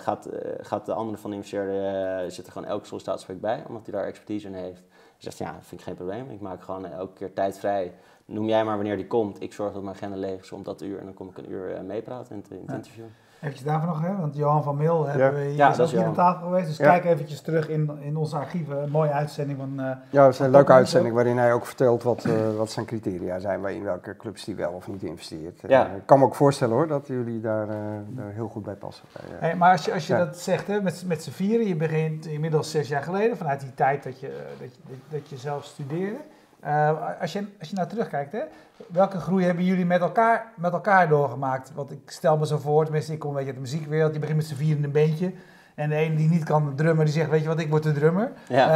gaat, 0.00 0.32
uh, 0.32 0.40
gaat 0.60 0.86
de 0.86 0.92
andere 0.92 1.18
van 1.18 1.30
de 1.30 1.36
investeerder, 1.36 2.30
zit 2.30 2.46
er 2.46 2.52
gewoon 2.52 2.68
elke 2.68 2.86
sollicitatiegesprek 2.86 3.40
bij, 3.40 3.64
omdat 3.68 3.86
hij 3.86 3.94
daar 3.94 4.06
expertise 4.06 4.46
in 4.46 4.54
heeft. 4.54 4.80
Hij 4.88 5.32
zegt, 5.32 5.38
ja, 5.38 5.58
vind 5.60 5.80
ik 5.80 5.86
geen 5.86 5.94
probleem. 5.94 6.30
Ik 6.30 6.40
maak 6.40 6.62
gewoon 6.62 6.86
elke 6.86 7.12
keer 7.12 7.32
tijd 7.32 7.58
vrij. 7.58 7.94
Noem 8.24 8.48
jij 8.48 8.64
maar 8.64 8.76
wanneer 8.76 8.96
die 8.96 9.06
komt. 9.06 9.42
Ik 9.42 9.52
zorg 9.52 9.72
dat 9.72 9.82
mijn 9.82 9.96
agenda 9.96 10.16
leeg 10.16 10.40
is 10.40 10.52
om 10.52 10.62
dat 10.62 10.82
uur 10.82 10.98
en 10.98 11.04
dan 11.04 11.14
kom 11.14 11.28
ik 11.28 11.38
een 11.38 11.50
uur 11.50 11.84
meepraten 11.84 12.36
in, 12.36 12.44
in 12.56 12.62
het 12.66 12.74
interview. 12.74 13.04
Eventjes 13.40 13.66
daarvan 13.66 13.88
nog, 13.88 14.00
hè? 14.00 14.16
want 14.16 14.36
Johan 14.36 14.62
van 14.62 14.76
Mil 14.76 15.06
hebben 15.06 15.34
we 15.34 15.40
hier, 15.40 15.56
Ja, 15.56 15.70
is 15.70 15.80
ook 15.80 15.86
is 15.86 15.92
hier 15.92 16.04
aan 16.04 16.14
tafel 16.14 16.46
geweest. 16.46 16.66
Dus 16.66 16.76
Ja. 16.76 16.84
kijk 16.90 17.04
eventjes 17.04 17.40
terug 17.40 17.68
in, 17.68 17.90
in 18.00 18.16
onze 18.16 18.36
archieven. 18.36 18.82
Een 18.82 18.90
mooie 18.90 19.10
uitzending 19.10 19.58
van... 19.58 19.80
eh, 19.80 19.90
Ja, 20.10 20.24
het 20.24 20.32
is 20.34 20.38
een 20.40 20.50
leuke 20.50 20.70
ook 20.72 20.76
uitzending 20.76 21.14
waarin 21.14 21.38
hij 21.38 21.52
ook 21.52 21.66
vertelt 21.66 22.02
wat, 22.02 22.24
eh, 22.24 22.32
wat 22.56 22.70
zijn 22.70 22.86
criteria 22.86 23.38
zijn, 23.38 23.60
waarin 23.60 23.84
welke 23.84 24.16
clubs 24.16 24.44
die 24.44 24.54
wel 24.54 24.70
of 24.72 24.88
niet 24.88 25.02
investeert. 25.02 25.60
Ja. 25.66 25.86
Eh, 25.88 25.96
ik 25.96 26.02
kan 26.06 26.18
me 26.18 26.24
ook 26.24 26.34
voorstellen 26.34 26.74
hoor, 26.74 26.86
dat 26.86 27.06
jullie 27.06 27.40
daar, 27.40 27.68
eh, 27.68 27.74
daar 28.08 28.30
heel 28.32 28.48
goed 28.48 28.62
bij 28.62 28.74
passen. 28.74 29.04
Bij, 29.12 29.48
Hey, 29.48 29.56
maar 29.56 29.72
als 29.72 29.84
je, 29.84 29.92
als 29.92 30.06
je 30.06 30.12
Ja. 30.12 30.24
dat 30.24 30.38
zegt, 30.38 30.66
hè, 30.66 30.80
met, 30.82 31.04
met 31.06 31.22
z'n 31.22 31.30
vieren, 31.30 31.66
je 31.66 31.76
begint 31.76 32.26
inmiddels 32.26 32.70
zes 32.70 32.88
jaar 32.88 33.02
geleden, 33.02 33.36
vanuit 33.36 33.60
die 33.60 33.74
tijd 33.74 34.02
dat 34.02 34.20
je, 34.20 34.46
dat 34.60 34.74
je, 34.74 34.94
dat 35.08 35.28
je 35.28 35.36
zelf 35.36 35.64
studeerde. 35.64 36.16
Eh, 36.60 36.90
als, 37.20 37.32
je, 37.32 37.44
als 37.58 37.68
je 37.68 37.74
nou 37.76 37.88
terugkijkt, 37.88 38.32
hè, 38.32 38.40
welke 38.86 39.18
groei 39.18 39.44
hebben 39.44 39.64
jullie 39.64 39.86
met 39.86 40.00
elkaar, 40.00 40.46
met 40.56 40.72
elkaar 40.72 41.08
doorgemaakt? 41.08 41.72
Want 41.74 41.90
ik 41.90 42.10
stel 42.10 42.36
me 42.36 42.46
zo 42.46 42.58
voor, 42.58 42.84
tenminste 42.84 43.12
ik 43.12 43.18
kom 43.18 43.28
een 43.30 43.34
beetje 43.36 43.52
uit 43.52 43.62
de 43.64 43.70
muziekwereld, 43.70 44.12
je 44.14 44.18
begint 44.18 44.38
met 44.38 44.46
z'n 44.46 44.54
vieren 44.54 44.78
in 44.78 44.84
een 44.84 44.92
beentje. 44.92 45.32
En 45.74 45.88
de 45.88 45.94
ene 45.94 46.16
die 46.16 46.28
niet 46.28 46.44
kan 46.44 46.72
drummen, 46.76 47.04
die 47.04 47.14
zegt, 47.14 47.30
weet 47.30 47.42
je 47.42 47.48
wat, 47.48 47.58
ik 47.60 47.68
word 47.70 47.82
de 47.82 47.92
drummer. 47.92 48.32
Ja. 48.48 48.68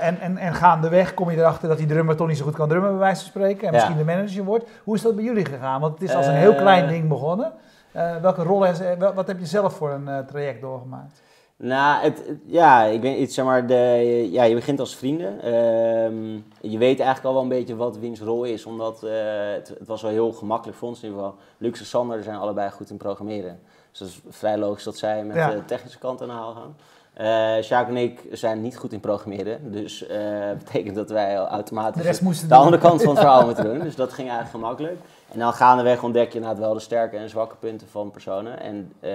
Eh, 0.00 0.06
en, 0.06 0.20
en, 0.20 0.36
en 0.36 0.54
gaandeweg 0.54 1.14
kom 1.14 1.30
je 1.30 1.36
erachter 1.36 1.68
dat 1.68 1.78
die 1.78 1.86
drummer 1.86 2.16
toch 2.16 2.28
niet 2.28 2.36
zo 2.36 2.44
goed 2.44 2.54
kan 2.54 2.68
drummen, 2.68 2.90
bij 2.90 2.98
wijze 2.98 3.20
van 3.20 3.28
spreken. 3.30 3.60
En 3.60 3.66
Ja. 3.66 3.70
misschien 3.72 3.96
de 3.96 4.04
manager 4.04 4.44
wordt. 4.44 4.64
Hoe 4.84 4.94
is 4.94 5.02
dat 5.02 5.14
bij 5.14 5.24
jullie 5.24 5.44
gegaan? 5.44 5.80
Want 5.80 5.92
het 5.98 6.02
is 6.08 6.14
als 6.14 6.26
een 6.26 6.34
heel 6.34 6.52
Eh. 6.52 6.58
klein 6.58 6.88
ding 6.88 7.08
begonnen. 7.08 7.52
Welke 8.22 8.42
rol 8.42 8.66
wat 9.14 9.26
heb 9.26 9.38
je 9.38 9.46
zelf 9.46 9.74
voor 9.74 9.90
een 9.90 10.26
traject 10.26 10.60
doorgemaakt? 10.60 11.20
Nou, 11.64 12.02
het, 12.02 12.22
ja, 12.46 12.82
ik 12.84 13.00
weet 13.00 13.18
niet, 13.18 13.34
zeg 13.34 13.44
maar, 13.44 13.66
de, 13.66 14.28
ja, 14.30 14.42
je 14.42 14.54
begint 14.54 14.80
als 14.80 14.96
vrienden. 14.96 15.40
Ehm, 15.42 16.32
je 16.70 16.78
weet 16.78 16.98
eigenlijk 17.00 17.24
al 17.24 17.32
wel 17.32 17.42
een 17.42 17.48
beetje 17.48 17.76
wat 17.76 17.98
wiens 17.98 18.20
rol 18.20 18.44
is, 18.44 18.66
omdat 18.66 19.02
eh, 19.02 19.10
het, 19.52 19.68
het 19.78 19.88
was 19.88 20.02
wel 20.02 20.10
heel 20.10 20.32
gemakkelijk 20.32 20.78
voor 20.78 20.88
ons 20.88 21.02
in 21.02 21.08
ieder 21.08 21.22
geval. 21.24 21.38
Lux 21.58 21.80
en 21.80 21.86
Sander 21.86 22.22
zijn 22.22 22.36
allebei 22.36 22.70
goed 22.70 22.90
in 22.90 22.96
programmeren. 22.96 23.60
Dus 23.90 23.98
dat 23.98 24.08
is 24.08 24.20
vrij 24.28 24.58
logisch 24.58 24.84
dat 24.84 24.96
zij 24.96 25.24
met 25.24 25.36
Ja. 25.36 25.50
de 25.50 25.64
technische 25.64 25.98
kant 25.98 26.22
aan 26.22 26.28
de 26.28 26.34
haal 26.34 26.52
gaan. 26.54 26.76
Eh 27.12 27.62
Sjaak 27.62 27.88
en 27.88 27.96
ik 27.96 28.20
zijn 28.32 28.60
niet 28.62 28.76
goed 28.76 28.92
in 28.92 29.00
programmeren, 29.00 29.72
dus 29.72 30.06
eh 30.06 30.18
betekent 30.58 30.94
dat 30.94 31.10
wij 31.10 31.34
De 31.34 31.40
automatisch 31.40 32.02
rest 32.02 32.20
moesten 32.20 32.48
de 32.48 32.54
andere 32.54 32.78
kant 32.78 33.00
van 33.02 33.10
het 33.10 33.18
verhaal 33.18 33.44
moeten 33.46 33.64
doen. 33.64 33.78
Dus 33.78 33.96
dat 33.96 34.12
ging 34.12 34.28
eigenlijk 34.28 34.58
gemakkelijk. 34.58 34.96
En 35.32 35.38
dan 35.38 35.52
gaandeweg 35.52 36.02
ontdek 36.02 36.28
je 36.28 36.34
inderdaad 36.38 36.58
wel 36.60 36.74
de 36.74 36.80
sterke 36.80 37.16
en 37.16 37.28
zwakke 37.28 37.56
punten 37.56 37.88
van 37.88 38.10
personen. 38.10 38.60
En 38.60 38.92
eh, 39.00 39.12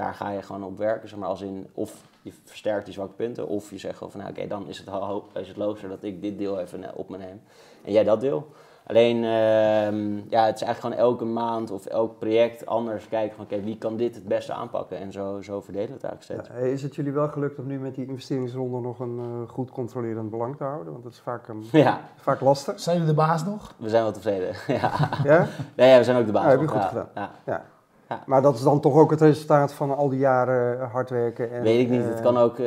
daar 0.00 0.14
ga 0.14 0.30
je 0.30 0.42
gewoon 0.42 0.64
op 0.64 0.78
werken. 0.78 1.08
Zeg 1.08 1.18
maar, 1.18 1.28
als 1.28 1.40
in, 1.40 1.66
of 1.74 2.02
je 2.22 2.32
versterkt 2.44 2.84
die 2.84 2.94
zwakke 2.94 3.14
punten, 3.14 3.48
of 3.48 3.70
je 3.70 3.78
zegt 3.78 3.96
gewoon 3.96 4.12
van 4.12 4.20
nou, 4.20 4.32
oké, 4.32 4.46
dan 4.46 4.68
is 4.68 4.78
het, 4.78 4.88
is 5.34 5.48
het 5.48 5.56
logischer 5.56 5.88
dat 5.88 6.02
ik 6.02 6.22
dit 6.22 6.38
deel 6.38 6.60
even 6.60 6.84
eh, 6.84 6.90
op 6.94 7.08
me 7.08 7.16
neem. 7.16 7.40
En 7.84 7.92
jij 7.92 8.04
dat 8.04 8.20
deel. 8.20 8.46
Alleen, 8.86 9.16
ehm, 9.16 10.16
ja, 10.28 10.44
het 10.46 10.54
is 10.54 10.62
eigenlijk 10.62 10.80
gewoon 10.80 10.96
elke 10.96 11.24
maand 11.24 11.70
of 11.70 11.86
elk 11.86 12.18
project 12.18 12.66
anders 12.66 13.08
kijken 13.08 13.36
van 13.36 13.44
oké, 13.44 13.60
wie 13.60 13.78
kan 13.78 13.96
dit 13.96 14.14
het 14.14 14.28
beste 14.28 14.52
aanpakken. 14.52 14.98
En 14.98 15.12
zo, 15.12 15.40
zo 15.42 15.60
verdelen 15.60 15.88
we 15.88 15.94
het 15.94 16.04
eigenlijk 16.04 16.42
steeds. 16.44 16.60
ja, 16.60 16.66
is 16.72 16.82
het 16.82 16.94
jullie 16.94 17.12
wel 17.12 17.28
gelukt 17.28 17.58
om 17.58 17.66
nu 17.66 17.78
met 17.78 17.94
die 17.94 18.06
investeringsronde 18.06 18.80
nog 18.80 18.98
een 18.98 19.18
eh, 19.18 19.48
goed 19.50 19.70
controlerend 19.70 20.30
belang 20.30 20.56
te 20.56 20.64
houden? 20.64 20.92
Want 20.92 21.04
dat 21.04 21.12
is 21.12 21.20
vaak, 21.20 21.48
een, 21.48 21.64
Ja, 21.72 22.00
vaak 22.16 22.40
lastig. 22.40 22.80
Zijn 22.80 22.96
jullie 22.96 23.10
de 23.10 23.20
baas 23.20 23.44
nog? 23.44 23.74
we 23.78 23.88
zijn 23.88 24.02
wel 24.02 24.12
tevreden. 24.12 24.54
ja. 24.80 24.92
Ja? 25.24 25.46
Nee, 25.76 25.90
ja, 25.90 25.98
we 25.98 26.04
zijn 26.04 26.16
ook 26.16 26.26
de 26.26 26.32
baas. 26.32 26.44
Ja, 26.44 26.50
heb 26.50 26.60
je 26.60 26.66
nog. 26.66 26.74
goed 26.74 26.82
Ja, 26.82 26.88
gedaan. 26.88 27.30
ja. 27.46 27.64
Ja. 28.10 28.22
Maar 28.26 28.42
dat 28.42 28.54
is 28.54 28.62
dan 28.62 28.80
toch 28.80 28.94
ook 28.94 29.10
het 29.10 29.20
resultaat 29.20 29.72
van 29.72 29.96
al 29.96 30.08
die 30.08 30.18
jaren 30.18 30.88
hard 30.88 31.10
werken? 31.10 31.52
En, 31.52 31.62
Weet 31.62 31.80
ik 31.80 31.88
niet, 31.90 32.04
het 32.04 32.14
eh, 32.16 32.22
kan 32.22 32.36
ook. 32.38 32.58
eh, 32.58 32.64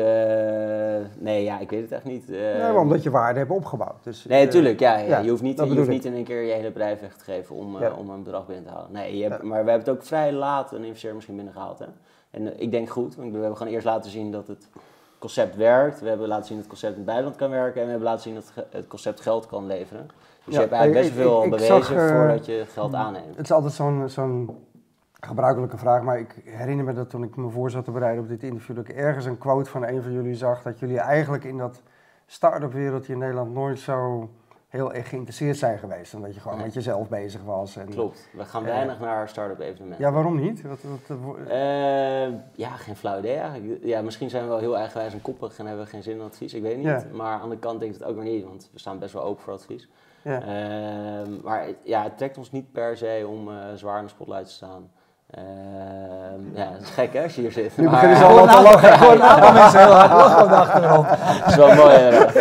nee, 1.18 1.44
ja, 1.44 1.60
ik 1.60 1.70
weet 1.70 1.82
het 1.82 1.92
echt 1.92 2.04
niet. 2.04 2.30
eh. 2.30 2.38
Nee, 2.40 2.60
maar 2.72 2.78
omdat 2.78 3.04
je 3.04 3.10
waarde 3.10 3.40
hebt 3.40 3.52
opgebouwd. 3.52 4.04
Dus, 4.04 4.26
Nee, 4.26 4.46
natuurlijk. 4.46 4.80
Ja, 4.80 4.98
ja, 4.98 5.06
ja, 5.08 5.20
je 5.20 5.30
hoeft 5.30 5.42
niet, 5.42 5.58
je 5.60 5.76
hoeft 5.76 5.88
niet 5.90 6.06
in 6.06 6.14
één 6.14 6.24
keer 6.24 6.42
je 6.42 6.54
hele 6.54 6.68
bedrijf 6.72 7.02
weg 7.02 7.16
te 7.16 7.24
geven 7.24 7.56
om, 7.56 7.80
Ja. 7.80 7.92
om 7.98 8.10
een 8.10 8.24
bedrag 8.24 8.46
binnen 8.46 8.66
te 8.66 8.72
halen. 8.72 8.92
Nee, 8.92 9.18
je 9.18 9.24
hebt, 9.24 9.44
maar 9.44 9.64
we 9.64 9.70
hebben 9.70 9.88
het 9.88 9.90
ook 9.90 10.04
vrij 10.08 10.32
laat 10.34 10.72
een 10.72 10.84
investeerder 10.84 11.16
misschien 11.16 11.36
binnengehaald. 11.36 11.80
Hè? 11.80 11.86
En 12.32 12.62
ik 12.62 12.72
denk 12.72 12.90
goed, 12.90 13.16
want 13.16 13.32
we 13.34 13.38
hebben 13.40 13.58
gewoon 13.58 13.74
eerst 13.74 13.86
laten 13.86 14.12
zien 14.12 14.32
dat 14.32 14.48
het 14.48 14.68
concept 15.20 15.56
werkt. 15.56 16.00
We 16.02 16.08
hebben 16.10 16.28
laten 16.28 16.46
zien 16.46 16.58
dat 16.58 16.66
het 16.66 16.74
concept 16.80 16.92
in 16.94 16.98
het 16.98 17.08
buitenland 17.08 17.38
kan 17.40 17.50
werken. 17.50 17.80
En 17.80 17.84
we 17.86 17.90
hebben 17.92 18.08
laten 18.10 18.24
zien 18.24 18.34
dat 18.36 18.52
het 18.70 18.88
concept 18.88 19.22
geld 19.22 19.46
kan 19.48 19.68
leveren. 19.68 20.08
Dus 20.46 20.54
je 20.54 20.60
hebt 20.60 20.72
eigenlijk 20.72 21.06
best 21.06 21.18
wel 21.26 21.38
ik- 21.40 21.44
ik 21.44 21.50
bewezen 21.50 21.84
zag, 21.84 22.10
voordat 22.10 22.46
je 22.46 22.64
geld 22.74 22.94
aanneemt. 22.94 23.36
Het 23.36 23.46
is 23.46 23.52
altijd 23.52 23.74
zo'n 23.74 24.10
zo'n 24.10 24.50
gebruikelijke 25.26 25.78
vraag, 25.78 26.02
maar 26.02 26.20
ik 26.20 26.36
herinner 26.46 26.86
me 26.86 26.94
dat 26.94 27.10
toen 27.10 27.24
ik 27.24 27.36
me 27.36 27.50
voor 27.50 27.70
zat 27.70 27.86
te 27.86 27.92
bereiden 27.92 28.24
op 28.24 28.30
dit 28.30 28.44
interview, 28.44 28.76
dat 28.76 28.88
ik 28.88 28.96
ergens 28.96 29.26
een 29.26 29.38
quote 29.38 29.70
van 29.70 29.84
een 29.88 30.02
van 30.04 30.12
jullie 30.12 30.36
zag, 30.36 30.62
dat 30.62 30.80
jullie 30.80 31.00
eigenlijk 31.00 31.44
in 31.44 31.58
dat 31.58 31.82
start-up 32.26 32.74
wereldje 32.74 33.14
in 33.14 33.20
Nederland 33.20 33.54
nooit 33.54 33.80
zo 33.80 34.30
heel 34.68 34.94
erg 34.94 35.10
geïnteresseerd 35.10 35.58
zijn 35.58 35.78
geweest. 35.78 36.14
Omdat 36.14 36.34
je 36.34 36.40
gewoon 36.40 36.58
Nee. 36.58 36.66
met 36.66 36.74
jezelf 36.76 37.10
bezig 37.10 37.44
was. 37.44 37.76
En, 37.76 37.90
Klopt. 37.90 38.30
We 38.34 38.46
gaan 38.46 38.64
weinig 38.64 39.00
naar 39.00 39.30
start-up 39.30 39.60
evenementen. 39.60 40.06
Ja, 40.06 40.12
waarom 40.12 40.40
niet? 40.40 40.62
Wat, 40.62 40.80
wat, 41.08 41.18
wat- 41.20 41.38
Eh, 41.48 42.28
ja, 42.56 42.70
geen 42.70 42.96
flauw 42.96 43.20
idee 43.20 43.36
eigenlijk. 43.36 43.84
Ja, 43.84 44.02
misschien 44.02 44.30
zijn 44.30 44.44
we 44.44 44.50
wel 44.50 44.58
heel 44.60 44.78
eigenwijs 44.78 45.14
en 45.14 45.22
koppig 45.22 45.58
en 45.60 45.66
hebben 45.66 45.84
we 45.84 45.90
geen 45.90 46.04
zin 46.04 46.14
in 46.16 46.22
advies. 46.22 46.54
Ik 46.54 46.62
weet 46.62 46.78
niet. 46.78 47.12
Maar 47.14 47.40
aan 47.40 47.50
de 47.50 47.58
kant 47.58 47.80
denk 47.80 47.94
ik 47.94 48.00
het 48.00 48.08
ook 48.08 48.16
weer 48.16 48.32
niet, 48.32 48.44
want 48.46 48.70
we 48.74 48.80
staan 48.80 49.00
best 49.00 49.14
wel 49.14 49.24
open 49.24 49.44
voor 49.44 49.54
advies. 49.54 49.90
ja. 50.22 50.42
Ehm, 50.42 51.32
maar 51.44 51.66
het- 51.66 51.76
ja, 51.84 52.04
het 52.04 52.18
trekt 52.18 52.38
ons 52.38 52.52
niet 52.52 52.72
per 52.72 52.98
se 52.98 53.26
om 53.30 53.50
eh, 53.50 53.56
zwaar 53.76 53.98
in 53.98 54.04
de 54.04 54.10
spotlight 54.10 54.46
te 54.46 54.52
staan. 54.52 54.90
Ehm, 55.34 56.56
ja, 56.56 56.70
dat 56.72 56.82
is 56.82 56.90
gek 56.90 57.14
hè, 57.14 57.24
als 57.24 57.36
je 57.36 57.42
hier 57.42 57.52
zit. 57.52 57.78
Nu 57.78 57.84
Maar- 57.84 57.92
beginnen 57.94 58.18
ze 58.18 58.24
een 58.24 58.48
te 58.48 58.62
lachen. 58.62 58.94
ik 58.94 59.00
hoor 59.00 59.12
een 59.12 59.22
aantal 59.24 59.52
mensen 59.54 59.80
heel 59.80 59.92
hard 59.92 60.12
lachen 60.12 60.44
op 60.44 60.50
de 60.50 60.56
achtergrond. 60.56 61.08
Dat 61.40 61.48
is 61.48 61.56
wel 61.56 61.76
mooi 61.76 61.96
inderdaad. 61.98 62.34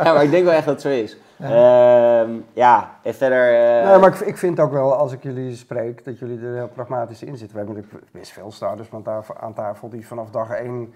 ja, 0.04 0.12
maar 0.12 0.22
ik 0.24 0.30
denk 0.30 0.44
wel 0.44 0.52
echt 0.54 0.64
dat 0.64 0.74
het 0.74 0.82
zo 0.82 0.88
is. 0.88 1.16
Ehm, 1.40 2.30
ja, 2.52 2.90
en 3.02 3.14
verder... 3.14 3.54
eh, 3.80 3.88
Nee, 3.90 3.98
maar 3.98 4.08
ik, 4.08 4.20
ik 4.20 4.36
vind 4.38 4.60
ook 4.60 4.72
wel, 4.72 4.94
als 4.94 5.12
ik 5.12 5.22
jullie 5.22 5.56
spreek, 5.56 6.04
dat 6.04 6.18
jullie 6.18 6.46
er 6.46 6.54
heel 6.54 6.68
pragmatisch 6.74 7.22
in 7.22 7.36
zitten. 7.36 7.56
We 7.56 7.62
hebben 7.64 7.82
natuurlijk 7.82 8.12
best 8.12 8.32
veel 8.32 8.52
starters 8.52 8.88
aan 8.92 9.02
tafel, 9.02 9.34
aan 9.40 9.54
tafel 9.54 9.88
die 9.88 10.06
vanaf 10.06 10.30
dag 10.30 10.50
één 10.50 10.94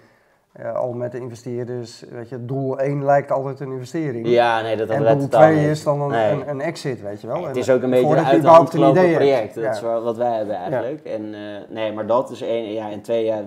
eh, 0.55 0.75
al 0.75 0.93
met 0.93 1.11
de 1.11 1.19
investeerders, 1.19 2.03
weet 2.09 2.29
je, 2.29 2.45
doel 2.45 2.79
1 2.79 3.03
lijkt 3.05 3.31
altijd 3.31 3.59
een 3.59 3.71
investering. 3.71 4.27
Ja, 4.27 4.61
nee, 4.61 4.75
dat 4.77 4.89
en 4.89 5.03
doel 5.03 5.17
totaal 5.17 5.41
2 5.41 5.55
niet. 5.59 5.67
is 5.69 5.83
dan 5.83 6.01
een, 6.01 6.09
Nee. 6.09 6.31
een, 6.31 6.49
een 6.49 6.61
exit, 6.61 7.01
weet 7.01 7.21
je 7.21 7.27
wel. 7.27 7.45
Het 7.47 7.55
is 7.55 7.69
ook 7.69 7.81
een 7.81 7.89
beetje 7.89 8.05
voordat 8.05 8.25
een 8.25 8.31
uit 8.31 8.41
de 8.41 8.47
hand 8.47 8.69
überhaupt 8.69 8.73
een 8.73 8.79
gelopen 8.79 9.01
idee 9.23 9.31
hebt. 9.33 9.51
project. 9.51 9.55
Dat 9.55 9.63
Ja. 9.63 9.97
is 9.97 10.03
wat 10.03 10.17
wij 10.17 10.37
hebben 10.37 10.55
eigenlijk. 10.55 11.03
En 11.05 11.33
eh, 11.33 11.41
nee, 11.69 11.91
maar 11.93 12.07
dat 12.07 12.29
is 12.31 12.41
één. 12.41 12.73
Ja, 12.73 12.91
en 12.91 13.01
twee, 13.01 13.25
ja, 13.25 13.43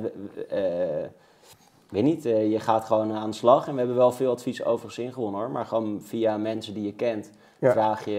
eh, 0.48 1.02
ik 1.86 1.94
weet 1.94 2.02
niet, 2.02 2.24
eh, 2.26 2.50
je 2.50 2.60
gaat 2.60 2.84
gewoon 2.84 3.12
aan 3.12 3.30
de 3.30 3.36
slag. 3.36 3.66
En 3.66 3.72
we 3.72 3.78
hebben 3.78 3.96
wel 3.96 4.12
veel 4.12 4.30
advies 4.30 4.64
overigens 4.64 4.98
ingewonnen 5.06 5.40
hoor. 5.40 5.50
Maar 5.50 5.66
gewoon 5.66 6.00
via 6.02 6.36
mensen 6.36 6.74
die 6.74 6.84
je 6.84 6.94
kent, 6.94 7.30
Ja. 7.58 7.70
vraag 7.72 8.04
je, 8.04 8.10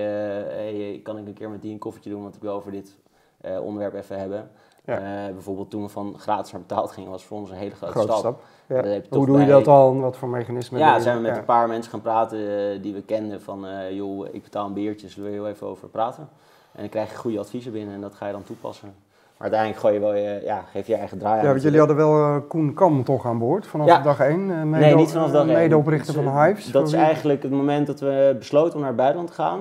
eh, 0.49 0.55
hey, 0.55 0.99
kan 1.03 1.17
ik 1.17 1.27
een 1.27 1.33
keer 1.33 1.49
met 1.49 1.61
die 1.61 1.71
een 1.71 1.77
koffietje 1.79 2.09
doen, 2.09 2.21
want 2.21 2.35
ik 2.35 2.41
wil 2.41 2.53
over 2.53 2.71
dit 2.71 2.97
eh, 3.41 3.59
onderwerp 3.63 3.93
even 3.93 4.19
hebben. 4.19 4.49
Ja. 4.85 4.95
Eh, 4.97 5.33
bijvoorbeeld 5.33 5.69
toen 5.69 5.81
we 5.81 5.89
van 5.89 6.13
gratis 6.17 6.51
naar 6.51 6.61
betaald 6.61 6.91
gingen, 6.91 7.09
was 7.11 7.23
voor 7.25 7.37
ons 7.37 7.49
een 7.49 7.55
hele 7.57 7.75
grote, 7.75 7.93
Grote 7.93 8.13
stap. 8.17 8.41
Ja. 8.67 8.83
Hoe 9.09 9.25
doe 9.25 9.39
je 9.39 9.45
dat 9.47 9.65
dan? 9.65 10.01
Wat 10.01 10.17
voor 10.17 10.29
mechanismen? 10.29 10.79
Ja, 10.79 10.99
zijn 10.99 11.15
we 11.15 11.21
met 11.21 11.31
Ja. 11.31 11.37
een 11.37 11.45
paar 11.45 11.67
mensen 11.67 11.91
gaan 11.91 12.01
praten 12.01 12.37
eh, 12.39 12.81
die 12.81 12.93
we 12.93 13.01
kenden 13.01 13.41
van, 13.41 13.65
eh, 13.67 13.91
joh, 13.95 14.27
ik 14.31 14.43
betaal 14.43 14.65
een 14.65 14.73
biertje, 14.73 15.07
zullen 15.09 15.29
we 15.29 15.35
heel 15.35 15.47
even 15.47 15.67
over 15.67 15.87
praten? 15.87 16.27
En 16.71 16.79
dan 16.79 16.89
krijg 16.89 17.09
je 17.11 17.15
goede 17.17 17.39
adviezen 17.39 17.71
binnen 17.71 17.93
en 17.95 18.01
dat 18.01 18.15
ga 18.15 18.25
je 18.25 18.31
dan 18.31 18.43
toepassen. 18.43 18.93
Maar 19.37 19.51
uiteindelijk 19.51 19.79
gooi 19.81 19.93
je 19.93 19.99
wel 19.99 20.13
je, 20.15 20.41
ja, 20.45 20.63
geef 20.71 20.87
je 20.87 20.95
eigen 20.95 21.17
draai 21.17 21.37
aan. 21.37 21.43
Ja, 21.45 21.49
want 21.49 21.61
jullie 21.61 21.79
hadden 21.79 21.95
wel 21.97 22.41
Koen 22.41 22.73
Kam 22.73 23.03
toch 23.03 23.25
aan 23.25 23.39
boord 23.39 23.67
vanaf 23.67 23.87
Ja. 23.87 24.01
dag 24.01 24.19
1. 24.19 24.69
mede, 24.69 24.85
Nee, 24.85 24.95
niet 24.95 25.11
vanaf 25.11 25.31
dag 25.31 25.45
één. 25.47 25.53
Medeoprichter 25.57 26.13
van 26.13 26.41
Hives. 26.43 26.71
Dat 26.71 26.87
is 26.87 26.93
wie- 26.93 27.01
eigenlijk 27.01 27.43
het 27.43 27.51
moment 27.51 27.87
dat 27.87 27.99
we 27.99 28.35
besloten 28.37 28.73
om 28.73 28.79
naar 28.79 28.87
het 28.87 28.97
buitenland 28.97 29.29
te 29.35 29.41
gaan. 29.41 29.59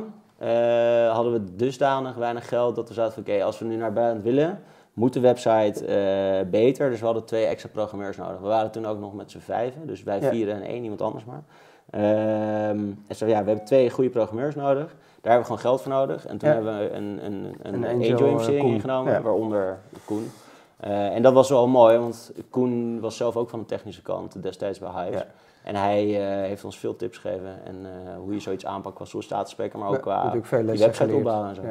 Hadden 1.13 1.33
we 1.33 1.55
dusdanig 1.57 2.15
weinig 2.15 2.49
geld 2.49 2.77
dat 2.77 2.89
we 2.89 2.95
zaten 2.95 3.13
van 3.13 3.23
oké, 3.23 3.45
als 3.45 3.59
we 3.59 3.65
nu 3.65 3.75
naar 3.77 3.85
het 3.85 3.95
buitenland 3.95 4.25
willen, 4.35 4.61
moet 4.99 5.13
de 5.13 5.21
website 5.21 5.85
eh, 5.87 6.51
beter. 6.51 6.91
Dus 6.91 6.99
we 7.01 7.05
hadden 7.05 7.25
twee 7.25 7.45
extra 7.47 7.71
programmeurs 7.73 8.17
nodig. 8.17 8.39
We 8.41 8.47
waren 8.47 8.71
toen 8.71 8.87
ook 8.87 8.99
nog 9.01 9.15
met 9.15 9.31
z'n 9.31 9.39
vijven, 9.39 9.87
dus 9.87 10.03
wij 10.03 10.21
Ja. 10.21 10.31
vieren 10.31 10.55
en 10.55 10.63
één 10.63 10.83
iemand 10.83 11.03
anders 11.03 11.25
maar. 11.25 11.43
Ehm, 11.91 12.79
en 13.07 13.17
zo, 13.17 13.27
ja, 13.27 13.41
we 13.41 13.47
hebben 13.47 13.65
twee 13.65 13.91
goede 13.91 14.11
programmeurs 14.11 14.55
nodig. 14.55 14.87
Daar 15.21 15.33
hebben 15.33 15.39
we 15.41 15.45
gewoon 15.45 15.59
geld 15.59 15.81
voor 15.83 15.93
nodig. 15.93 16.27
En 16.27 16.39
toen 16.39 16.49
Ja. 16.49 16.55
hebben 16.55 16.79
we 16.79 16.91
een, 16.91 17.25
een, 17.25 17.45
een, 17.45 17.55
Een 17.63 17.75
een 17.75 17.85
angel, 17.95 18.13
angel-investering 18.13 18.67
eh, 18.69 18.75
ingenomen, 18.75 19.13
Ja. 19.13 19.21
waaronder 19.23 19.79
Koen. 20.05 20.31
Eh, 20.77 21.15
en 21.15 21.23
dat 21.23 21.33
was 21.33 21.49
wel 21.49 21.67
mooi, 21.69 21.99
want 21.99 22.33
Koen 22.51 23.01
was 23.01 23.17
zelf 23.17 23.37
ook 23.37 23.49
van 23.51 23.59
de 23.59 23.65
technische 23.65 24.03
kant 24.03 24.43
destijds 24.43 24.79
bij 24.79 24.91
Hives. 24.91 25.21
Ja. 25.21 25.27
En 25.63 25.75
hij 25.75 26.05
heeft 26.49 26.65
ons 26.65 26.79
veel 26.79 26.97
tips 26.97 27.19
gegeven 27.19 27.65
en 27.65 27.77
hoe 28.19 28.33
je 28.35 28.41
zoiets 28.41 28.67
aanpakt 28.67 28.97
qua 28.97 29.05
sollicitatiespreker, 29.05 29.79
maar 29.79 29.89
ook 29.89 30.01
qua 30.01 30.31
die 30.31 30.41
website 30.79 31.15
opbouwen 31.15 31.49
en 31.49 31.55
zo. 31.55 31.63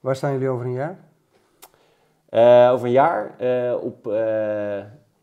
Waar 0.00 0.16
staan 0.16 0.32
jullie 0.32 0.48
over 0.48 0.66
een 0.66 0.72
jaar? 0.72 0.98
Eh, 2.32 2.70
over 2.72 2.86
een 2.86 2.92
jaar 2.92 3.30
eh, 3.38 3.72
op, 3.80 4.06
eh, 4.06 4.12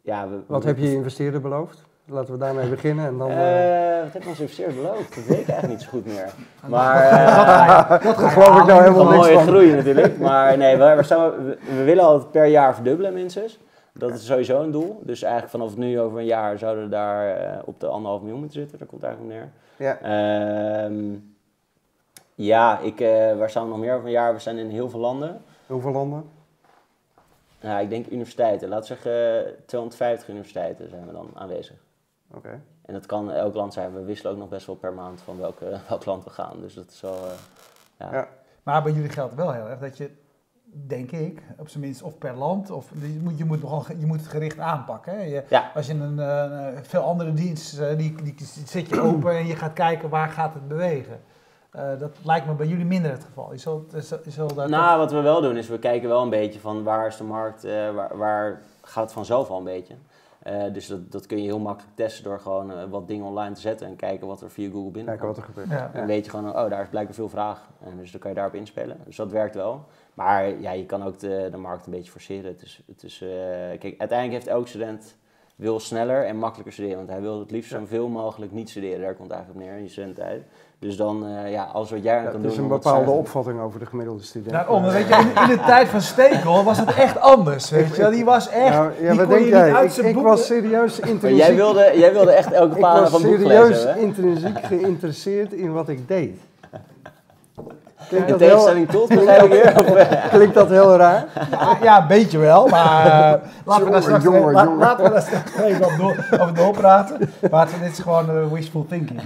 ja, 0.01 0.27
we, 0.29 0.39
Wat 0.45 0.63
heb 0.63 0.77
je 0.77 0.89
je 0.89 0.95
investeerder 0.95 1.41
beloofd? 1.41 1.81
Laten 2.05 2.33
we 2.33 2.39
daarmee 2.39 2.69
beginnen 2.69 3.05
en 3.05 3.17
dan... 3.17 3.29
eh, 3.29 3.97
Eh, 3.97 4.03
wat 4.03 4.13
heb 4.13 4.27
ons 4.27 4.39
investeerd 4.39 4.75
beloofd? 4.75 5.15
Dat 5.15 5.23
weet 5.25 5.39
ik 5.39 5.47
eigenlijk 5.49 5.67
niet 5.67 5.81
zo 5.81 5.89
goed 5.89 6.05
meer. 6.05 6.33
Maar 6.67 7.01
eh, 7.03 8.03
Dat 8.03 8.17
geloof 8.17 8.59
ik 8.59 8.65
nou 8.65 8.81
helemaal 8.81 9.03
van 9.05 9.13
niks 9.13 9.17
mooie 9.27 9.33
van. 9.33 9.47
groei 9.53 9.71
natuurlijk. 9.75 10.17
Maar 10.17 10.57
nee, 10.57 10.77
we, 10.77 10.93
we, 10.95 11.03
staan, 11.03 11.45
we, 11.45 11.57
we 11.75 11.83
willen 11.83 12.03
altijd 12.03 12.31
per 12.31 12.45
jaar 12.45 12.75
verdubbelen 12.75 13.13
minstens. 13.13 13.59
Dat 13.93 14.11
is 14.13 14.25
sowieso 14.25 14.61
een 14.61 14.71
doel. 14.71 14.99
Dus 15.03 15.21
eigenlijk 15.21 15.51
vanaf 15.51 15.77
nu 15.77 15.99
over 15.99 16.19
een 16.19 16.25
jaar 16.25 16.57
zouden 16.57 16.83
we 16.83 16.89
daar 16.89 17.37
op 17.65 17.79
de 17.79 17.87
anderhalf 17.87 18.21
miljoen 18.21 18.39
moeten 18.39 18.59
zitten. 18.59 18.77
Daar 18.79 18.87
komt 18.87 19.03
eigenlijk 19.03 19.33
op 19.33 19.39
neer. 19.39 19.49
Ja. 19.87 19.97
Ehm, 20.85 21.03
ja, 22.35 22.79
ik, 22.79 22.99
eh, 22.99 23.37
waar 23.37 23.49
staan 23.49 23.63
we 23.63 23.69
nog 23.69 23.79
meer 23.79 23.93
over 23.93 24.05
een 24.05 24.11
jaar? 24.11 24.33
We 24.33 24.39
zijn 24.39 24.57
in 24.57 24.69
heel 24.69 24.89
veel 24.89 24.99
landen. 24.99 25.41
Hoeveel 25.67 25.91
landen? 25.91 26.23
Ja, 27.59 27.79
ik 27.79 27.89
denk 27.89 28.07
universiteiten. 28.07 28.69
Laten 28.69 28.95
we 28.95 29.01
zeggen 29.01 29.55
250 29.65 30.29
universiteiten 30.29 30.89
zijn 30.89 31.05
we 31.05 31.11
dan 31.11 31.29
aanwezig. 31.33 31.77
Oké. 32.33 32.61
En 32.85 32.93
dat 32.93 33.05
kan 33.05 33.31
elk 33.31 33.53
land 33.53 33.73
zijn. 33.73 33.93
We 33.93 34.03
wisselen 34.03 34.31
ook 34.31 34.37
nog 34.37 34.49
best 34.49 34.65
wel 34.65 34.75
per 34.75 34.93
maand 34.93 35.21
van 35.21 35.37
welke, 35.37 35.79
welk 35.89 36.05
land 36.05 36.23
we 36.23 36.29
gaan. 36.29 36.61
Dus 36.61 36.73
dat 36.73 36.89
is 36.91 37.01
wel... 37.01 37.25
eh, 37.25 37.31
ja. 37.99 38.11
Ja. 38.11 38.27
Maar 38.63 38.83
bij 38.83 38.91
jullie 38.91 39.09
geldt 39.09 39.35
wel 39.35 39.51
heel 39.51 39.69
erg 39.69 39.79
dat 39.79 39.97
je, 39.97 40.11
denk 40.71 41.11
ik, 41.11 41.41
op 41.57 41.69
zijn 41.69 41.83
minst 41.83 42.01
of 42.01 42.17
per 42.17 42.35
land, 42.35 42.69
of 42.69 42.91
je 43.01 43.19
moet, 43.23 43.37
je 43.37 43.45
moet, 43.45 43.61
nogal, 43.61 43.95
je 43.97 44.05
moet 44.05 44.19
het 44.19 44.27
gericht 44.27 44.59
aanpakken. 44.59 45.13
Hè? 45.13 45.21
Je, 45.21 45.43
Ja. 45.49 45.71
Als 45.75 45.87
je 45.87 45.93
een 45.93 46.19
eh, 46.19 46.67
veel 46.81 47.01
andere 47.01 47.33
dienst, 47.33 47.79
eh, 47.79 47.97
die, 47.97 48.15
die 48.23 48.35
zet 48.65 48.89
je 48.89 49.01
open 49.01 49.37
en 49.37 49.47
je 49.47 49.55
gaat 49.55 49.73
kijken 49.73 50.09
waar 50.09 50.29
gaat 50.29 50.53
het 50.53 50.67
bewegen. 50.67 51.19
Eh, 51.71 51.99
dat 51.99 52.17
lijkt 52.23 52.45
me 52.45 52.53
bij 52.53 52.67
jullie 52.67 52.85
minder 52.85 53.11
het 53.11 53.23
geval. 53.23 53.51
Je 53.51 53.57
zult, 53.57 53.91
je 53.91 54.01
zult- 54.01 54.25
je 54.25 54.31
zult 54.31 54.55
daar 54.55 54.69
Nou, 54.69 54.97
wat 54.97 55.11
we 55.11 55.21
wel 55.21 55.41
doen 55.41 55.57
is 55.57 55.67
we 55.67 55.79
kijken 55.79 56.09
wel 56.09 56.21
een 56.21 56.29
beetje 56.29 56.59
van 56.59 56.83
waar 56.83 57.07
is 57.07 57.17
de 57.17 57.23
markt, 57.23 57.63
eh, 57.63 57.71
waar, 57.95 58.17
waar 58.17 58.61
gaat 58.81 59.03
het 59.03 59.13
vanzelf 59.13 59.49
al 59.49 59.57
een 59.57 59.63
beetje. 59.63 59.95
Eh, 60.43 60.73
dus 60.73 60.87
dat, 60.87 61.11
dat 61.11 61.25
kun 61.25 61.37
je 61.37 61.43
heel 61.43 61.59
makkelijk 61.59 61.95
testen 61.95 62.23
door 62.23 62.39
gewoon 62.39 62.89
wat 62.89 63.07
dingen 63.07 63.25
online 63.25 63.55
te 63.55 63.61
zetten 63.61 63.87
en 63.87 63.95
kijken 63.95 64.27
wat 64.27 64.41
er 64.41 64.49
via 64.51 64.65
Google 64.69 64.81
Kijken 64.81 64.91
binnenkomt. 64.91 65.27
wat 65.35 65.37
er 65.37 65.43
gebeurt. 65.43 65.69
Ja. 65.69 65.91
Dan 65.93 66.05
weet 66.05 66.25
je 66.25 66.31
gewoon, 66.31 66.49
oh, 66.55 66.69
daar 66.69 66.81
is 66.81 66.89
blijkbaar 66.89 67.15
veel 67.15 67.29
vraag. 67.29 67.67
En 67.83 67.97
dus 67.97 68.11
dan 68.11 68.19
kan 68.19 68.29
je 68.29 68.35
daarop 68.35 68.55
inspelen. 68.55 68.97
Dus 69.05 69.15
dat 69.15 69.31
werkt 69.31 69.55
wel. 69.55 69.85
Maar 70.13 70.59
ja, 70.59 70.71
je 70.71 70.85
kan 70.85 71.03
ook 71.03 71.19
de, 71.19 71.47
de 71.51 71.57
markt 71.57 71.85
een 71.85 71.91
beetje 71.91 72.11
forceren. 72.11 72.51
Het 72.51 72.61
is, 72.61 72.83
het 72.87 73.03
is, 73.03 73.21
eh, 73.21 73.29
kijk, 73.79 73.95
uiteindelijk 73.97 74.31
heeft 74.31 74.47
elk 74.47 74.67
student 74.67 75.15
wil 75.55 75.79
sneller 75.79 76.25
en 76.25 76.37
makkelijker 76.37 76.73
studeren. 76.73 76.97
Want 76.97 77.09
hij 77.09 77.21
wil 77.21 77.39
het 77.39 77.51
liefst 77.51 77.71
zoveel 77.71 78.07
mogelijk 78.07 78.51
niet 78.51 78.69
studeren. 78.69 79.01
Daar 79.01 79.15
komt 79.15 79.27
het 79.27 79.37
eigenlijk 79.37 79.59
op 79.61 79.65
neer 79.67 79.77
in 79.77 79.83
je 79.85 79.89
studententijd. 79.91 80.43
Dus 80.79 80.97
dan, 80.97 81.25
eh, 81.27 81.51
ja, 81.51 81.63
alles 81.73 81.89
wat 81.91 82.03
jij 82.03 82.17
aan 82.17 82.23
Ja, 82.23 82.29
kan 82.29 82.33
het 82.33 82.43
doen... 82.43 82.51
is 82.51 82.57
een 82.57 82.67
bepaalde 82.67 83.11
opvatting 83.11 83.59
over 83.61 83.79
de 83.79 83.85
gemiddelde 83.85 84.23
student. 84.23 84.51
Daarom, 84.51 84.83
weet 84.83 85.07
je, 85.07 85.13
in, 85.15 85.41
in 85.43 85.57
de 85.57 85.63
tijd 85.65 85.87
van 85.87 86.01
Stekel 86.01 86.63
was 86.63 86.77
het 86.77 86.93
echt 86.93 87.19
anders, 87.19 87.69
weet 87.69 87.95
je. 87.95 88.09
Die 88.09 88.25
was 88.25 88.49
echt, 88.49 88.69
Nou, 88.73 88.91
ja, 89.01 89.09
die 89.09 89.19
wat 89.19 89.27
kon 89.27 89.27
denk 89.27 89.39
je 89.39 89.45
niet 89.45 89.53
jij? 89.53 89.73
uit 89.73 89.97
Ik, 89.97 90.05
ik 90.05 90.15
was 90.15 90.45
serieus 90.45 90.99
intrinsiek, 90.99 91.39
jij 91.45 91.55
wilde, 91.55 91.91
jij 91.95 92.13
wilde 92.13 92.31
echt 92.31 92.51
elke 92.51 92.75
ik 92.75 92.81
pagina 92.81 93.01
was 93.01 93.09
van 93.09 93.21
boek 93.21 93.31
serieus 93.39 93.51
gelezen 93.67 93.87
hebben, 93.87 93.95
hè? 93.95 94.01
intrinsiek 94.07 94.65
geïnteresseerd 94.65 95.53
in 95.53 95.73
wat 95.73 95.89
ik 95.89 96.07
deed. 96.07 96.39
Klinkt 98.07 98.27
In 98.29 98.37
dat, 98.37 98.39
heel, 98.39 98.85
tot, 98.87 99.09
ik 99.11 100.29
klinkt 100.31 100.53
dat 100.53 100.69
heel 100.69 100.95
raar? 100.95 101.25
Ja, 101.51 101.77
ja, 101.81 102.01
een 102.01 102.07
beetje 102.07 102.37
wel, 102.37 102.67
maar 102.67 103.05
eh, 103.05 103.41
laten, 103.65 103.85
we 103.85 103.91
daar 103.91 104.01
straks, 104.01 104.23
jongen, 104.23 104.51
laten 104.77 105.03
we 105.03 105.09
daar 105.09 105.21
straks 105.21 105.57
even 105.57 105.85
over, 105.85 105.97
door, 105.97 106.39
over 106.39 106.53
doorpraten. 106.53 107.17
Maar 107.51 107.67
het- 107.67 107.75
dit 107.81 107.91
is 107.91 107.99
gewoon 107.99 108.29
eh, 108.29 108.51
wishful 108.51 108.85
thinking. 108.89 109.21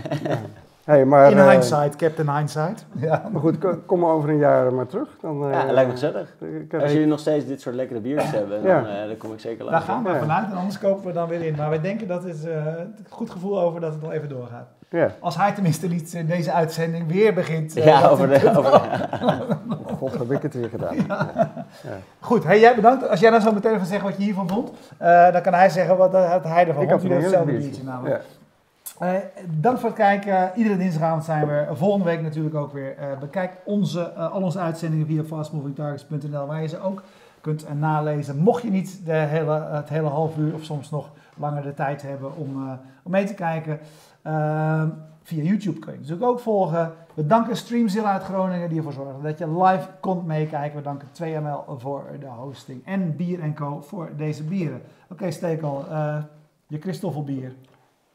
Hey, 0.84 1.06
maar, 1.06 1.32
In 1.32 1.38
eh, 1.38 1.50
hindsight, 1.50 1.96
Captain 1.96 2.36
Hindsight. 2.36 2.86
Ja. 3.00 3.24
maar 3.32 3.42
goed, 3.42 3.58
ko- 3.58 3.80
kom 3.86 4.00
maar 4.00 4.10
over 4.10 4.30
een 4.30 4.38
jaar 4.38 4.74
maar 4.74 4.86
terug. 4.88 5.08
Dan, 5.22 5.44
eh, 5.46 5.52
ja, 5.52 5.72
lijkt 5.72 5.90
me 5.90 5.96
gezellig. 5.96 6.36
ik 6.40 6.72
heb 6.72 6.74
Als 6.82 6.84
een- 6.90 6.96
jullie 6.96 7.08
nog 7.10 7.20
steeds 7.20 7.46
dit 7.46 7.62
soort 7.62 7.76
lekkere 7.76 8.00
biertjes 8.00 8.32
hebben, 8.40 8.62
Ja. 8.64 8.82
dan, 8.82 8.90
eh, 8.90 9.08
dan 9.08 9.18
kom 9.18 9.34
ik 9.34 9.40
zeker 9.40 9.58
Daar 9.64 9.72
langs. 9.72 9.86
gaan 9.86 10.04
we 10.04 10.10
Ja. 10.10 10.20
vanuit 10.20 10.52
en 10.52 10.58
anders 10.58 10.80
kopen 10.80 11.06
we 11.06 11.12
dan 11.14 11.28
weer 11.28 11.42
in. 11.42 11.56
Maar 11.56 11.70
wij 11.70 11.82
denken 11.82 12.08
dat 12.08 12.24
het 12.24 12.48
eh, 12.48 12.56
het 12.76 13.08
goed 13.10 13.30
gevoel 13.30 13.60
over 13.62 13.82
dat 13.82 13.94
het 13.94 14.02
nog 14.02 14.12
even 14.12 14.30
doorgaat. 14.30 14.68
ja. 14.90 15.10
Als 15.20 15.38
hij 15.38 15.52
tenminste 15.52 15.88
niet 15.88 16.14
in 16.14 16.26
deze 16.26 16.52
uitzending 16.52 17.12
weer 17.12 17.34
begint. 17.34 17.76
eh, 17.78 17.86
Ja, 17.86 18.08
over 18.08 18.28
de... 18.28 18.36
Over 18.58 18.72
de 18.72 18.90
Oh, 19.88 19.98
God, 20.00 20.18
heb 20.18 20.32
ik 20.32 20.42
het 20.42 20.54
weer 20.54 20.70
gedaan. 20.70 20.96
Goed, 22.20 22.44
hey, 22.44 22.60
jij 22.60 22.76
bedankt. 22.76 23.10
Als 23.10 23.20
jij 23.20 23.30
nou 23.30 23.42
zo 23.42 23.52
meteen 23.52 23.74
even 23.74 23.86
zegt 23.88 24.02
wat 24.04 24.18
je 24.18 24.24
hiervan 24.24 24.48
vond, 24.50 24.72
eh, 24.98 25.32
dan 25.32 25.42
kan 25.42 25.54
hij 25.54 25.70
zeggen 25.70 25.98
wat, 25.98 26.14
eh, 26.14 26.30
wat 26.32 26.44
hij 26.44 26.68
ervan 26.68 26.84
Ik 26.84 26.90
vond. 26.90 27.02
had 27.02 27.02
een 27.02 27.08
heerlijk 27.08 27.22
hetzelfde 27.24 27.52
biertje. 27.52 27.70
biertje 27.70 27.84
namelijk. 27.92 28.16
Ja. 28.16 28.22
Eh, 29.04 29.20
dank 29.50 29.78
voor 29.78 29.90
het 29.90 29.98
kijken. 29.98 30.52
Iedere 30.56 30.78
dinsdagavond 30.78 31.24
zijn 31.24 31.48
we. 31.48 31.68
Volgende 31.72 32.06
week 32.06 32.22
natuurlijk 32.22 32.56
ook 32.56 32.74
weer. 32.74 32.98
Eh, 32.98 33.20
bekijk 33.20 33.58
onze, 33.66 34.12
eh, 34.12 34.32
al 34.32 34.42
onze 34.42 34.60
uitzendingen 34.60 35.06
via 35.06 35.24
fastmovingtargets.nl 35.24 36.48
waar 36.48 36.62
je 36.62 36.68
ze 36.68 36.80
ook 36.80 37.04
kunt 37.42 37.80
nalezen. 37.80 38.38
Mocht 38.38 38.64
je 38.64 38.72
niet 38.72 39.06
de 39.06 39.12
hele, 39.12 39.52
het 39.72 39.90
hele 39.90 40.08
half 40.08 40.38
uur 40.38 40.54
of 40.54 40.64
soms 40.64 40.90
nog 40.90 41.10
langer 41.38 41.64
de 41.64 41.74
tijd 41.74 42.02
hebben 42.02 42.36
om, 42.36 42.80
om 43.04 43.12
mee 43.12 43.26
te 43.26 43.34
kijken. 43.34 43.80
eh, 44.22 44.84
via 45.24 45.44
YouTube 45.44 45.80
kun 45.80 45.94
je 45.94 46.00
natuurlijk 46.00 46.28
ook 46.28 46.40
volgen. 46.40 46.92
We 47.14 47.26
danken 47.26 47.58
Streamzilla 47.58 48.12
uit 48.12 48.24
Groningen 48.24 48.70
die 48.70 48.78
ervoor 48.78 48.94
zorgde 48.94 49.22
dat 49.22 49.38
je 49.38 49.64
live 49.64 49.88
kon 50.00 50.26
meekijken. 50.26 50.78
We 50.78 50.84
danken 50.84 51.08
2ML 51.12 51.78
voor 51.78 52.04
de 52.20 52.26
hosting 52.26 52.86
en 52.86 53.16
Bier 53.16 53.54
Co 53.54 53.82
voor 53.82 54.10
deze 54.18 54.44
bieren. 54.44 54.82
Oké, 55.10 55.32
Stekel, 55.32 55.86
eh, 55.90 56.18
je 56.68 56.80
Christoffelbier. 56.80 57.54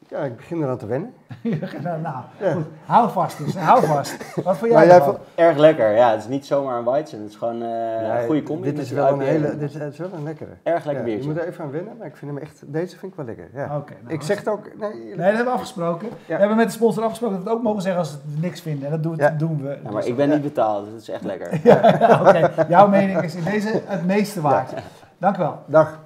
Ja, 0.09 0.17
ik 0.19 0.35
begin 0.35 0.61
eraan 0.63 0.77
te 0.77 0.85
wennen. 0.85 1.13
nou, 1.83 2.01
nou 2.01 2.15
Ja. 2.39 2.51
goed. 2.53 2.65
Hou 2.85 3.09
vast 3.09 3.37
dus. 3.37 3.55
Hou 3.55 3.85
vast. 3.85 4.17
Wat 4.43 4.57
voor 4.57 4.67
Maar 4.67 4.85
jij 4.85 5.01
vond- 5.01 5.17
Erg 5.35 5.57
lekker, 5.57 5.91
ja. 5.95 6.11
Het 6.11 6.19
is 6.19 6.27
niet 6.27 6.45
zomaar 6.45 6.77
een 6.77 6.85
Weizen. 6.85 7.19
Het 7.21 7.29
is 7.29 7.35
gewoon 7.35 7.61
eh, 7.61 7.67
Nee, 7.69 8.19
een 8.21 8.25
goede 8.25 8.43
combi. 8.43 8.63
Dit 8.73 8.79
is 8.79 8.91
wel 8.91 9.13
een 9.13 9.19
hele, 9.19 9.57
dit 9.57 9.69
is, 9.69 9.73
het 9.79 9.93
is 9.93 9.97
wel 9.99 10.09
een 10.13 10.23
lekkere. 10.23 10.49
Erg 10.63 10.85
lekker 10.85 11.07
Ja, 11.07 11.17
je 11.17 11.23
moet 11.23 11.37
er 11.37 11.47
even 11.47 11.63
aan 11.63 11.71
wennen, 11.71 11.97
maar 11.97 12.07
ik 12.07 12.15
vind 12.15 12.31
hem 12.31 12.39
echt, 12.41 12.63
deze 12.65 12.97
vind 12.97 13.11
ik 13.11 13.17
wel 13.17 13.25
lekker. 13.25 13.49
Ja. 13.53 13.77
Oké. 13.77 13.93
nou, 14.01 14.13
ik 14.13 14.21
zeg 14.21 14.37
het 14.37 14.47
ook, 14.47 14.63
nee, 14.79 14.93
Nee, 14.93 15.15
dat 15.15 15.25
hebben 15.25 15.45
we 15.45 15.51
afgesproken. 15.51 16.07
We 16.25 16.33
hebben 16.33 16.57
met 16.57 16.67
de 16.67 16.73
sponsor 16.73 17.03
afgesproken 17.03 17.35
dat 17.35 17.43
we 17.45 17.49
het 17.49 17.59
ook 17.59 17.65
mogen 17.65 17.81
zeggen 17.81 18.01
als 18.01 18.09
ze 18.11 18.17
het 18.31 18.41
niks 18.41 18.61
vinden. 18.61 18.85
En 18.85 18.91
dat 18.91 19.03
doen, 19.03 19.15
Ja. 19.15 19.29
doen 19.29 19.61
we. 19.61 19.69
Ja, 19.69 19.77
maar 19.83 19.91
dus- 20.01 20.05
ik 20.05 20.15
ben 20.15 20.29
niet 20.29 20.41
betaald, 20.41 20.83
dus 20.83 20.93
het 20.93 21.01
is 21.01 21.09
echt 21.09 21.23
lekker. 21.23 21.59
Ja, 21.69 22.19
Oké, 22.27 22.65
jouw 22.67 22.87
mening 22.87 23.21
is 23.21 23.35
in 23.35 23.43
deze 23.43 23.81
het 23.85 24.05
meeste 24.05 24.41
waard. 24.41 24.73
Dank 25.17 25.35
u 25.35 25.39
wel. 25.39 25.59
Dag. 25.65 25.98